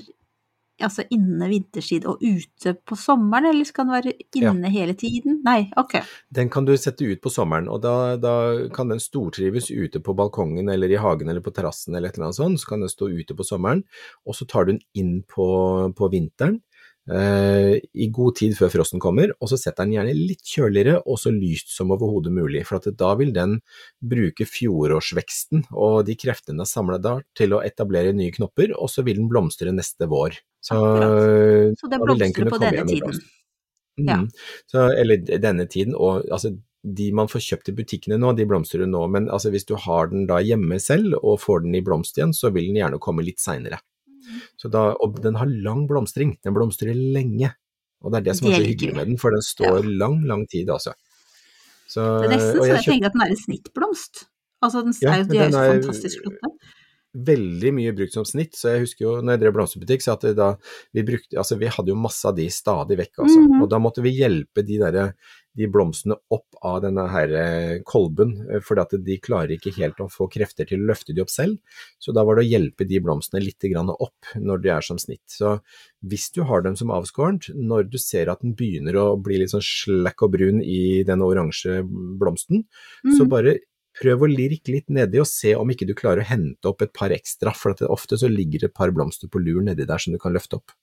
altså 0.84 1.06
inne 1.14 1.48
vinterstid 1.50 2.06
og 2.10 2.22
ute 2.24 2.74
på 2.88 2.98
sommeren, 3.00 3.48
eller 3.52 3.68
skal 3.68 3.88
den 3.88 3.96
være 3.96 4.14
inne 4.36 4.70
ja. 4.70 4.74
hele 4.74 4.96
tiden? 5.00 5.40
Nei, 5.46 5.70
ok. 5.80 5.98
Den 6.36 6.52
kan 6.52 6.68
du 6.68 6.74
sette 6.80 7.08
ut 7.08 7.22
på 7.24 7.32
sommeren, 7.32 7.70
og 7.72 7.82
da, 7.86 8.16
da, 8.20 8.36
kan 8.76 8.92
den 8.92 9.02
stortrives 9.04 9.72
ute 9.72 10.02
på 10.04 10.16
balkongen 10.18 10.70
eller 10.72 10.92
i 10.92 11.00
hagen 11.00 11.32
eller 11.32 11.46
på 11.46 11.54
terrassen 11.56 11.96
eller 11.96 12.12
et 12.12 12.20
eller 12.20 12.30
annet 12.30 12.42
sånt, 12.42 12.62
så 12.62 12.74
kan 12.74 12.86
den 12.86 12.92
stå 12.92 13.10
ute 13.12 13.38
på 13.38 13.48
sommeren, 13.48 13.86
og 14.26 14.38
så 14.38 14.48
tar 14.50 14.68
du 14.68 14.76
den 14.76 14.86
inn 14.98 15.20
på, 15.30 15.48
på 15.96 16.12
vinteren. 16.14 16.62
Uh, 17.06 17.78
i 17.94 18.08
god 18.10 18.34
tid 18.40 18.56
før 18.58 18.72
frosten 18.74 19.02
kommer, 19.02 19.30
og 19.38 19.52
så 19.52 19.60
setter 19.62 19.86
den 19.86 19.94
gjerne 19.94 20.14
litt 20.18 20.42
kjøligere 20.50 21.04
og 21.04 21.20
så 21.22 21.30
lyst 21.30 21.70
som 21.70 21.94
overhodet 21.94 22.34
mulig, 22.34 22.64
for 22.66 22.82
da 22.82 23.12
vil 23.20 23.30
den 23.36 23.60
bruke 24.02 24.48
fjorårsveksten 24.50 25.68
og 25.70 26.00
de 26.08 26.16
kreftene 26.18 26.56
den 26.56 26.64
har 26.64 26.72
samla 26.72 26.98
der 27.04 27.22
til 27.38 27.54
å 27.54 27.62
etablere 27.62 28.16
nye 28.18 28.34
knopper, 28.34 28.74
og 28.74 28.90
så 28.90 29.06
vil 29.06 29.22
den 29.22 29.30
blomstre 29.30 29.70
neste 29.76 30.10
vår. 30.10 30.40
Så, 30.66 30.78
så 31.78 31.90
det 31.92 32.00
blomstrer 32.02 32.50
på 32.50 32.62
denne 32.62 32.86
tiden? 32.90 33.20
Mm. 34.00 34.08
Ja. 34.10 34.22
Så, 34.72 34.88
eller 34.98 35.22
denne 35.22 35.68
tiden, 35.70 35.94
og 35.96 36.26
altså 36.26 36.56
de 36.86 37.10
man 37.18 37.30
får 37.30 37.42
kjøpt 37.42 37.72
i 37.72 37.76
butikkene 37.80 38.18
nå, 38.22 38.32
de 38.38 38.46
blomstrer 38.50 38.86
nå, 38.90 39.06
men 39.10 39.30
altså, 39.34 39.50
hvis 39.54 39.66
du 39.66 39.74
har 39.82 40.12
den 40.12 40.28
da 40.30 40.38
hjemme 40.44 40.78
selv 40.82 41.18
og 41.22 41.40
får 41.42 41.64
den 41.66 41.78
i 41.78 41.84
blomst 41.86 42.18
igjen, 42.20 42.34
så 42.36 42.52
vil 42.54 42.70
den 42.70 42.80
gjerne 42.82 43.02
komme 43.02 43.26
litt 43.26 43.42
seinere. 43.42 43.80
Så 44.58 44.72
og 44.74 45.20
den 45.22 45.38
har 45.38 45.50
lang 45.50 45.86
blomstring, 45.90 46.36
den 46.46 46.56
blomstrer 46.56 46.94
lenge. 46.94 47.52
Og 48.06 48.14
det 48.14 48.22
er 48.22 48.28
det 48.28 48.38
som 48.38 48.50
er 48.50 48.60
så 48.60 48.68
hyggelig 48.68 48.96
med 48.98 49.10
den, 49.10 49.20
for 49.22 49.34
den 49.34 49.44
står 49.46 49.80
ja. 49.80 49.92
lang, 50.02 50.22
lang 50.30 50.46
tid, 50.50 50.70
altså. 50.70 50.94
Så, 51.90 52.02
det 52.22 52.30
er 52.30 52.34
nesten 52.34 52.58
så 52.58 52.66
jeg, 52.66 52.74
jeg 52.74 52.88
tenker 52.90 53.10
at 53.10 53.16
den 53.16 53.24
er 53.26 53.34
en 53.34 53.42
snittblomst. 53.42 54.26
Altså, 54.66 54.82
den 54.86 54.98
ja, 55.02 55.14
er 55.14 55.22
jo, 55.22 55.28
de 55.30 55.40
er 55.42 55.50
jo 55.54 55.78
fantastisk 55.80 56.26
flotte. 56.26 56.52
Veldig 57.16 57.72
mye 57.78 57.94
brukt 57.96 58.16
som 58.16 58.26
snitt, 58.28 58.58
så 58.60 58.74
jeg 58.74 58.86
husker 58.86 59.06
jo 59.06 59.16
når 59.22 59.38
jeg 59.38 59.44
drev 59.46 59.56
blomsterbutikk, 59.56 60.04
så 60.04 60.18
at 60.18 60.28
da 60.36 60.52
vi 60.96 61.06
brukte 61.08 61.40
Altså, 61.40 61.58
vi 61.60 61.72
hadde 61.72 61.92
jo 61.92 61.98
masse 62.00 62.28
av 62.28 62.36
de 62.36 62.50
stadig 62.52 62.98
vekk, 63.00 63.14
altså. 63.24 63.40
Mm 63.40 63.48
-hmm. 63.52 63.64
Og 63.64 63.70
da 63.70 63.80
måtte 63.80 64.04
vi 64.04 64.18
hjelpe 64.20 64.66
de 64.66 64.80
derre 64.82 65.14
de 65.56 65.68
blomstene 65.72 66.18
opp 66.34 66.58
av 66.68 66.82
denne 66.84 67.06
her 67.12 67.32
eh, 67.40 67.82
kolben, 67.88 68.34
eh, 68.50 68.62
for 68.64 68.76
de 68.76 69.18
klarer 69.24 69.56
ikke 69.56 69.76
helt 69.78 70.02
å 70.04 70.10
få 70.12 70.28
krefter 70.32 70.68
til 70.68 70.82
å 70.82 70.90
løfte 70.92 71.16
de 71.16 71.24
opp 71.24 71.32
selv. 71.32 71.58
Så 72.00 72.12
da 72.16 72.26
var 72.28 72.36
det 72.36 72.46
å 72.46 72.50
hjelpe 72.50 72.88
de 72.88 73.00
blomstene 73.00 73.44
litt 73.44 73.64
opp 73.66 74.34
når 74.36 74.58
de 74.64 74.70
er 74.70 74.82
som 74.82 74.98
snitt. 74.98 75.24
Så 75.32 75.60
hvis 76.04 76.30
du 76.36 76.44
har 76.44 76.62
dem 76.62 76.76
som 76.76 76.92
avskårent, 76.92 77.50
når 77.56 77.90
du 77.90 77.98
ser 77.98 78.30
at 78.30 78.42
den 78.42 78.56
begynner 78.56 78.96
å 79.00 79.16
bli 79.16 79.40
litt 79.40 79.54
sånn 79.54 79.64
slakk 79.64 80.28
og 80.28 80.36
brun 80.36 80.62
i 80.62 81.04
den 81.08 81.24
oransje 81.24 81.82
blomsten, 82.20 82.66
mm. 83.06 83.16
så 83.16 83.26
bare 83.30 83.60
prøv 84.00 84.26
å 84.26 84.32
lirke 84.32 84.74
litt 84.74 84.90
nedi 84.94 85.22
og 85.22 85.30
se 85.30 85.56
om 85.58 85.70
ikke 85.72 85.88
du 85.90 85.94
klarer 85.98 86.24
å 86.24 86.30
hente 86.30 86.72
opp 86.72 86.84
et 86.86 86.94
par 86.96 87.14
ekstra, 87.16 87.54
for 87.56 87.76
ofte 87.90 88.20
så 88.22 88.32
ligger 88.32 88.66
det 88.66 88.72
et 88.72 88.78
par 88.78 88.94
blomster 88.96 89.32
på 89.32 89.42
lur 89.44 89.64
nedi 89.66 89.88
der 89.88 90.02
som 90.02 90.16
du 90.16 90.22
kan 90.22 90.36
løfte 90.36 90.60
opp. 90.60 90.76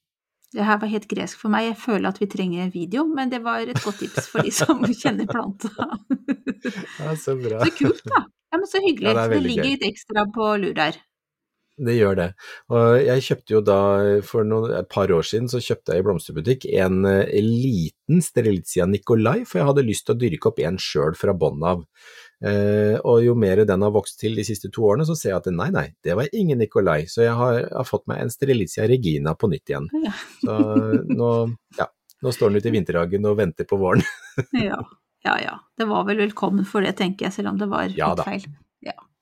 Det 0.52 0.64
her 0.68 0.76
var 0.82 0.90
helt 0.92 1.08
gresk 1.08 1.40
for 1.40 1.52
meg, 1.52 1.70
jeg 1.70 1.78
føler 1.80 2.10
at 2.10 2.18
vi 2.20 2.28
trenger 2.28 2.66
en 2.66 2.74
video, 2.74 3.06
men 3.08 3.30
det 3.32 3.40
var 3.44 3.64
et 3.64 3.80
godt 3.80 4.02
tips 4.02 4.28
for 4.28 4.44
de 4.44 4.52
som 4.52 4.84
kjenner 5.02 5.28
planta. 5.30 5.72
ja, 7.00 7.14
så 7.16 7.38
bra. 7.40 7.62
Så 7.64 7.72
kult, 7.78 8.04
da. 8.04 8.26
Ja, 8.52 8.60
men 8.60 8.68
så 8.68 8.82
hyggelig. 8.84 9.08
Ja, 9.08 9.16
det, 9.16 9.38
det, 9.38 9.46
ligger 9.46 9.70
litt 9.70 9.86
ekstra 9.88 10.26
på 10.34 10.50
lur 10.60 10.76
der. 10.76 10.98
Det 11.82 11.94
gjør 11.96 12.18
det. 12.18 12.26
Og 12.68 12.98
jeg 13.00 13.24
kjøpte 13.24 13.54
jo 13.54 13.60
da, 13.64 13.78
for 14.28 14.44
noen, 14.44 14.74
et 14.76 14.90
par 14.92 15.10
år 15.14 15.24
siden, 15.24 15.48
så 15.48 15.60
kjøpte 15.62 15.96
jeg 15.96 16.04
i 16.04 16.06
blomsterbutikk 16.06 16.66
en, 16.68 16.98
en 17.08 17.22
eh, 17.22 17.40
liten 17.40 18.20
Strelitzia 18.20 18.84
Nicolai, 18.90 19.38
for 19.48 19.62
jeg 19.62 19.70
hadde 19.70 19.86
lyst 19.88 20.04
til 20.04 20.14
å 20.14 20.20
dyrke 20.20 20.52
opp 20.52 20.60
en 20.60 20.76
sjøl 20.76 21.16
fra 21.16 21.32
bånn 21.32 21.64
av. 21.64 21.86
Eh, 22.42 22.96
og 23.06 23.20
jo 23.22 23.36
mer 23.38 23.62
den 23.68 23.84
har 23.86 23.92
vokst 23.94 24.18
til 24.18 24.34
de 24.38 24.44
siste 24.46 24.70
to 24.74 24.88
årene, 24.88 25.06
så 25.06 25.14
ser 25.18 25.32
jeg 25.32 25.40
at 25.40 25.50
nei, 25.54 25.68
nei, 25.74 25.86
det 26.02 26.16
var 26.18 26.30
ingen 26.34 26.58
Nikolai. 26.62 27.04
Så 27.10 27.22
jeg 27.26 27.36
har, 27.38 27.60
har 27.70 27.88
fått 27.88 28.08
meg 28.10 28.24
en 28.24 28.32
Strelitzia 28.32 28.88
regina 28.90 29.36
på 29.38 29.50
nytt 29.52 29.72
igjen. 29.72 29.88
Ja. 30.02 30.14
Så 30.42 30.58
nå, 31.06 31.30
ja, 31.78 31.88
nå 32.22 32.34
står 32.34 32.50
den 32.50 32.62
ute 32.62 32.72
i 32.72 32.76
vinterhagen 32.78 33.30
og 33.30 33.38
venter 33.38 33.68
på 33.68 33.78
våren. 33.80 34.02
ja, 34.66 34.80
ja, 35.26 35.36
ja. 35.44 35.58
Det 35.78 35.86
var 35.90 36.08
vel 36.08 36.24
velkommen 36.24 36.66
for 36.68 36.84
det, 36.84 36.96
tenker 36.98 37.28
jeg, 37.28 37.38
selv 37.38 37.54
om 37.54 37.60
det 37.62 37.70
var 37.70 37.86
litt 37.90 38.00
ja, 38.00 38.14
feil. 38.26 38.48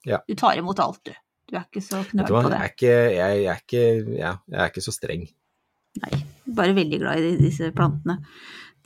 Ja. 0.06 0.22
Du 0.24 0.32
tar 0.38 0.56
imot 0.56 0.80
alt, 0.80 1.02
du. 1.04 1.12
Du 1.50 1.58
er 1.58 1.66
ikke 1.66 1.82
så 1.82 2.00
knøl 2.06 2.28
på 2.30 2.48
det. 2.48 2.56
Jeg 2.56 2.62
er 2.62 2.72
ikke, 2.72 2.94
jeg, 2.94 3.36
jeg, 3.42 3.52
er 3.52 3.62
ikke, 3.64 3.84
ja, 4.16 4.32
jeg 4.48 4.62
er 4.62 4.72
ikke 4.72 4.84
så 4.84 4.94
streng. 4.94 5.26
Nei, 6.00 6.20
bare 6.56 6.76
veldig 6.76 7.00
glad 7.02 7.26
i 7.26 7.32
disse 7.40 7.72
plantene. 7.74 8.20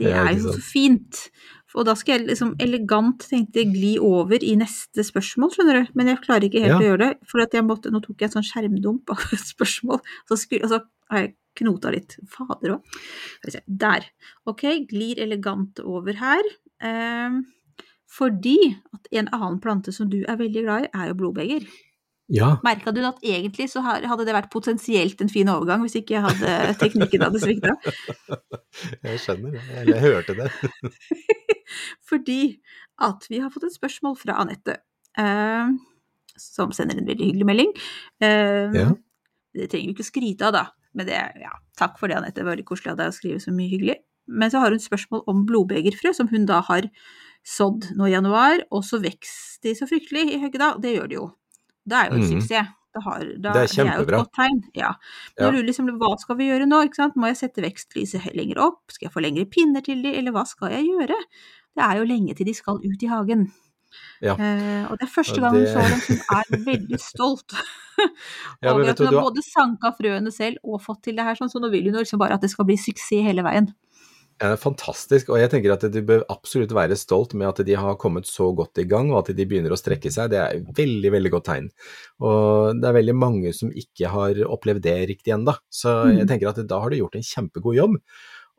Det, 0.01 0.09
er, 0.11 0.25
er 0.25 0.39
jo 0.39 0.55
så 0.57 0.63
fint. 0.65 1.27
Og 1.75 1.87
da 1.89 1.95
skal 1.99 2.19
jeg 2.19 2.29
liksom 2.29 2.53
elegant 2.63 3.25
tenkte 3.27 3.65
gli 3.67 3.95
over 4.03 4.43
i 4.47 4.55
neste 4.59 5.05
spørsmål, 5.07 5.53
skjønner 5.55 5.81
du. 5.81 5.95
Men 5.99 6.13
jeg 6.13 6.23
klarer 6.23 6.47
ikke 6.49 6.63
helt 6.63 6.77
ja. 6.77 6.81
å 6.81 6.89
gjøre 6.91 7.03
det, 7.03 7.31
for 7.31 7.43
jeg 7.45 7.67
måtte, 7.67 7.91
nå 7.91 8.03
tok 8.05 8.23
jeg 8.23 8.31
en 8.31 8.37
sånn 8.37 8.47
skjermdump 8.51 9.15
av 9.15 9.25
et 9.37 9.49
spørsmål, 9.49 10.05
så 10.31 10.39
skulle, 10.39 10.69
og 10.69 10.75
så 10.75 10.83
har 11.13 11.27
jeg 11.27 11.35
knota 11.59 11.91
litt. 11.95 12.17
Fader 12.31 12.77
òg. 12.77 13.01
Der. 13.67 14.07
Ok, 14.51 14.67
glir 14.91 15.21
elegant 15.23 15.83
over 15.83 16.19
her. 16.19 16.47
Eh, 16.83 17.41
fordi 18.15 18.59
at 18.95 19.11
en 19.19 19.33
annen 19.35 19.59
plante 19.63 19.95
som 19.95 20.11
du 20.11 20.21
er 20.23 20.39
veldig 20.39 20.63
glad 20.67 20.87
i, 20.87 20.93
er 20.95 21.11
jo 21.11 21.19
blodbeger. 21.19 21.67
Ja. 22.33 22.55
Merka 22.65 22.93
du 22.95 23.03
at 23.05 23.21
egentlig 23.21 23.67
så 23.69 23.83
hadde 23.85 24.25
det 24.25 24.33
vært 24.33 24.53
potensielt 24.53 25.21
en 25.21 25.29
fin 25.29 25.49
overgang 25.53 25.83
hvis 25.85 25.99
ikke 26.01 26.17
jeg 26.17 26.25
hadde 26.25 26.53
teknikken 26.81 27.25
hadde 27.27 27.43
svikta? 27.43 27.75
Jeg 29.05 29.21
skjønner 29.23 29.59
eller 29.61 29.93
jeg 29.93 30.03
hørte 30.03 30.35
det. 30.35 30.49
Fordi 32.07 32.41
at 33.05 33.27
vi 33.31 33.41
har 33.43 33.53
fått 33.53 33.69
et 33.69 33.77
spørsmål 33.77 34.17
fra 34.21 34.39
Anette, 34.43 34.79
eh, 35.19 35.75
som 36.41 36.73
sender 36.75 36.99
en 36.99 37.09
veldig 37.09 37.31
hyggelig 37.31 37.49
melding. 37.49 37.75
Eh, 38.23 38.79
ja. 38.81 38.89
Det 39.55 39.69
trenger 39.71 39.93
vi 39.93 39.95
ikke 39.95 40.09
skryte 40.09 40.49
av, 40.49 40.57
da, 40.57 40.65
men 40.99 41.09
det, 41.09 41.21
ja, 41.43 41.53
takk 41.79 41.99
for 42.01 42.11
det, 42.11 42.19
Anette. 42.19 42.41
Det 42.41 42.47
var 42.47 42.57
veldig 42.57 42.69
koselig 42.69 42.95
av 42.95 43.03
deg 43.03 43.13
å 43.13 43.17
skrive 43.17 43.43
så 43.43 43.55
mye 43.55 43.71
hyggelig. 43.71 43.99
Men 44.27 44.51
så 44.51 44.63
har 44.63 44.73
hun 44.73 44.81
spørsmål 44.81 45.25
om 45.31 45.45
blodbegerfrø, 45.49 46.15
som 46.17 46.31
hun 46.31 46.47
da 46.49 46.63
har 46.65 46.89
sådd 47.45 47.91
nå 47.99 48.09
i 48.09 48.15
januar, 48.15 48.63
og 48.73 48.87
så 48.87 49.03
vokser 49.03 49.67
de 49.67 49.75
så 49.77 49.89
fryktelig 49.89 50.31
i 50.33 50.41
Høgda. 50.43 50.75
Det 50.81 50.95
gjør 50.95 51.11
de 51.11 51.19
jo. 51.19 51.27
Det 51.85 51.99
er 51.99 52.09
jo 52.09 52.17
en 52.17 52.25
mm. 52.25 52.31
suksess. 52.33 52.73
Det, 52.95 53.03
har, 53.03 53.25
da, 53.43 53.51
det 53.57 53.65
er 53.65 53.73
kjempebra. 53.73 54.05
Det 54.05 54.15
er 54.15 54.23
godt 54.23 54.37
tegn. 54.39 54.61
Ja. 54.79 54.93
Lurer 55.41 55.67
liksom, 55.67 55.91
hva 55.99 56.13
skal 56.21 56.39
vi 56.39 56.47
gjøre 56.53 56.69
nå? 56.71 56.85
Må 57.19 57.31
jeg 57.33 57.41
sette 57.41 57.65
vekstlyset 57.65 58.31
lenger 58.39 58.61
opp? 58.63 58.85
Skal 58.95 59.09
jeg 59.09 59.15
få 59.17 59.25
lengre 59.25 59.49
pinner 59.51 59.83
til 59.83 60.05
de, 60.05 60.15
eller 60.15 60.35
hva 60.37 60.45
skal 60.47 60.77
jeg 60.77 60.87
gjøre? 60.93 61.19
Det 61.75 61.83
er 61.83 61.99
jo 61.99 62.07
lenge 62.07 62.37
til 62.39 62.47
de 62.47 62.55
skal 62.55 62.79
ut 62.79 63.03
i 63.03 63.11
hagen. 63.11 63.49
Ja. 64.23 64.35
Eh, 64.35 64.85
og 64.89 64.99
det 64.99 65.07
er 65.07 65.11
første 65.11 65.43
gang 65.43 65.57
det... 65.59 65.69
så 65.71 65.83
dem 65.87 66.01
som 66.03 66.39
er 66.39 66.65
veldig 66.67 66.99
stolt 67.03 67.55
ja, 68.65 68.73
over 68.73 68.89
at 68.91 68.99
hun 68.99 69.11
har 69.11 69.21
både 69.21 69.45
sanka 69.47 69.93
frøene 69.95 70.33
selv 70.35 70.59
og 70.65 70.83
fått 70.83 71.05
til 71.09 71.19
det 71.19 71.27
her, 71.27 71.39
sånn, 71.39 71.51
så 71.53 71.63
nå 71.63 71.71
vil 71.75 71.91
hun 71.91 72.01
liksom 72.01 72.23
bare 72.23 72.39
at 72.39 72.43
det 72.43 72.51
skal 72.51 72.67
bli 72.69 72.79
suksess 72.81 73.27
hele 73.27 73.45
veien. 73.47 73.71
Det 74.35 74.49
er 74.51 74.59
fantastisk, 74.59 75.29
og 75.31 75.39
jeg 75.39 75.51
tenker 75.53 75.73
at 75.77 75.85
du 75.95 76.01
bør 76.07 76.25
absolutt 76.33 76.73
være 76.75 76.97
stolt 76.99 77.37
med 77.39 77.53
at 77.53 77.61
de 77.69 77.77
har 77.79 77.99
kommet 78.03 78.27
så 78.27 78.49
godt 78.57 78.81
i 78.83 78.87
gang, 78.91 79.13
og 79.13 79.21
at 79.21 79.37
de 79.39 79.47
begynner 79.47 79.71
å 79.71 79.79
strekke 79.79 80.11
seg. 80.11 80.33
Det 80.33 80.41
er 80.41 80.57
et 80.59 80.73
veldig, 80.75 81.13
veldig 81.15 81.33
godt 81.37 81.47
tegn. 81.53 81.69
Og 82.19 82.81
det 82.81 82.89
er 82.91 82.97
veldig 82.99 83.15
mange 83.15 83.53
som 83.55 83.71
ikke 83.71 84.11
har 84.11 84.41
opplevd 84.49 84.83
det 84.89 84.97
riktig 85.13 85.37
ennå, 85.37 85.55
så 85.71 86.01
jeg 86.11 86.25
mm. 86.25 86.31
tenker 86.33 86.51
at 86.51 86.65
da 86.67 86.83
har 86.83 86.91
du 86.91 86.99
gjort 86.99 87.15
en 87.21 87.29
kjempegod 87.31 87.79
jobb. 87.79 87.97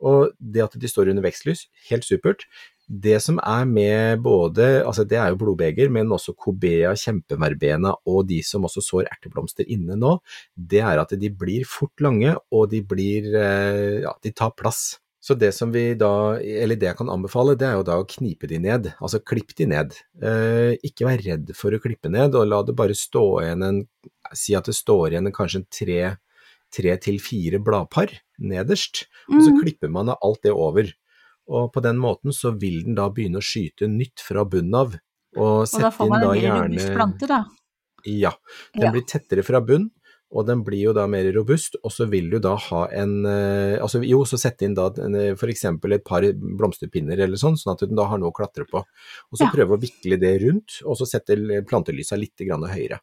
Og 0.06 0.32
det 0.40 0.64
at 0.64 0.80
de 0.80 0.88
står 0.88 1.12
under 1.12 1.24
vekstlys, 1.24 1.66
helt 1.90 2.08
supert. 2.08 2.48
Det 2.86 3.16
som 3.20 3.40
er 3.42 3.64
med 3.68 4.20
både, 4.22 4.84
altså 4.86 5.04
det 5.08 5.18
er 5.18 5.32
jo 5.32 5.40
blodbeger, 5.40 5.90
men 5.92 6.12
også 6.12 6.36
kobea, 6.38 6.92
kjempeverbena 6.96 7.96
og 8.06 8.28
de 8.28 8.38
som 8.46 8.64
også 8.68 8.84
sår 8.84 9.08
erteblomster 9.10 9.66
inne 9.72 9.96
nå, 9.98 10.12
det 10.54 10.84
er 10.86 11.02
at 11.02 11.16
de 11.18 11.32
blir 11.34 11.66
fort 11.68 12.04
lange 12.04 12.36
og 12.54 12.70
de 12.70 12.84
blir, 12.86 13.32
eh, 13.34 14.04
ja, 14.04 14.14
de 14.22 14.32
tar 14.36 14.54
plass. 14.54 15.00
Så 15.26 15.34
det 15.34 15.48
som 15.56 15.72
vi 15.74 15.88
da, 15.98 16.10
eller 16.38 16.78
det 16.78 16.86
jeg 16.86 16.96
kan 17.00 17.08
anbefale, 17.10 17.56
det 17.58 17.66
er 17.66 17.72
jo 17.80 17.86
da 17.88 17.96
å 17.98 18.04
knipe 18.06 18.46
de 18.46 18.60
ned, 18.62 18.92
altså 19.02 19.18
klipp 19.26 19.56
de 19.58 19.66
ned. 19.72 19.96
Eh, 20.22 20.76
ikke 20.86 21.08
vær 21.08 21.24
redd 21.24 21.50
for 21.58 21.74
å 21.74 21.80
klippe 21.82 22.10
ned, 22.14 22.36
og 22.38 22.46
la 22.46 22.60
det 22.62 22.76
bare 22.78 22.94
stå 22.94 23.24
igjen 23.42 23.64
en, 23.66 23.80
si 24.38 24.54
at 24.54 24.68
det 24.70 24.76
står 24.78 25.16
igjen 25.16 25.32
kanskje 25.34 25.64
en 25.64 25.66
tre, 25.80 25.98
tre 26.70 26.94
til 27.02 27.18
fire 27.22 27.58
bladpar 27.58 28.14
nederst, 28.38 29.06
og 29.32 29.42
så 29.42 29.50
Mm. 29.50 29.58
klipper 29.64 29.90
man 29.90 30.08
av 30.14 30.18
alt 30.22 30.42
det 30.46 30.52
over. 30.54 30.92
Og 31.48 31.72
på 31.72 31.82
den 31.82 31.98
måten 31.98 32.30
så 32.34 32.54
vil 32.58 32.84
den 32.84 32.94
da 32.94 33.08
begynne 33.10 33.38
å 33.38 33.46
skyte 33.50 33.86
nytt 33.90 34.22
fra 34.22 34.44
bunnen 34.44 34.74
av. 34.74 34.94
Og 35.36 35.66
Og 35.66 35.80
da 35.80 35.90
får 35.90 36.08
man 36.08 36.22
en 36.22 36.28
mer 36.30 36.40
gjerne 36.42 36.70
robust 36.70 36.94
plante, 36.94 37.26
da. 37.26 37.44
Ja, 38.06 38.30
den 38.74 38.82
Ja. 38.84 38.92
blir 38.92 39.02
tettere 39.02 39.42
fra 39.44 39.60
bunn, 39.60 39.90
og 40.32 40.46
den 40.48 40.62
blir 40.66 40.88
jo 40.88 40.92
da 40.96 41.06
mer 41.06 41.28
robust, 41.36 41.76
og 41.84 41.92
så 41.94 42.08
vil 42.10 42.28
du 42.32 42.38
da 42.42 42.56
ha 42.58 42.82
en 42.98 43.12
eh, 43.30 43.76
altså 43.82 44.02
Jo, 44.04 44.24
så 44.26 44.38
sette 44.40 44.66
inn 44.66 44.74
da 44.74 44.88
f.eks. 44.90 45.38
for 45.40 45.52
eksempel 45.52 45.94
et 45.96 46.04
par 46.04 46.26
blomsterpinner 46.32 47.20
eller 47.22 47.38
sånn, 47.40 47.58
sånn 47.60 47.74
at 47.76 47.84
du 47.86 47.94
da 47.94 48.08
har 48.10 48.18
noe 48.18 48.32
å 48.32 48.36
klatre 48.36 48.66
på. 48.68 48.82
Og 48.82 49.38
så 49.38 49.46
Ja. 49.46 49.52
prøve 49.54 49.76
å 49.76 49.80
vikle 49.80 50.18
det 50.18 50.34
rundt, 50.42 50.80
og 50.84 50.98
så 50.98 51.06
sette 51.06 51.36
plantelysa 51.68 52.18
litt 52.18 52.36
grann 52.42 52.66
høyere. 52.66 52.98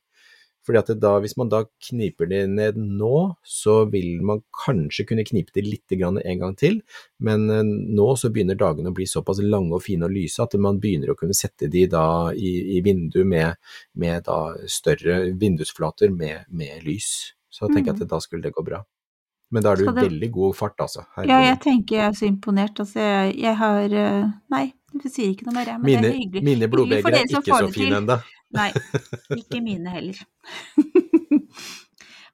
Fordi 0.64 0.80
at 0.80 0.92
da, 1.02 1.18
Hvis 1.20 1.36
man 1.38 1.50
da 1.52 1.64
kniper 1.90 2.30
det 2.32 2.42
ned 2.50 2.78
nå, 2.80 3.36
så 3.44 3.84
vil 3.92 4.22
man 4.24 4.42
kanskje 4.66 5.06
kunne 5.10 5.26
knipe 5.28 5.52
det 5.56 5.66
litt 5.68 5.92
grann 6.00 6.22
en 6.24 6.40
gang 6.40 6.56
til, 6.56 6.82
men 7.20 7.50
eh, 7.52 7.64
nå 7.68 8.08
så 8.20 8.32
begynner 8.32 8.56
dagene 8.60 8.94
å 8.94 8.96
bli 8.96 9.06
såpass 9.10 9.42
lange 9.44 9.76
og 9.76 9.84
fine 9.84 10.08
og 10.08 10.16
lyse 10.16 10.40
at 10.44 10.56
man 10.56 10.80
begynner 10.80 11.12
å 11.12 11.18
kunne 11.20 11.36
sette 11.36 11.68
de 11.72 11.86
da 11.92 12.06
i, 12.32 12.78
i 12.78 12.82
vindu 12.86 13.24
med, 13.28 13.60
med 14.00 14.24
da 14.30 14.54
større 14.72 15.34
vindusflater 15.40 16.14
med, 16.16 16.46
med 16.50 16.84
lys. 16.88 17.34
Så 17.54 17.68
tenker 17.70 17.92
jeg 17.94 18.02
at 18.08 18.10
da 18.16 18.20
skulle 18.24 18.48
det 18.48 18.56
gå 18.56 18.64
bra. 18.66 18.80
Men 19.54 19.62
da 19.62 19.74
er 19.74 19.76
du 19.76 19.84
Mm. 19.86 19.96
Det- 19.96 20.04
veldig 20.10 20.32
god 20.32 20.56
fart, 20.56 20.80
altså. 20.82 21.04
Ja, 21.28 21.40
jeg 21.44 21.60
tenker 21.62 21.96
jeg 21.96 22.06
er 22.08 22.16
så 22.18 22.26
imponert. 22.26 22.80
Altså, 22.80 23.00
jeg, 23.00 23.36
jeg 23.44 23.56
har 23.60 23.84
eh, 23.94 24.32
Nei, 24.50 24.74
du 24.94 25.10
sier 25.10 25.30
ikke 25.30 25.46
noe 25.46 25.54
mer, 25.60 25.66
jeg. 25.70 25.78
Men 25.82 25.86
mine, 25.86 26.02
det 26.02 26.10
er 26.10 26.18
hyggelig. 26.24 26.44
mine 26.48 26.68
blodbegre 26.72 27.20
er 27.20 27.28
ikke 27.30 27.60
så 27.60 27.70
fine 27.74 28.00
ennå. 28.02 28.18
Nei, 28.54 28.70
ikke 29.38 29.62
mine 29.66 29.94
heller. 29.94 30.20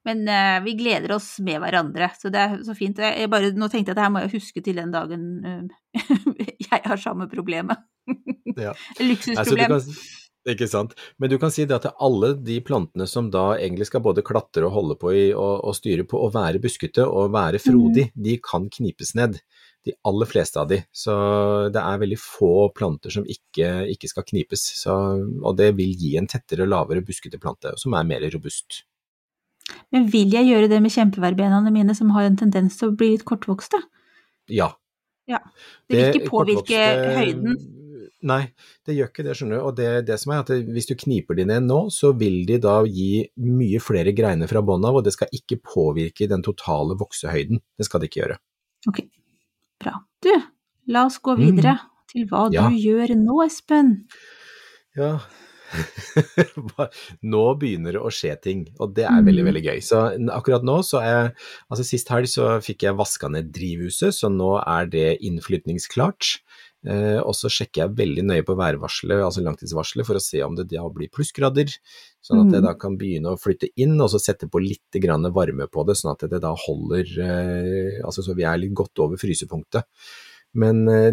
Men 0.07 0.23
uh, 0.31 0.63
vi 0.63 0.73
gleder 0.79 1.11
oss 1.17 1.33
med 1.43 1.59
hverandre, 1.61 2.07
så 2.17 2.31
det 2.31 2.39
er 2.39 2.53
så 2.65 2.73
fint. 2.77 3.01
Jeg, 3.03 3.27
bare, 3.31 3.51
nå 3.51 3.67
tenkte 3.71 3.91
jeg 3.91 3.97
at 3.97 3.99
det 3.99 4.05
her 4.05 4.13
må 4.15 4.21
jeg 4.23 4.33
huske 4.37 4.63
til 4.63 4.79
den 4.79 4.93
dagen 4.95 5.25
uh, 5.43 5.99
jeg 6.69 6.81
har 6.85 7.01
samme 7.01 7.27
problemet. 7.31 7.81
Ja. 8.55 8.71
Altså, 8.71 9.03
Luksusproblem. 9.09 9.75
kan, 9.75 10.53
ikke 10.55 10.69
sant. 10.71 10.95
Men 11.19 11.33
du 11.33 11.35
kan 11.41 11.51
si 11.53 11.67
det 11.67 11.75
at 11.81 11.89
alle 11.99 12.31
de 12.47 12.61
plantene 12.65 13.05
som 13.11 13.27
da 13.33 13.51
egentlig 13.59 13.89
skal 13.91 14.01
både 14.05 14.23
klatre 14.25 14.63
og 14.69 14.73
holde 14.77 14.97
på 15.01 15.11
i 15.13 15.25
og, 15.33 15.59
og 15.67 15.75
styre 15.77 16.07
på 16.09 16.23
og 16.25 16.31
være 16.37 16.63
buskete 16.63 17.05
og 17.05 17.33
være 17.35 17.59
frodig, 17.61 18.07
Mm. 18.15 18.23
de 18.25 18.37
kan 18.49 18.69
knipes 18.79 19.13
ned. 19.19 19.41
De 19.89 19.95
aller 20.05 20.29
fleste 20.29 20.61
av 20.61 20.69
de. 20.69 20.77
Så 20.93 21.13
det 21.73 21.81
er 21.81 22.01
veldig 22.03 22.19
få 22.21 22.53
planter 22.77 23.13
som 23.13 23.25
ikke, 23.25 23.71
ikke 23.95 24.11
skal 24.11 24.27
knipes. 24.27 24.67
Så, 24.83 24.93
og 25.41 25.57
det 25.57 25.71
vil 25.79 25.95
gi 25.97 26.13
en 26.19 26.29
tettere, 26.29 26.69
lavere 26.69 27.01
buskete 27.05 27.41
plante 27.41 27.73
som 27.81 27.97
er 27.97 28.07
mer 28.07 28.27
robust. 28.29 28.83
Men 29.93 30.05
vil 30.09 30.31
jeg 30.33 30.49
gjøre 30.49 30.69
det 30.69 30.81
med 30.83 30.93
kjempeverbenaene 30.93 31.73
mine 31.73 31.95
som 31.97 32.13
har 32.15 32.27
en 32.27 32.37
tendens 32.37 32.77
til 32.77 32.91
å 32.91 32.95
bli 32.97 33.13
litt 33.15 33.25
kortvokste? 33.27 33.81
Ja. 34.49 34.71
Det 35.29 35.93
vil 35.93 36.07
ikke 36.07 36.31
påvirke 36.31 36.79
høyden. 37.17 37.59
Nei, 38.29 38.49
det 38.83 38.97
gjør 38.97 39.11
ikke 39.13 39.23
det, 39.23 39.33
skjønner 39.37 39.59
du. 39.59 39.61
Og 39.69 39.75
det, 39.77 39.89
det 40.09 40.17
som 40.19 40.33
er 40.33 40.41
at 40.41 40.49
hvis 40.73 40.89
du 40.89 40.95
kniper 40.99 41.37
de 41.37 41.45
ned 41.47 41.69
nå, 41.69 41.85
så 41.93 42.11
vil 42.19 42.41
de 42.49 42.57
da 42.59 42.81
gi 42.83 43.23
mye 43.45 43.79
flere 43.83 44.11
greiner 44.15 44.49
fra 44.51 44.63
bånn 44.65 44.83
av, 44.89 44.99
og 44.99 45.05
det 45.05 45.13
skal 45.15 45.31
ikke 45.35 45.61
påvirke 45.63 46.27
den 46.27 46.43
totale 46.43 46.97
voksehøyden. 46.99 47.61
Det 47.79 47.87
skal 47.87 48.03
det 48.03 48.09
ikke 48.09 48.23
gjøre. 48.23 48.39
Ok, 48.89 48.99
bra. 49.79 49.95
Du, 50.21 50.31
la 50.87 51.05
oss 51.05 51.19
gå 51.23 51.35
videre 51.39 51.77
til 52.11 52.25
hva 52.27 52.47
Mm. 52.49 52.53
Ja. 52.53 52.69
du 52.69 52.75
gjør 52.75 53.15
nå, 53.15 53.43
Espen. 53.45 53.93
Ja. 54.97 55.19
Nå 57.29 57.41
begynner 57.61 57.93
det 57.93 58.01
å 58.01 58.09
skje 58.13 58.31
ting, 58.41 58.63
og 58.81 58.95
det 58.97 59.05
er 59.05 59.21
veldig, 59.21 59.43
Mm. 59.43 59.49
veldig 59.51 59.63
gøy. 59.67 59.81
Så 59.85 59.99
akkurat 60.33 60.63
nå 60.65 60.79
så 60.83 61.01
er 61.03 61.33
Altså 61.71 61.83
sist 61.85 62.07
helg 62.09 62.25
så 62.27 62.59
fikk 62.59 62.81
jeg 62.87 62.95
vaska 62.97 63.29
ned 63.29 63.51
drivhuset, 63.53 64.13
så 64.17 64.29
nå 64.33 64.57
er 64.65 64.85
det 64.89 65.19
innflytningsklart. 65.21 66.39
Eh, 66.87 67.19
og 67.19 67.33
så 67.35 67.49
sjekker 67.51 67.81
jeg 67.83 67.95
veldig 67.97 68.23
nøye 68.23 68.45
på 68.47 68.55
værvarselet, 68.55 69.19
altså 69.25 69.43
langtidsvarselet, 69.43 70.07
for 70.07 70.15
å 70.15 70.23
se 70.23 70.39
om 70.45 70.55
det 70.55 70.69
da 70.71 70.85
blir 70.93 71.11
plussgrader. 71.11 71.73
Sånn 72.23 72.45
at 72.45 72.53
jeg 72.53 72.61
Mm. 72.63 72.67
da 72.67 72.73
kan 72.73 72.97
begynne 72.97 73.33
å 73.33 73.39
flytte 73.39 73.69
inn, 73.75 73.99
og 73.99 74.09
så 74.09 74.19
sette 74.19 74.47
på 74.47 74.63
litt 74.63 74.79
varme 75.33 75.67
på 75.67 75.85
det, 75.85 75.95
sånn 75.95 76.11
at 76.11 76.29
det 76.29 76.41
da 76.41 76.55
holder 76.55 77.05
eh, 77.19 78.01
Altså 78.05 78.23
så 78.23 78.35
vi 78.35 78.43
er 78.43 78.57
litt 78.57 78.73
godt 78.73 78.97
over 78.99 79.17
frysepunktet. 79.17 79.83
Men 80.55 80.87
eh, 80.87 81.11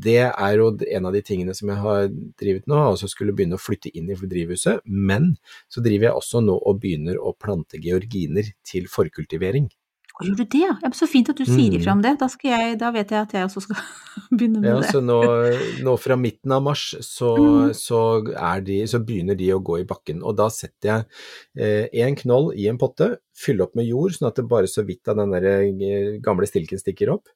det 0.00 0.32
er 0.32 0.56
jo 0.56 0.70
en 0.80 1.06
av 1.06 1.12
de 1.12 1.20
tingene 1.20 1.54
som 1.54 1.68
jeg 1.68 1.78
har 1.82 2.08
drevet 2.40 2.66
nå, 2.66 2.76
altså 2.76 3.08
skulle 3.10 3.34
begynne 3.34 3.58
å 3.58 3.60
flytte 3.60 3.90
inn 3.94 4.08
i 4.08 4.14
drivhuset. 4.14 4.80
Men 4.86 5.36
så 5.68 5.82
driver 5.84 6.08
jeg 6.08 6.16
også 6.16 6.42
nå 6.44 6.56
og 6.56 6.80
begynner 6.80 7.18
å 7.20 7.34
plante 7.36 7.80
georginer 7.82 8.48
til 8.64 8.88
forkultivering. 8.88 9.68
Å, 10.22 10.26
gjør 10.28 10.36
du 10.38 10.44
det, 10.44 10.60
ja? 10.62 10.72
Ja, 10.82 10.90
Så 10.96 11.08
fint 11.10 11.28
at 11.28 11.36
du 11.36 11.44
sier 11.44 11.70
Mm. 11.72 11.76
ifra 11.80 11.92
om 11.92 12.02
det. 12.04 12.12
Da, 12.20 12.28
jeg, 12.42 12.78
da 12.78 12.90
vet 12.94 13.10
jeg 13.10 13.20
at 13.26 13.32
jeg 13.36 13.44
også 13.48 13.62
skal 13.66 13.76
begynne 14.38 14.60
med 14.62 14.70
Ja, 14.70 14.80
det. 14.80 14.88
så 14.94 15.02
nå, 15.02 15.18
nå 15.82 15.96
fra 16.00 16.16
midten 16.16 16.52
av 16.56 16.62
mars 16.62 16.94
så, 17.00 17.34
Mm. 17.36 17.74
så, 17.74 18.00
de, 18.64 18.78
så 18.86 19.02
begynner 19.04 19.36
de 19.36 19.50
å 19.52 19.60
gå 19.62 19.80
i 19.82 19.84
bakken. 19.84 20.22
Og 20.22 20.36
da 20.36 20.48
setter 20.48 21.04
jeg 21.56 21.90
én 21.92 22.16
knoll 22.22 22.52
i 22.56 22.68
en 22.68 22.78
potte, 22.78 23.18
fyller 23.36 23.64
opp 23.66 23.74
med 23.76 23.86
jord 23.86 24.12
sånn 24.16 24.28
at 24.28 24.36
det 24.36 24.46
bare 24.48 24.66
så 24.70 24.84
vidt 24.86 25.08
av 25.08 25.16
den 25.16 25.30
der 25.34 25.44
eh, 25.44 26.18
gamle 26.22 26.46
stilken 26.46 26.78
stikker 26.78 27.12
opp. 27.12 27.28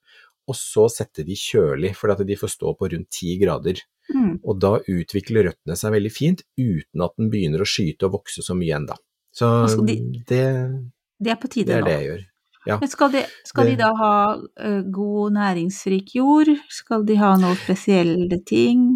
Og 0.47 0.55
så 0.55 0.85
setter 0.89 1.25
de 1.27 1.35
kjølig, 1.35 1.97
for 1.99 2.13
at 2.13 2.21
de 2.25 2.37
får 2.39 2.53
stå 2.55 2.71
på 2.79 2.87
rundt 2.93 3.09
ti 3.11 3.33
grader. 3.41 3.81
Mm. 4.15 4.37
Og 4.47 4.61
da 4.63 4.77
utvikler 4.87 5.49
røttene 5.49 5.75
seg 5.75 5.91
veldig 5.97 6.13
fint, 6.15 6.45
uten 6.57 7.03
at 7.03 7.17
den 7.19 7.33
begynner 7.33 7.65
å 7.65 7.67
skyte 7.67 8.07
og 8.07 8.13
vokse 8.21 8.45
så 8.47 8.55
mye 8.55 8.77
ennå. 8.79 8.95
Så 9.35 9.49
Og 9.81 9.87
de- 9.89 10.23
det, 10.29 10.45
Det 11.19 11.33
er 11.33 11.37
på 11.43 11.51
tide 11.51 11.67
det 11.67 11.75
er 11.81 11.83
det 11.83 11.97
jeg 11.99 12.07
gjør. 12.11 12.23
Ja. 12.67 12.79
Men 12.83 12.91
skal 12.91 13.13
de, 13.15 13.25
skal 13.47 13.71
de 13.71 13.77
da 13.79 13.93
ha 13.95 14.15
eh, 14.59 14.81
god 14.91 15.37
næringsrik 15.39 16.17
jord? 16.19 16.51
Skal 16.73 17.07
de 17.07 17.19
ha 17.21 17.37
noen 17.39 17.59
spesielle 17.63 18.41
ting? 18.47 18.89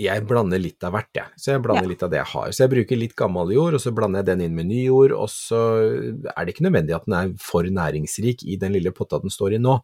Jeg 0.00 0.24
blander 0.24 0.58
litt 0.58 0.82
av 0.88 0.94
hvert, 0.96 1.10
jeg. 1.14 1.28
Så 1.36 1.50
jeg 1.52 1.60
blander 1.62 1.84
Ja. 1.84 1.88
litt 1.90 2.02
av 2.02 2.10
det 2.10 2.16
jeg 2.16 2.30
har. 2.30 2.48
Så 2.50 2.62
jeg 2.64 2.70
bruker 2.72 2.96
litt 2.96 3.12
gammel 3.14 3.52
jord, 3.52 3.74
og 3.76 3.80
så 3.84 3.92
blander 3.94 4.22
jeg 4.22 4.26
den 4.30 4.40
inn 4.46 4.54
med 4.56 4.66
ny 4.66 4.86
jord, 4.86 5.12
og 5.12 5.28
så 5.28 5.60
er 6.32 6.46
det 6.46 6.54
ikke 6.54 6.64
nødvendig 6.64 6.96
at 6.96 7.04
den 7.04 7.16
er 7.18 7.34
for 7.38 7.68
næringsrik 7.68 8.42
i 8.48 8.56
den 8.56 8.72
lille 8.72 8.90
potta 8.96 9.20
den 9.20 9.30
står 9.30 9.58
i 9.58 9.60
nå. 9.60 9.76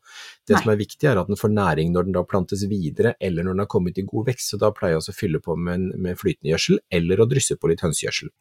Det 0.49 0.57
Nei. 0.57 0.63
som 0.63 0.73
er 0.73 0.81
viktig 0.81 1.11
er 1.11 1.21
at 1.21 1.29
den 1.29 1.37
får 1.37 1.53
næring 1.53 1.93
når 1.93 2.09
den 2.09 2.17
da 2.17 2.25
plantes 2.25 2.65
videre, 2.73 3.15
eller 3.21 3.45
når 3.45 3.59
den 3.59 3.65
har 3.67 3.71
kommet 3.77 4.01
i 4.01 4.07
god 4.09 4.33
vekst, 4.33 4.49
så 4.51 4.59
da 4.59 4.73
pleier 4.73 4.97
jeg 4.97 5.03
også 5.05 5.13
å 5.15 5.21
fylle 5.21 5.43
på 5.45 5.57
med, 5.61 5.93
med 6.01 6.19
flytende 6.19 6.55
gjødsel, 6.55 6.81
eller 6.91 7.21
å 7.21 7.29
drysse 7.29 7.61
på 7.61 7.69
litt 7.69 7.85
hønsegjødsel. 7.85 8.33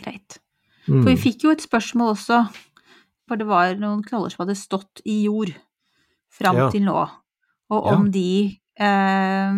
Greit. 0.00 0.40
Mm. 0.88 1.02
For 1.02 1.12
vi 1.12 1.18
fikk 1.28 1.44
jo 1.44 1.52
et 1.52 1.62
spørsmål 1.62 2.16
også, 2.16 2.40
for 3.32 3.40
det 3.40 3.48
var 3.48 3.78
noen 3.80 4.02
knoller 4.04 4.32
som 4.32 4.44
hadde 4.44 4.58
stått 4.60 5.00
i 5.08 5.22
jord 5.24 5.54
fram 6.32 6.58
Ja. 6.58 6.70
til 6.70 6.84
nå, 6.84 6.96
og 7.72 7.86
Ja. 7.86 7.94
om 7.96 8.10
de 8.12 8.60
eh, 8.76 9.52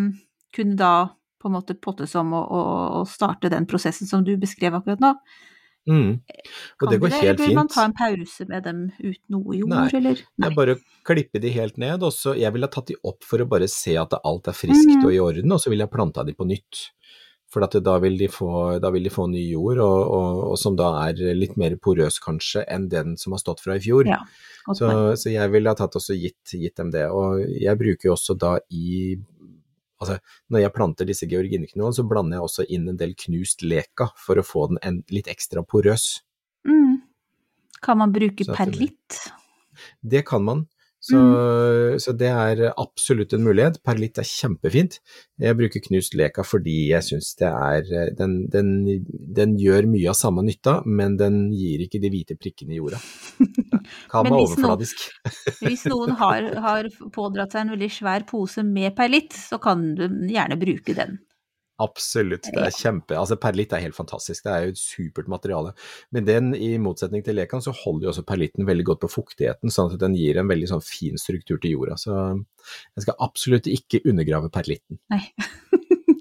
kunne 0.54 0.76
da 0.76 1.10
på 1.42 1.48
en 1.50 1.56
måte 1.58 1.74
pottes 1.74 2.14
om 2.14 2.32
og, 2.32 2.46
og, 2.50 3.08
starte 3.08 3.50
den 3.50 3.66
prosessen 3.66 4.06
som 4.06 4.22
du 4.24 4.36
beskrev 4.36 4.74
akkurat 4.74 5.00
nå. 5.00 5.14
Mm. 5.86 6.20
Og 6.80 6.88
det 6.88 6.98
går 7.00 7.10
det, 7.10 7.18
helt 7.20 7.38
fint. 7.38 7.48
vil 7.48 7.58
man 7.58 7.68
ta 7.68 7.84
en 7.84 7.92
pause 7.92 8.46
med 8.48 8.62
dem 8.64 8.78
uten 9.02 9.34
noe 9.34 9.56
jord, 9.58 9.68
Nei. 9.68 9.90
eller? 9.92 10.14
Det 10.14 10.46
er 10.48 10.54
bare 10.56 10.76
klippe 11.04 11.42
de 11.42 11.50
helt 11.52 11.76
ned, 11.76 12.02
og 12.02 12.14
så 12.16 12.32
Jeg 12.38 12.52
ville 12.54 12.70
tatt 12.72 12.86
de 12.86 12.96
opp 13.04 13.22
for 13.22 13.38
å 13.38 13.48
bare 13.48 13.68
se 13.68 13.96
at 14.00 14.14
alt 14.24 14.48
er 14.48 14.56
friskt 14.56 14.96
mm. 14.96 15.04
og 15.04 15.12
i 15.12 15.20
orden, 15.20 15.52
og 15.52 15.60
så 15.60 15.68
ville 15.68 15.84
jeg 15.84 15.92
planta 15.92 16.24
de 16.24 16.32
på 16.32 16.46
nytt. 16.48 16.88
For 17.54 17.62
at 17.62 17.76
da, 17.86 17.92
vil 18.02 18.16
de 18.18 18.26
få, 18.32 18.50
da 18.82 18.90
vil 18.90 19.06
de 19.06 19.12
få 19.14 19.28
ny 19.30 19.44
jord, 19.46 19.78
og, 19.78 20.00
og, 20.10 20.38
og 20.50 20.56
som 20.58 20.74
da 20.78 20.88
er 21.04 21.20
litt 21.38 21.54
mer 21.60 21.76
porøs 21.78 22.18
kanskje 22.22 22.64
enn 22.66 22.88
den 22.90 23.14
som 23.20 23.36
har 23.36 23.42
stått 23.44 23.62
fra 23.62 23.76
i 23.78 23.84
fjor. 23.84 24.08
Ja, 24.10 24.18
så, 24.66 24.88
så 25.20 25.30
jeg 25.30 25.52
ville 25.52 25.70
ha 25.70 25.78
tatt 25.78 25.94
også 25.94 26.16
gitt, 26.18 26.42
gitt 26.50 26.80
dem 26.80 26.90
det. 26.90 27.06
Og 27.14 27.44
jeg 27.46 27.78
bruker 27.78 28.10
jo 28.10 28.18
også 28.18 28.38
da 28.38 28.56
i 28.74 29.14
Altså, 30.02 30.18
når 30.52 30.60
jeg 30.64 30.72
planter 30.74 31.06
disse 31.08 31.26
georgineknollene, 31.30 31.96
så 31.96 32.02
blander 32.04 32.36
jeg 32.36 32.44
også 32.44 32.64
inn 32.76 32.90
en 32.90 32.98
del 33.00 33.14
knust 33.16 33.62
leka 33.64 34.10
for 34.20 34.36
å 34.36 34.44
få 34.44 34.66
den 34.72 34.80
en, 34.84 34.98
litt 35.14 35.30
ekstra 35.32 35.62
porøs. 35.64 36.18
Mm. 36.66 36.98
Kan 37.80 38.00
man 38.02 38.12
bruke 38.12 38.44
perlitt? 38.50 39.20
Det 40.02 40.24
kan 40.28 40.44
man. 40.44 40.66
Så, 41.04 41.18
Mm. 41.20 41.98
så 42.00 42.14
det 42.16 42.30
er 42.32 42.60
absolutt 42.80 43.34
en 43.36 43.42
mulighet. 43.44 43.82
Perlitt 43.84 44.16
er 44.22 44.24
kjempefint. 44.24 45.00
Jeg 45.42 45.56
bruker 45.58 45.82
knust 45.84 46.14
leka 46.16 46.40
fordi 46.46 46.88
jeg 46.94 47.04
syns 47.04 47.34
det 47.36 47.50
er 47.50 48.14
den, 48.16 48.38
den, 48.48 48.70
den 49.36 49.52
gjør 49.60 49.84
mye 49.90 50.08
av 50.14 50.16
samme 50.16 50.44
nytta, 50.46 50.78
men 50.86 51.18
den 51.20 51.50
gir 51.52 51.84
ikke 51.84 52.00
de 52.00 52.08
hvite 52.14 52.38
prikkene 52.40 52.72
i 52.72 52.80
jorda. 52.80 53.02
Kan 54.12 54.24
være 54.30 54.40
overfladisk. 54.46 55.04
noen-. 55.04 55.44
Hvis 55.68 55.84
noen 55.92 56.16
har, 56.22 56.48
har 56.64 56.88
pådratt 57.12 57.52
seg 57.52 57.66
en 57.66 57.74
veldig 57.76 57.90
svær 57.92 58.24
pose 58.30 58.64
med 58.64 58.96
perlitt, 58.96 59.36
så 59.36 59.60
kan 59.60 59.90
du 59.98 60.06
gjerne 60.32 60.56
bruke 60.60 60.96
den. 60.96 61.18
Absolutt, 61.82 62.46
det 62.54 62.60
er 62.62 62.70
kjempe 62.70 63.16
Altså 63.18 63.34
perlitt 63.42 63.72
er 63.74 63.82
helt 63.82 63.96
fantastisk, 63.96 64.44
det 64.44 64.52
er 64.52 64.66
jo 64.66 64.74
et 64.74 64.78
supert 64.78 65.30
materiale. 65.30 65.72
Men 66.14 66.28
den, 66.28 66.52
i 66.54 66.76
motsetning 66.78 67.24
til 67.26 67.34
lekan, 67.38 67.64
så 67.64 67.74
holder 67.74 68.06
jo 68.06 68.12
også 68.12 68.26
perlitten 68.28 68.68
veldig 68.68 68.86
godt 68.92 69.02
på 69.02 69.10
fuktigheten, 69.16 69.72
sånn 69.74 69.90
at 69.90 70.02
den 70.02 70.14
gir 70.18 70.38
en 70.38 70.50
veldig 70.50 70.70
sånn 70.70 70.84
fin 70.86 71.18
struktur 71.18 71.58
til 71.58 71.74
jorda. 71.74 71.98
Så 71.98 72.14
jeg 72.14 73.06
skal 73.06 73.18
absolutt 73.26 73.70
ikke 73.70 74.04
undergrave 74.06 74.52
perlitten. 74.54 75.00
Nei. 75.10 75.24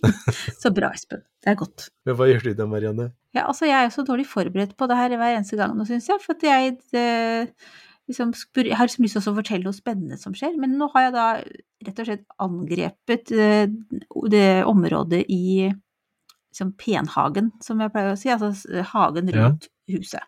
så 0.62 0.74
bra, 0.74 0.90
Espen. 0.98 1.22
Det 1.44 1.54
er 1.54 1.60
godt. 1.60 1.90
Men 2.08 2.18
hva 2.18 2.30
gjør 2.32 2.50
du 2.50 2.54
da, 2.58 2.68
Marianne? 2.70 3.12
Ja, 3.36 3.48
altså 3.48 3.70
jeg 3.70 3.78
er 3.78 3.88
jo 3.88 3.96
så 3.98 4.06
dårlig 4.08 4.26
forberedt 4.30 4.76
på 4.80 4.90
det 4.90 4.98
her 5.00 5.18
hver 5.20 5.38
eneste 5.38 5.60
gang 5.60 5.78
nå, 5.78 5.86
syns 5.90 6.10
jeg. 6.10 6.22
For 6.24 6.38
at 6.38 6.46
jeg 6.50 6.78
eh, 6.98 7.70
liksom 8.10 8.34
jeg 8.56 8.76
har 8.76 8.88
liksom 8.90 9.06
lyst 9.06 9.18
til 9.20 9.32
å 9.32 9.38
fortelle 9.38 9.64
noe 9.68 9.78
spennende 9.78 10.18
som 10.20 10.34
skjer. 10.36 10.58
Men 10.60 10.76
nå 10.80 10.90
har 10.94 11.08
jeg 11.08 11.14
da 11.16 11.28
rett 11.88 12.00
og 12.04 12.10
slett 12.10 12.26
angrepet 12.44 13.32
eh, 13.32 13.66
det 14.34 14.48
området 14.70 15.24
i 15.32 15.72
liksom 16.54 16.74
penhagen, 16.78 17.52
som 17.64 17.80
jeg 17.82 17.94
pleier 17.94 18.14
å 18.14 18.20
si. 18.20 18.30
Altså 18.34 18.52
hagen 18.54 18.84
hagen 18.94 19.32
Ja. 19.34 19.48
rundt 19.48 19.70
huset. 19.90 20.22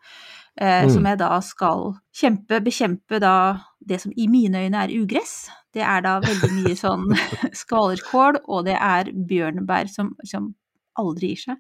Eh, 0.58 0.86
Mm. 0.86 0.90
Som 0.94 1.06
jeg 1.06 1.18
da 1.20 1.40
skal 1.42 2.00
kjempe, 2.16 2.62
bekjempe 2.64 3.20
da 3.20 3.60
det 3.86 4.00
som 4.02 4.12
i 4.16 4.28
mine 4.28 4.56
øyne 4.66 4.86
er 4.86 4.94
ugress. 4.96 5.50
Det 5.74 5.82
er 5.84 6.02
da 6.02 6.20
veldig 6.24 6.52
mye 6.64 6.76
sånn 6.80 7.10
skvalerkål, 7.62 8.40
og 8.48 8.66
det 8.66 8.78
er 8.80 9.12
bjørnebær 9.12 9.90
som, 9.92 10.16
som 10.24 10.54
aldri 10.98 11.28
gir 11.34 11.42
seg. 11.44 11.58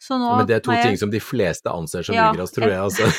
Så 0.00 0.18
nå 0.20 0.36
Men 0.38 0.46
det 0.48 0.56
er 0.56 0.60
to 0.66 0.72
jeg- 0.72 0.84
ting 0.88 0.96
som 1.00 1.10
de 1.10 1.20
fleste 1.20 1.66
anser 1.72 2.02
som 2.06 2.14
Ja, 2.14 2.30
oss, 2.32 2.52
tror 2.52 2.68
jeg. 2.68 2.80
Altså. 2.80 3.04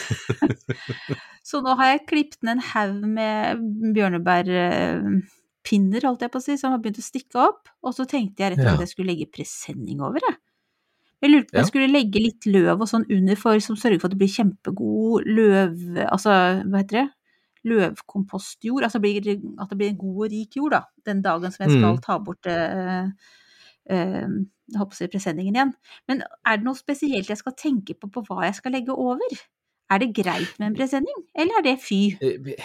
Så 1.44 1.62
nå 1.66 1.74
har 1.76 1.86
jeg 1.96 2.06
klippet 2.08 2.44
ned 2.46 2.52
en 2.60 2.64
haug 2.72 3.02
med 3.18 3.58
bjørnebærpinner, 3.96 6.02
holdt 6.06 6.22
jeg 6.26 6.32
på 6.34 6.40
å 6.40 6.44
si, 6.46 6.58
som 6.60 6.72
har 6.74 6.80
begynt 6.84 7.00
å 7.02 7.06
stikke 7.06 7.38
opp. 7.42 7.64
Og 7.84 7.92
så 7.98 8.04
tenkte 8.10 8.40
jeg 8.44 8.50
rett 8.54 8.60
og 8.60 8.64
slett 8.66 8.72
Ja. 8.72 8.78
at 8.78 8.86
jeg 8.86 8.92
skulle 8.94 9.12
legge 9.14 9.32
presenning 9.32 9.98
over, 10.02 10.20
jeg. 10.22 10.36
Jeg 11.22 11.30
lurte 11.32 11.52
på 11.52 11.56
om 11.58 11.62
jeg 11.62 11.70
skulle 11.70 11.94
legge 11.94 12.20
litt 12.22 12.44
løv 12.50 12.78
og 12.82 12.88
sånn 12.90 13.06
under 13.14 13.36
for, 13.38 13.60
som 13.62 13.76
sørger 13.78 14.00
for 14.02 14.08
at 14.10 14.14
det 14.18 14.22
blir 14.22 14.38
kjempegod 14.38 15.22
løv... 15.30 15.74
Altså, 16.10 16.30
hva 16.66 16.78
heter 16.82 16.96
det? 16.98 17.10
Løvkompostjord. 17.70 18.84
Altså 18.88 18.98
blir, 19.00 19.22
at 19.62 19.70
det 19.70 19.78
blir 19.78 19.90
en 19.92 20.00
god 20.02 20.18
og 20.26 20.32
rik 20.34 20.52
jord, 20.58 20.72
da. 20.74 20.82
Den 21.06 21.22
dagen 21.22 21.52
som 21.54 21.62
jeg 21.68 21.76
skal 21.78 21.94
Mm. 21.94 22.02
ta 22.02 22.18
bort 22.18 22.42
eh, 22.50 23.06
eh, 23.92 24.36
jeg 24.72 24.80
håper 24.80 24.96
å 24.96 25.00
si 25.00 25.10
presenningen 25.12 25.58
igjen. 25.58 25.74
Men 26.10 26.24
er 26.48 26.60
det 26.60 26.68
noe 26.68 26.80
spesielt 26.80 27.32
jeg 27.32 27.40
skal 27.42 27.58
tenke 27.60 27.98
på 27.98 28.12
på 28.12 28.24
hva 28.30 28.46
jeg 28.48 28.60
skal 28.62 28.78
legge 28.78 28.96
over? 28.96 29.42
Er 29.92 30.00
det 30.00 30.14
greit 30.16 30.56
med 30.58 30.72
en 30.72 30.78
presenning, 30.78 31.26
eller 31.36 31.60
er 31.60 31.68
det 31.68 31.80
fy? 31.84 32.06
Eh, 32.24 32.56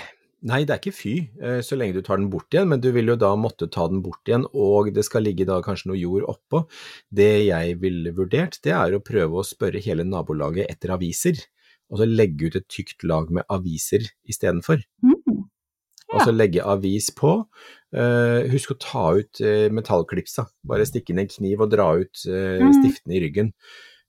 Nei, 0.46 0.60
det 0.62 0.74
er 0.74 0.78
ikke 0.82 0.94
fy, 0.94 1.12
eh, 1.40 1.58
så 1.64 1.78
lenge 1.78 1.96
du 1.96 2.04
tar 2.04 2.20
den 2.20 2.28
bort 2.30 2.52
igjen, 2.54 2.68
men 2.70 2.82
du 2.82 2.90
vil 2.94 3.08
jo 3.08 3.16
da 3.18 3.32
måtte 3.40 3.66
ta 3.72 3.86
den 3.90 4.02
bort 4.04 4.28
igjen, 4.28 4.44
og 4.54 4.92
det 4.94 5.02
skal 5.06 5.24
ligge 5.24 5.46
da 5.48 5.56
kanskje 5.64 5.90
noe 5.90 5.98
jord 5.98 6.26
oppå. 6.28 6.60
Det 7.10 7.48
jeg 7.48 7.78
ville 7.82 8.12
vurdert, 8.14 8.60
det 8.62 8.74
er 8.76 8.94
å 8.94 9.02
prøve 9.02 9.40
å 9.40 9.46
spørre 9.46 9.82
hele 9.82 10.04
nabolaget 10.06 10.68
etter 10.70 10.92
aviser, 10.94 11.40
og 11.90 12.02
så 12.02 12.06
legge 12.06 12.50
ut 12.50 12.60
et 12.60 12.68
tykt 12.70 13.06
lag 13.08 13.32
med 13.32 13.48
aviser 13.50 14.06
istedenfor. 14.28 14.84
Mm. 15.02 15.15
Og 16.14 16.22
så 16.22 16.34
legge 16.34 16.62
avis 16.62 17.10
på. 17.14 17.40
Uh, 17.96 18.44
husk 18.52 18.74
å 18.74 18.78
ta 18.82 19.04
ut 19.16 19.40
uh, 19.42 19.66
metallklipsa, 19.74 20.46
bare 20.68 20.86
stikke 20.86 21.14
inn 21.14 21.22
en 21.24 21.30
kniv 21.30 21.64
og 21.64 21.70
dra 21.72 21.90
ut 21.98 22.24
uh, 22.28 22.66
stiftene 22.80 23.18
i 23.18 23.22
ryggen. 23.26 23.52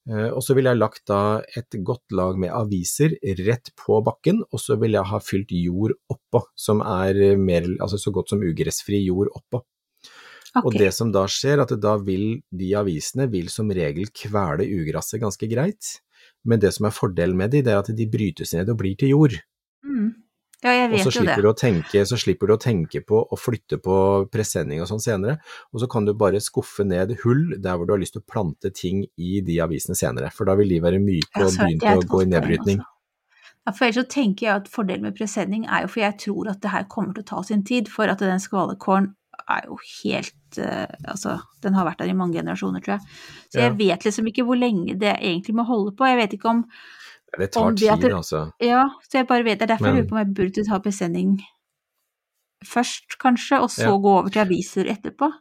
Og 0.08 0.40
så 0.40 0.56
ville 0.56 0.72
jeg 0.72 0.80
lagt 0.80 1.02
da 1.12 1.42
et 1.60 1.76
godt 1.84 2.14
lag 2.16 2.38
med 2.40 2.54
aviser 2.56 3.18
rett 3.44 3.74
på 3.76 3.98
bakken, 4.00 4.38
og 4.56 4.62
så 4.64 4.78
ville 4.80 4.96
jeg 4.96 5.10
ha 5.10 5.18
fylt 5.20 5.52
jord 5.52 5.98
oppå, 6.08 6.46
som 6.56 6.80
er 6.80 7.36
mer, 7.36 7.68
altså 7.84 8.00
så 8.00 8.14
godt 8.16 8.32
som 8.32 8.46
ugressfri 8.48 9.02
jord 9.04 9.34
oppå. 9.36 9.60
Og 10.64 10.78
det 10.80 10.94
som 10.96 11.12
da 11.12 11.26
skjer, 11.28 11.60
at 11.60 11.74
da 11.84 11.98
vil 12.00 12.40
de 12.56 12.70
avisene 12.80 13.28
vil 13.34 13.52
som 13.52 13.68
regel 13.68 14.08
kvele 14.16 14.70
ugrasset 14.78 15.20
ganske 15.26 15.52
greit, 15.52 15.98
men 16.48 16.64
det 16.64 16.72
som 16.78 16.88
er 16.88 16.96
fordelen 16.96 17.36
med 17.36 17.52
de, 17.52 17.66
det 17.68 17.76
er 17.76 17.82
at 17.82 17.92
de 17.92 18.08
brytes 18.08 18.56
ned 18.56 18.72
og 18.72 18.80
blir 18.80 18.96
til 19.00 19.12
jord. 19.12 19.36
Mm. 19.84 20.14
Ja, 20.66 20.72
jeg 20.74 20.90
Og 20.90 21.00
så 21.00 21.12
så 21.12 21.20
jo 21.20 21.22
slipper, 21.22 21.46
det. 21.46 21.58
tenke, 21.62 22.02
så 22.10 22.18
slipper 22.18 22.50
du 22.50 22.54
å 22.56 22.58
tenke 22.62 23.02
på 23.06 23.20
å 23.22 23.38
flytte 23.38 23.78
på 23.78 24.26
presenning 24.34 24.82
og 24.82 24.88
sånn 24.90 25.04
senere, 25.04 25.38
og 25.70 25.84
så 25.84 25.90
kan 25.92 26.08
du 26.08 26.16
bare 26.18 26.42
skuffe 26.42 26.86
ned 26.88 27.14
hull 27.24 27.60
der 27.62 27.78
hvor 27.78 27.86
du 27.86 27.94
har 27.94 28.02
lyst 28.02 28.16
til 28.18 28.24
å 28.24 28.32
plante 28.32 28.72
ting 28.74 29.04
i 29.22 29.42
de 29.46 29.60
avisene 29.62 29.94
senere, 29.96 30.32
for 30.34 30.50
da 30.50 30.56
vil 30.58 30.74
de 30.74 30.82
være 30.82 31.02
myke 31.04 31.46
og 31.46 31.54
begynne 31.60 32.00
å 32.00 32.08
gå 32.10 32.24
i 32.24 32.32
nedbrytning. 32.32 32.82
altså. 32.82 32.94
Ja, 33.68 33.74
for 33.76 33.86
ellers 33.86 34.00
så 34.00 34.08
tenker 34.10 34.48
jeg 34.48 34.56
at 34.64 34.70
fordelen 34.72 35.04
med 35.04 35.18
presenning 35.18 35.66
er 35.68 35.84
jo 35.84 35.92
for 35.92 36.00
jeg 36.00 36.18
tror 36.24 36.50
at 36.54 36.62
det 36.64 36.72
her 36.72 36.86
kommer 36.90 37.14
til 37.14 37.26
å 37.26 37.32
ta 37.36 37.42
sin 37.44 37.66
tid, 37.68 37.90
for 37.92 38.10
at 38.10 38.24
den 38.24 38.40
skvalekålen 38.40 39.12
er 39.48 39.68
jo 39.68 39.78
helt 40.02 40.58
uh, 40.58 40.88
Altså, 41.06 41.38
den 41.62 41.76
har 41.78 41.86
vært 41.86 42.00
der 42.02 42.10
i 42.12 42.18
mange 42.18 42.40
generasjoner, 42.40 42.82
tror 42.82 42.98
jeg. 42.98 43.18
Så 43.52 43.60
Ja. 43.60 43.68
jeg 43.68 43.78
vet 43.78 44.08
liksom 44.08 44.28
ikke 44.32 44.46
hvor 44.48 44.58
lenge 44.58 44.96
det 44.98 45.18
egentlig 45.20 45.56
må 45.60 45.68
holde 45.68 45.94
på. 45.94 46.08
Jeg 46.08 46.18
vet 46.18 46.34
ikke 46.34 46.50
om 46.50 46.64
Det 47.38 47.52
tar 47.52 47.72
det 47.72 47.80
tid, 47.84 48.02
det- 48.02 48.14
altså. 48.16 48.52
Ja, 48.64 48.86
så 49.04 49.18
jeg 49.20 49.28
bare 49.28 49.44
vet 49.44 49.60
Det 49.60 49.70
er 49.70 49.74
derfor 49.76 49.92
Men- 49.92 49.96
lurer 49.98 50.08
på 50.10 50.16
om 50.16 50.18
jeg 50.24 50.34
burde 50.34 50.64
ta 50.66 50.80
presenning 50.80 51.40
først, 52.66 53.18
kanskje, 53.20 53.60
og 53.62 53.70
så 53.70 53.84
Ja. 53.84 53.98
gå 53.98 54.10
over 54.20 54.30
til 54.30 54.42
aviser 54.46 54.86
etterpå. 54.90 55.32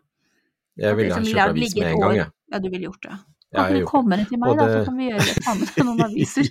Jeg 0.76 0.97
ville 0.97 1.09
det 1.09 1.16
ha 1.16 1.20
kjøpt 1.22 1.51
avis 1.51 1.74
med 1.76 1.87
en 1.93 2.01
gang, 2.01 2.14
jeg. 2.16 2.30
Ja, 2.53 2.59
du 2.59 2.68
ville 2.70 2.87
gjort 2.91 3.03
det. 3.03 3.18
Ja, 3.55 3.66
Kan 3.68 3.72
du 3.80 3.87
komme 3.87 4.16
ned 4.16 4.28
til 4.28 4.39
meg, 4.39 4.51
det... 4.51 4.59
da, 4.59 4.66
så 4.66 4.84
kan 4.84 4.97
vi 4.99 5.09
gjøre 5.11 5.24
det. 5.24 5.45
samme 5.45 5.66
med 5.76 5.87
noen 5.87 6.01
aviser. 6.11 6.47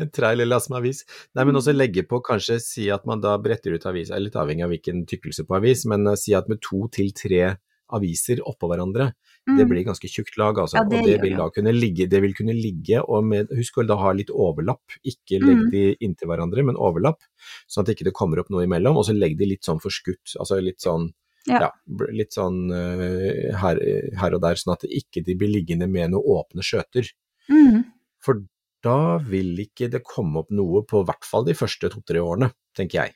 En 0.00 0.08
trailerlass 0.10 0.70
med 0.72 0.78
avis. 0.80 1.02
Nei, 1.36 1.44
men 1.44 1.54
også 1.58 1.72
legge 1.76 2.02
på, 2.08 2.20
kanskje 2.24 2.58
si 2.64 2.86
at 2.92 3.04
man 3.08 3.20
da 3.20 3.34
bretter 3.38 3.74
ut 3.76 3.84
avis, 3.86 4.10
er 4.10 4.20
litt 4.24 4.36
avhengig 4.40 4.64
av 4.64 4.70
hvilken 4.72 5.02
tykkelse 5.08 5.44
på 5.48 5.56
avis, 5.58 5.84
men 5.86 6.06
eh, 6.08 6.16
si 6.20 6.32
at 6.36 6.48
med 6.48 6.60
to 6.64 6.86
til 6.88 7.10
tre 7.12 7.56
aviser 7.92 8.40
oppå 8.46 8.68
hverandre, 8.70 9.12
det 9.46 9.64
Mm. 9.64 9.68
blir 9.70 9.84
ganske 9.84 10.08
tjukt 10.08 10.36
lag, 10.38 10.54
altså. 10.58 10.76
Ja, 10.78 10.84
det 10.84 10.98
og 11.00 11.06
det 11.06 11.20
vil 11.22 11.36
da 11.36 11.48
kunne 11.50 11.72
ligge, 11.72 12.08
det 12.08 12.20
vil 12.22 12.34
kunne 12.34 12.54
ligge, 12.54 13.00
og 13.02 13.24
med, 13.24 13.48
husk 13.56 13.78
å 13.78 13.86
da 13.86 13.96
ha 13.96 14.12
litt 14.12 14.28
overlapp, 14.30 14.82
ikke 15.04 15.40
legg 15.40 15.56
Mm. 15.64 15.70
de 15.70 15.96
inntil 16.00 16.28
hverandre, 16.28 16.64
men 16.64 16.76
overlapp, 16.76 17.20
sånn 17.68 17.82
at 17.88 17.94
ikke 17.96 18.04
det 18.04 18.14
kommer 18.14 18.38
opp 18.38 18.50
noe 18.50 18.64
imellom, 18.66 18.96
og 18.96 19.04
så 19.06 19.16
legg 19.18 19.36
de 19.38 19.46
litt 19.46 19.62
sånn 19.62 19.80
forskutt, 19.80 20.36
altså 20.38 20.62
litt 20.62 20.78
sånn, 20.80 21.12
Ja. 21.46 21.58
ja, 21.60 21.70
litt 22.12 22.32
sånn 22.32 22.70
uh, 22.70 23.56
her, 23.56 23.76
her 24.14 24.34
og 24.34 24.42
der, 24.42 24.54
sånn 24.56 24.74
at 24.74 24.82
ikke 24.82 25.24
de 25.24 25.34
blir 25.34 25.48
liggende 25.48 25.88
med 25.88 26.10
noe 26.10 26.20
åpne 26.22 26.60
skjøter. 26.62 27.10
Mm. 27.48 27.84
For 28.20 28.42
da 28.82 29.18
vil 29.18 29.56
ikke 29.56 29.90
det 29.90 30.04
komme 30.04 30.36
opp 30.40 30.50
noe 30.50 30.82
på 30.82 31.02
hvert 31.04 31.24
fall 31.24 31.44
de 31.44 31.54
første 31.54 31.88
to-tre 31.90 32.20
årene, 32.20 32.52
tenker 32.76 33.04
jeg. 33.06 33.14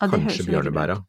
Ja, 0.00 0.08
Kanskje 0.08 0.46
bjørnebæra. 0.48 1.04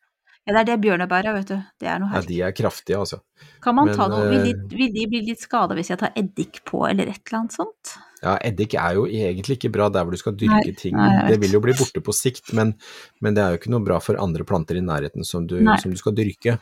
Ja, 0.48 0.54
det 0.56 0.62
er 0.62 0.68
det 0.72 0.78
bjørnebæra, 0.82 1.34
vet 1.38 1.52
du. 1.52 1.58
Det 1.80 1.88
er 1.88 2.00
noe 2.02 2.16
Ja, 2.16 2.22
de 2.26 2.38
er 2.48 2.54
kraftige, 2.58 2.98
altså. 2.98 3.20
Kan 3.62 3.76
man 3.78 3.92
men, 3.92 3.96
ta 3.98 4.08
noe 4.10 4.26
vil 4.30 4.42
de, 4.48 4.54
eh, 4.58 4.72
vil 4.74 4.94
de 4.96 5.04
bli 5.12 5.22
litt 5.28 5.44
skada 5.44 5.76
hvis 5.78 5.92
jeg 5.94 6.00
tar 6.02 6.16
eddik 6.18 6.64
på, 6.66 6.82
eller 6.90 7.12
et 7.12 7.22
eller 7.28 7.40
annet 7.44 7.54
sånt? 7.60 7.92
Ja, 8.24 8.36
eddik 8.42 8.74
er 8.74 8.98
jo 8.98 9.06
egentlig 9.06 9.60
ikke 9.60 9.72
bra 9.74 9.90
der 9.94 10.04
hvor 10.06 10.14
du 10.14 10.18
skal 10.18 10.34
dyrke 10.38 10.66
Nei, 10.66 10.76
ting. 10.78 10.98
nei, 10.98 11.30
det 11.30 11.40
vil 11.42 11.54
jo 11.58 11.62
bli 11.62 11.74
borte 11.78 12.02
på 12.06 12.14
sikt, 12.14 12.54
men, 12.58 12.74
men 13.22 13.38
det 13.38 13.44
er 13.44 13.54
jo 13.54 13.62
ikke 13.62 13.74
noe 13.74 13.86
bra 13.86 14.00
for 14.02 14.18
andre 14.22 14.46
planter 14.46 14.78
i 14.78 14.84
nærheten 14.86 15.26
som 15.26 15.46
du, 15.50 15.60
som 15.82 15.94
du 15.94 15.98
skal 16.02 16.14
dyrke. 16.18 16.58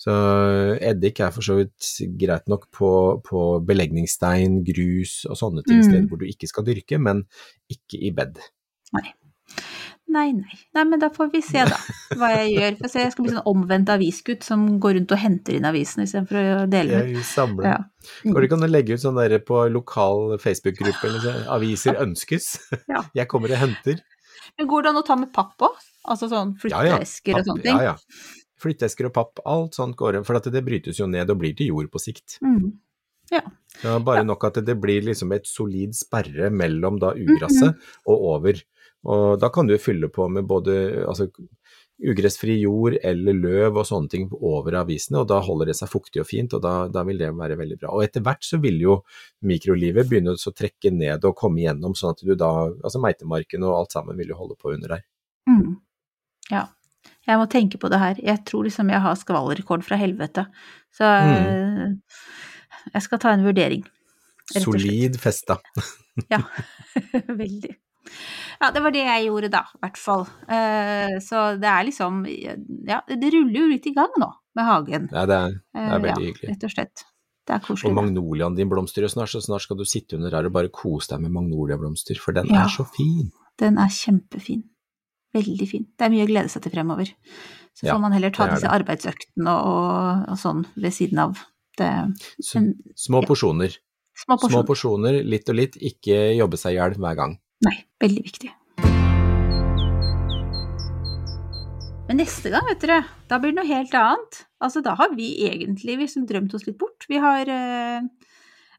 Så 0.00 0.12
eddik 0.80 1.20
er 1.20 1.32
for 1.34 1.44
så 1.44 1.58
vidt 1.58 1.90
greit 2.16 2.46
nok 2.48 2.70
på, 2.72 3.20
på 3.20 3.40
belegningsstein, 3.68 4.62
grus 4.64 5.26
og 5.28 5.36
sånne 5.36 5.64
ting, 5.66 5.82
Mm. 5.82 5.88
steder 5.90 6.06
hvor 6.08 6.20
du 6.20 6.24
ikke 6.24 6.48
skal 6.48 6.64
dyrke, 6.64 6.96
men 6.98 7.26
ikke 7.68 8.00
i 8.00 8.10
bed. 8.16 8.40
Nei, 8.96 9.04
nei. 10.12 10.32
Nei, 10.36 10.58
Nei, 10.76 10.84
men 10.88 11.00
da 11.02 11.08
får 11.14 11.30
vi 11.32 11.40
se, 11.44 11.62
da, 11.68 11.78
hva 12.18 12.30
jeg 12.34 12.52
gjør. 12.56 12.78
For 12.82 13.02
jeg 13.02 13.14
skal 13.14 13.26
bli 13.26 13.34
sånn 13.34 13.48
omvendt 13.50 13.92
avisgutt 13.94 14.46
som 14.46 14.66
går 14.82 14.98
rundt 14.98 15.14
og 15.16 15.22
henter 15.22 15.56
inn 15.58 15.68
avisene 15.68 16.06
istedenfor 16.08 16.40
å 16.40 16.66
dele 16.70 17.02
dem. 17.04 17.14
Ja, 17.16 17.26
samler. 17.26 17.70
Ja. 17.70 17.78
Mm. 18.24 18.32
Går 18.32 18.40
det 18.40 18.48
ikke 18.48 18.58
an 18.58 18.66
å 18.66 18.72
legge 18.72 18.96
ut 18.96 19.04
sånn 19.04 19.20
der 19.20 19.36
på 19.46 19.62
lokal 19.72 20.36
Facebook-gruppe, 20.42 21.08
eller 21.08 21.24
så, 21.24 21.36
aviser 21.56 22.02
ønskes? 22.02 22.52
Ja. 22.90 23.04
Jeg 23.22 23.30
kommer 23.30 23.54
og 23.54 23.62
henter. 23.62 24.02
Men 24.58 24.68
går 24.70 24.84
det 24.84 24.92
an 24.92 25.00
å 25.00 25.06
ta 25.06 25.16
med 25.20 25.32
papp 25.34 25.66
òg? 25.68 25.80
Altså 26.10 26.30
sånn 26.30 26.54
Ja, 26.70 26.82
ja. 26.86 27.00
og 27.00 27.44
sånne 27.46 27.64
ting? 27.64 27.76
Ja, 27.76 27.92
ja. 27.92 28.38
Flytteesker 28.60 29.08
og 29.08 29.16
papp, 29.16 29.40
alt 29.48 29.76
sånt 29.76 29.96
går 29.96 30.18
an, 30.18 30.26
for 30.28 30.36
det 30.52 30.60
brytes 30.66 30.98
jo 31.00 31.06
ned 31.08 31.30
og 31.32 31.38
blir 31.40 31.54
til 31.56 31.70
jord 31.72 31.88
på 31.92 32.00
sikt. 32.02 32.36
Mm. 32.44 32.74
Det 33.30 33.86
er 33.86 34.02
bare 34.04 34.24
nok 34.26 34.44
at 34.48 34.58
det 34.66 34.74
blir 34.82 35.04
liksom 35.06 35.32
et 35.36 35.46
solid 35.48 35.94
sperre 35.96 36.50
mellom 36.52 36.98
da 37.00 37.12
ugresset 37.14 37.78
og 38.10 38.26
over. 38.34 38.58
Og 39.08 39.38
da 39.40 39.48
kan 39.52 39.66
du 39.66 39.78
fylle 39.80 40.08
på 40.12 40.26
med 40.28 40.44
både 40.48 41.04
altså, 41.08 41.28
ugressfri 42.00 42.54
jord 42.62 42.96
eller 43.04 43.36
løv 43.36 43.76
og 43.80 43.86
sånne 43.88 44.08
ting 44.12 44.26
over 44.36 44.76
avisene, 44.80 45.20
og 45.22 45.28
da 45.28 45.38
holder 45.44 45.70
det 45.70 45.76
seg 45.78 45.90
fuktig 45.92 46.22
og 46.22 46.28
fint, 46.28 46.54
og 46.56 46.62
da, 46.64 46.74
da 46.92 47.02
vil 47.08 47.20
det 47.20 47.30
være 47.36 47.58
veldig 47.60 47.78
bra. 47.80 47.92
Og 47.92 48.04
etter 48.04 48.24
hvert 48.24 48.44
så 48.44 48.60
vil 48.60 48.80
jo 48.80 48.98
mikrolivet 49.44 50.08
begynne 50.08 50.34
å 50.36 50.52
trekke 50.56 50.92
ned 50.96 51.24
og 51.28 51.36
komme 51.36 51.60
igjennom, 51.62 51.94
sånn 51.96 52.14
at 52.16 52.24
du 52.24 52.34
da, 52.40 52.50
altså 52.80 53.00
meitemarken 53.04 53.64
og 53.68 53.76
alt 53.82 53.96
sammen 53.96 54.16
vil 54.20 54.32
jo 54.32 54.38
holde 54.40 54.56
på 54.60 54.72
under 54.74 54.96
der. 54.96 55.04
Mm. 55.48 55.78
Ja. 56.50 56.66
Jeg 57.28 57.38
må 57.40 57.46
tenke 57.52 57.78
på 57.80 57.88
det 57.92 58.00
her. 58.00 58.18
Jeg 58.24 58.44
tror 58.48 58.64
liksom 58.66 58.88
jeg 58.90 59.00
har 59.04 59.16
skvallrekord 59.16 59.84
fra 59.86 59.96
helvete. 60.00 60.46
Så 60.96 61.04
Mm. 61.04 62.00
jeg 62.94 63.02
skal 63.02 63.18
ta 63.22 63.32
en 63.36 63.44
vurdering. 63.44 63.84
Solid 64.50 65.20
festa. 65.20 65.58
Ja, 66.32 66.40
veldig. 67.42 67.76
Ja, 68.60 68.70
det 68.76 68.82
var 68.84 68.92
det 68.92 69.04
jeg 69.06 69.26
gjorde 69.28 69.48
da, 69.54 69.62
i 69.74 69.78
hvert 69.80 69.96
fall. 69.96 70.26
Eh, 70.52 71.14
så 71.24 71.44
det 71.60 71.68
er 71.70 71.86
liksom 71.88 72.18
Ja, 72.28 73.00
det 73.08 73.30
ruller 73.32 73.56
jo 73.62 73.68
litt 73.70 73.86
i 73.88 73.94
gang 73.96 74.12
nå 74.20 74.28
med 74.58 74.66
hagen. 74.68 75.06
Ja, 75.14 75.22
det 75.30 75.36
er, 75.38 75.54
det 75.72 75.80
er 75.80 75.86
Eh, 75.86 75.94
veldig 75.94 76.10
ja, 76.10 76.18
hyggelig. 76.26 76.48
Rett 76.50 76.64
og 76.68 76.74
slett. 76.74 77.04
Det 77.48 77.54
er 77.56 77.62
koselig. 77.64 77.88
Og 77.90 77.96
magnoliaen 77.96 78.56
din 78.58 78.68
blomstrer 78.68 79.06
jo 79.06 79.12
snart, 79.14 79.30
så 79.32 79.40
snart 79.42 79.64
skal 79.64 79.78
du 79.80 79.84
sitte 79.88 80.18
under 80.18 80.30
her 80.36 80.44
og 80.50 80.52
bare 80.52 80.68
kose 80.68 81.08
deg 81.14 81.22
med 81.24 81.32
magnoliablomster, 81.38 82.18
for 82.20 82.32
den 82.36 82.46
Ja. 82.52 82.64
er 82.66 82.68
så 82.68 82.84
fin. 82.86 83.30
Den 83.58 83.78
er 83.78 83.88
kjempefin. 83.88 84.64
Veldig 85.34 85.68
fin. 85.70 85.86
Det 85.96 86.04
er 86.06 86.10
mye 86.10 86.24
å 86.26 86.28
glede 86.28 86.50
seg 86.50 86.62
til 86.62 86.72
fremover. 86.72 87.06
Så 87.74 87.86
Ja, 87.86 87.94
får 87.94 88.00
man 88.00 88.12
heller 88.12 88.30
ta 88.30 88.46
det 88.46 88.54
disse 88.58 88.68
arbeidsøktene 88.68 89.48
og, 89.48 90.28
og 90.28 90.36
sånn 90.38 90.66
ved 90.76 90.92
siden 90.92 91.18
av. 91.18 91.38
Det, 91.78 91.88
Så, 92.42 92.56
en, 92.58 92.74
små 92.96 93.22
porsjoner. 93.24 93.70
små 94.12 94.36
Små 94.36 94.40
porsjoner. 94.42 94.66
porsjoner, 94.66 95.22
litt 95.24 95.48
og 95.48 95.54
litt, 95.56 95.76
ikke 95.80 96.36
jobbe 96.36 96.58
seg 96.58 96.72
i 96.74 96.76
hjel 96.76 96.94
hver 96.98 97.16
gang. 97.16 97.38
Nei, 97.66 97.76
veldig 98.00 98.22
viktig. 98.24 98.50
Men 102.08 102.18
neste 102.18 102.50
gang, 102.50 102.64
vet 102.66 102.80
dere, 102.82 103.02
da 103.30 103.38
blir 103.38 103.52
det 103.52 103.60
noe 103.60 103.68
helt 103.68 103.92
annet. 103.94 104.40
Altså, 104.64 104.80
da 104.82 104.96
har 104.98 105.12
vi 105.14 105.28
egentlig 105.46 105.94
liksom 106.00 106.24
drømt 106.26 106.54
oss 106.58 106.64
litt 106.66 106.78
bort. 106.80 107.06
Vi 107.10 107.20
har 107.22 107.48
eh, 107.52 108.02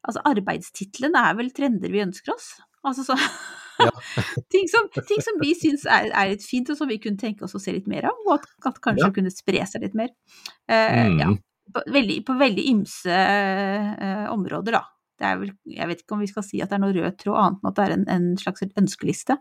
Altså, 0.02 0.18
arbeidstittelen 0.26 1.14
er 1.14 1.36
vel 1.38 1.52
trender 1.54 1.92
vi 1.94 2.02
ønsker 2.02 2.34
oss. 2.34 2.56
Altså 2.82 3.04
så 3.06 3.14
ting, 4.54 4.66
som, 4.70 4.88
ting 5.06 5.22
som 5.22 5.38
vi 5.38 5.52
syns 5.54 5.84
er, 5.86 6.08
er 6.10 6.32
litt 6.34 6.42
fint, 6.46 6.72
og 6.74 6.80
som 6.80 6.90
vi 6.90 6.98
kunne 7.02 7.22
tenke 7.22 7.46
oss 7.46 7.54
å 7.54 7.62
se 7.62 7.70
litt 7.76 7.86
mer 7.90 8.08
av, 8.10 8.18
og 8.26 8.40
at, 8.40 8.48
at 8.66 8.80
kanskje 8.82 9.06
Ja. 9.06 9.12
kunne 9.14 9.30
spre 9.34 9.62
seg 9.70 9.86
litt 9.86 9.94
mer. 9.98 10.10
Eh, 10.66 11.06
Mm. 11.06 11.20
ja, 11.22 11.30
på 11.72 11.84
veldig, 11.94 12.18
på 12.26 12.34
veldig 12.42 12.66
ymse 12.74 13.14
eh, 13.14 14.26
områder, 14.34 14.80
da. 14.80 14.82
Det 15.22 15.32
vel, 15.38 15.52
jeg 15.78 15.88
vet 15.92 16.00
ikke 16.02 16.16
om 16.18 16.22
vi 16.24 16.30
skal 16.32 16.44
si 16.48 16.62
at 16.66 16.72
det 16.72 16.80
er 16.80 16.82
noe 16.82 16.96
rød 16.96 17.18
tråd, 17.22 17.38
annet 17.38 17.60
enn 17.62 17.70
at 17.70 17.76
det 17.78 17.84
er 17.86 17.92
en, 17.98 18.06
en 18.10 18.30
slags 18.42 18.64
ønskeliste. 18.82 19.36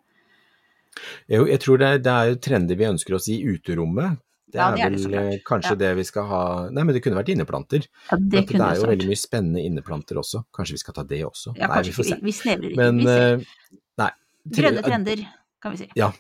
Jo, 1.31 1.45
jeg 1.49 1.61
tror 1.63 1.79
det 1.81 1.89
er, 1.95 2.01
det 2.05 2.13
er 2.21 2.35
trender 2.43 2.77
vi 2.77 2.89
ønsker 2.91 3.17
oss 3.17 3.29
i 3.33 3.39
uterommet. 3.47 4.19
Det 4.51 4.59
Ja, 4.59 4.67
er 4.73 4.77
det 4.77 4.83
er 4.83 4.91
vel 4.91 5.15
eh, 5.15 5.29
klart. 5.39 5.45
kanskje 5.47 5.71
Ja. 5.71 5.79
det 5.79 5.91
vi 6.01 6.05
skal 6.09 6.25
ha 6.27 6.41
Nei, 6.75 6.83
men 6.83 6.93
det 6.97 7.03
kunne 7.05 7.15
vært 7.21 7.29
inneplanter. 7.31 7.85
Ja, 8.11 8.17
det 8.19 8.41
at 8.43 8.49
det 8.51 8.61
er 8.67 8.81
jo 8.81 8.89
veldig 8.91 9.07
mye 9.13 9.21
spennende 9.21 9.63
inneplanter 9.63 10.19
også. 10.19 10.43
Kanskje 10.53 10.75
vi 10.75 10.83
skal 10.83 10.97
ta 10.97 11.05
det 11.07 11.21
også? 11.25 11.55
Ja, 11.57 11.69
nei, 11.71 11.83
vi 11.87 11.93
får 11.95 12.09
se. 12.09 12.17
Vi, 12.19 12.27
vi 12.27 12.35
snevrer 12.35 12.73
ikke. 12.73 12.81
Men 12.83 13.07
eh, 13.07 13.45
nei. 14.03 14.11
Grønne 14.59 14.83
trender, 14.83 15.23
kan 15.63 15.77
vi 15.77 15.85
si. 15.85 15.89
Ja. 15.97 16.11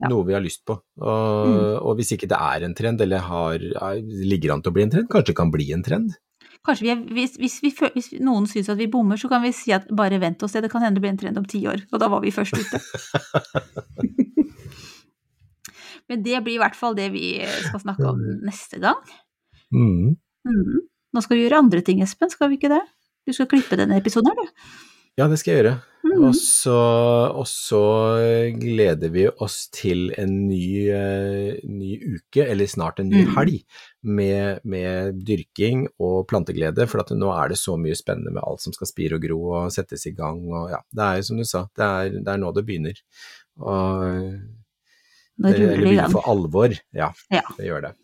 Ja. 0.00 0.08
Noe 0.12 0.24
vi 0.28 0.32
har 0.36 0.44
lyst 0.44 0.62
på. 0.68 0.76
Og, 1.00 1.48
Mm. 1.48 1.80
og 1.82 1.96
hvis 1.98 2.12
ikke 2.16 2.28
det 2.28 2.36
er 2.40 2.62
en 2.68 2.74
trend, 2.76 3.00
eller 3.04 3.18
har, 3.20 3.54
er- 3.56 4.00
ligger 4.04 4.52
an 4.54 4.62
til 4.62 4.72
å 4.72 4.76
bli 4.76 4.82
en 4.86 4.90
trend, 4.92 5.08
kanskje 5.12 5.32
det 5.32 5.36
kan 5.40 5.50
bli 5.52 5.72
en 5.72 5.82
trend? 5.82 6.14
Kanskje 6.66 6.84
vi 6.84 6.90
er, 6.92 7.00
hvis, 7.16 7.38
hvis, 7.40 7.56
vi, 7.64 7.70
hvis 7.94 8.10
noen 8.20 8.44
syns 8.50 8.68
at 8.68 8.78
vi 8.80 8.90
bommer, 8.92 9.16
så 9.20 9.30
kan 9.32 9.40
vi 9.44 9.52
si 9.56 9.72
at 9.72 9.86
bare 9.96 10.20
vent 10.20 10.42
og 10.44 10.50
se, 10.52 10.60
det 10.60 10.68
kan 10.72 10.84
hende 10.84 11.00
det 11.00 11.04
blir 11.06 11.14
en 11.14 11.20
trend 11.22 11.40
om 11.40 11.46
ti 11.48 11.62
år. 11.70 11.86
Og 11.88 12.02
da 12.02 12.10
var 12.12 12.20
vi 12.24 12.34
først 12.34 12.58
ute. 12.58 12.80
Men 16.10 16.24
det 16.26 16.40
blir 16.44 16.58
i 16.58 16.60
hvert 16.60 16.76
fall 16.76 16.96
det 16.98 17.08
vi 17.14 17.38
skal 17.68 17.80
snakke 17.84 18.06
om 18.10 18.20
neste 18.44 18.80
gang. 18.82 18.98
Mm. 19.70 20.16
Mm. 20.48 20.80
Nå 21.14 21.22
skal 21.22 21.38
vi 21.38 21.44
gjøre 21.44 21.62
andre 21.62 21.82
ting, 21.86 22.02
Espen, 22.02 22.32
skal 22.32 22.50
vi 22.50 22.58
ikke 22.58 22.72
det? 22.72 22.82
Du 23.26 23.32
skal 23.36 23.48
klippe 23.50 23.78
denne 23.78 23.98
episoden 24.00 24.32
her, 24.32 24.40
du. 24.40 24.46
Ja, 25.18 25.26
det 25.28 25.38
skal 25.40 25.52
jeg 25.54 25.62
gjøre. 25.64 25.78
Mm. 26.00 26.22
Og 26.30 26.34
så, 26.38 26.76
og 27.36 27.44
så 27.46 27.80
gleder 28.56 29.10
vi 29.12 29.26
oss 29.28 29.66
til 29.74 30.08
en 30.18 30.32
ny, 30.48 30.88
uh, 30.88 31.58
ny 31.68 31.98
uke, 32.16 32.44
eller 32.46 32.70
snart 32.70 33.02
en 33.02 33.10
ny 33.12 33.24
mm. 33.26 33.32
helg, 33.36 33.58
med, 34.02 34.62
med 34.64 35.20
dyrking 35.28 35.84
og 36.00 36.24
planteglede. 36.30 36.86
For 36.90 37.02
at 37.04 37.12
nå 37.16 37.28
er 37.36 37.52
det 37.52 37.60
så 37.60 37.76
mye 37.80 37.98
spennende 37.98 38.32
med 38.32 38.42
alt 38.46 38.64
som 38.64 38.74
skal 38.76 38.88
spire 38.90 39.18
og 39.20 39.26
gro 39.26 39.40
og 39.60 39.74
settes 39.74 40.06
i 40.08 40.14
gang. 40.16 40.40
Og 40.48 40.70
ja, 40.72 40.80
det 40.96 41.06
er 41.06 41.20
jo 41.20 41.28
som 41.30 41.42
du 41.42 41.46
sa, 41.48 41.66
det 41.76 41.90
er, 41.90 42.16
det 42.16 42.32
er 42.34 42.42
nå 42.42 42.54
det 42.56 42.66
begynner. 42.70 43.04
Og 43.60 44.06
Nå 45.40 45.52
det, 45.52 45.60
ruller 45.60 45.84
det 45.84 45.92
i 45.92 45.98
gang. 46.00 46.12
for 46.12 46.32
alvor. 46.32 46.74
Ja, 46.96 47.12
Ja. 47.32 47.44
det 47.58 47.68
gjør 47.68 47.90
det. 47.90 47.94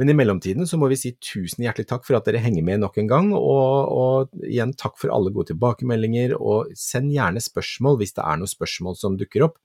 Men 0.00 0.12
i 0.12 0.16
mellomtiden 0.16 0.68
så 0.68 0.78
må 0.80 0.88
vi 0.90 0.98
si 0.98 1.12
tusen 1.22 1.64
hjertelig 1.64 1.88
takk 1.90 2.06
for 2.06 2.18
at 2.18 2.28
dere 2.28 2.42
henger 2.42 2.64
med 2.66 2.82
nok 2.82 2.98
en 3.02 3.10
gang, 3.10 3.30
og, 3.36 3.90
og 3.94 4.46
igjen 4.46 4.74
takk 4.78 4.98
for 5.00 5.12
alle 5.14 5.32
gode 5.34 5.52
tilbakemeldinger, 5.52 6.36
og 6.38 6.72
send 6.78 7.12
gjerne 7.14 7.42
spørsmål 7.44 8.00
hvis 8.00 8.16
det 8.18 8.24
er 8.26 8.40
noen 8.40 8.52
spørsmål 8.52 8.98
som 9.00 9.18
dukker 9.20 9.46
opp. 9.48 9.58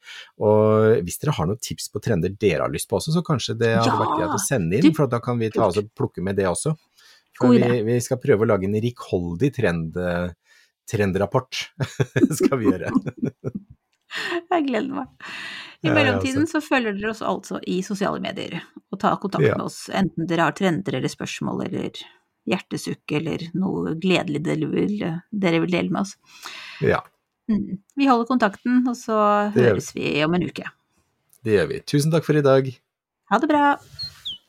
Og 0.44 1.04
hvis 1.06 1.22
dere 1.22 1.36
har 1.38 1.50
noen 1.50 1.62
tips 1.62 1.90
på 1.94 2.04
trender 2.04 2.34
dere 2.34 2.66
har 2.66 2.74
lyst 2.74 2.90
på 2.92 3.00
også, 3.00 3.16
så 3.16 3.26
kanskje 3.26 3.58
det 3.62 3.76
hadde 3.78 3.92
Ja, 3.92 4.00
vært 4.02 4.18
greit 4.20 4.36
å 4.38 4.42
sende 4.44 4.80
inn, 4.80 4.96
for 4.98 5.12
da 5.12 5.22
kan 5.24 5.40
vi 5.42 5.52
ta 5.54 5.70
oss 5.70 5.80
og 5.82 5.92
plukke 5.98 6.24
med 6.26 6.40
det 6.40 6.50
også. 6.52 6.76
For 7.36 7.52
vi, 7.52 7.82
vi 7.84 8.00
skal 8.04 8.20
prøve 8.24 8.46
å 8.46 8.48
lage 8.48 8.68
en 8.68 8.78
rikholdig 8.80 9.52
trend, 9.58 9.98
trendrapport, 10.88 11.66
skal 12.40 12.62
vi 12.62 12.72
gjøre. 12.72 12.92
Jeg 14.52 14.68
gleder 14.70 14.92
meg. 15.02 15.32
I 15.86 15.94
mellomtiden 15.94 16.48
så 16.50 16.62
følger 16.64 16.96
dere 16.98 17.14
oss 17.14 17.22
altså 17.26 17.60
i 17.62 17.80
sosiale 17.86 18.22
medier, 18.24 18.60
og 18.92 19.00
ta 19.02 19.16
kontakt 19.22 19.46
med 19.46 19.66
oss, 19.66 19.86
enten 19.94 20.28
dere 20.30 20.50
har 20.50 20.56
trender 20.58 20.98
eller 21.00 21.12
spørsmål 21.12 21.66
eller 21.68 22.00
hjertesukk 22.46 23.12
eller 23.18 23.48
noe 23.58 23.96
gledelig 24.02 24.44
dere 24.46 24.70
vil, 24.70 24.96
dere 25.32 25.62
vil 25.64 25.72
dele 25.78 25.94
med 25.94 26.02
oss. 26.06 26.16
Ja, 26.86 27.02
Mm. 27.50 27.78
Vi 27.96 28.08
holder 28.10 28.26
kontakten, 28.26 28.82
og 28.90 28.96
så 28.98 29.18
høres 29.54 29.92
vi 29.96 30.24
om 30.26 30.34
en 30.34 30.48
uke. 30.50 30.66
det 31.46 31.60
gjør 31.60 31.68
vi. 31.70 31.82
Tusen 31.86 32.12
takk 32.12 32.26
for 32.26 32.38
i 32.38 32.42
dag. 32.42 32.72
Ha 33.30 33.38
det 33.38 33.52
bra! 33.52 33.78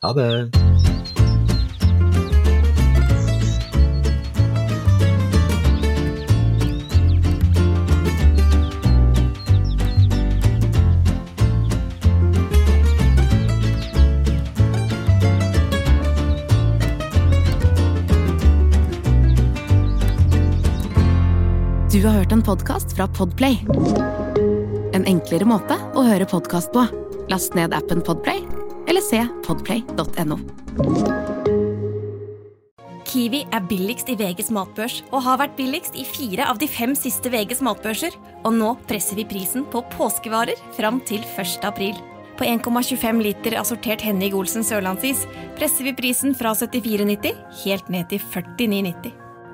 Ha 0.01 0.13
det. 0.17 0.76
Du 21.97 22.03
har 22.05 22.13
hørt 22.13 22.31
en 22.31 22.43
podkast 22.45 22.91
fra 22.93 23.07
Podplay. 23.09 23.55
En 24.93 25.07
enklere 25.09 25.47
måte 25.49 25.73
å 25.97 26.03
høre 26.05 26.27
podkast 26.29 26.69
på. 26.69 26.83
Last 27.31 27.57
ned 27.57 27.73
appen 27.73 28.03
Podplay, 28.05 28.43
eller 28.85 29.01
se 29.01 29.23
podplay.no. 29.47 30.37
Kiwi 33.09 33.41
er 33.49 33.65
billigst 33.65 34.13
i 34.13 34.19
VGs 34.21 34.53
matbørs 34.53 34.99
og 35.07 35.25
har 35.25 35.41
vært 35.41 35.57
billigst 35.57 35.97
i 35.97 36.05
fire 36.05 36.45
av 36.45 36.61
de 36.61 36.69
fem 36.69 36.93
siste 36.93 37.33
VGs 37.33 37.65
matbørser. 37.65 38.13
Og 38.45 38.53
nå 38.61 38.75
presser 38.85 39.17
vi 39.17 39.25
prisen 39.33 39.65
på 39.65 39.81
påskevarer 39.97 40.67
fram 40.77 41.01
til 41.09 41.25
1. 41.33 41.65
april. 41.65 41.97
På 42.37 42.45
1,25 42.45 43.25
liter 43.25 43.57
assortert 43.57 44.05
Henning 44.05 44.37
Olsen 44.37 44.61
sørlandsis 44.61 45.25
presser 45.57 45.89
vi 45.89 45.97
prisen 45.97 46.37
fra 46.37 46.53
74,90 46.53 47.63
helt 47.65 47.89
ned 47.89 48.13
til 48.13 48.21
49,90. 48.21 49.23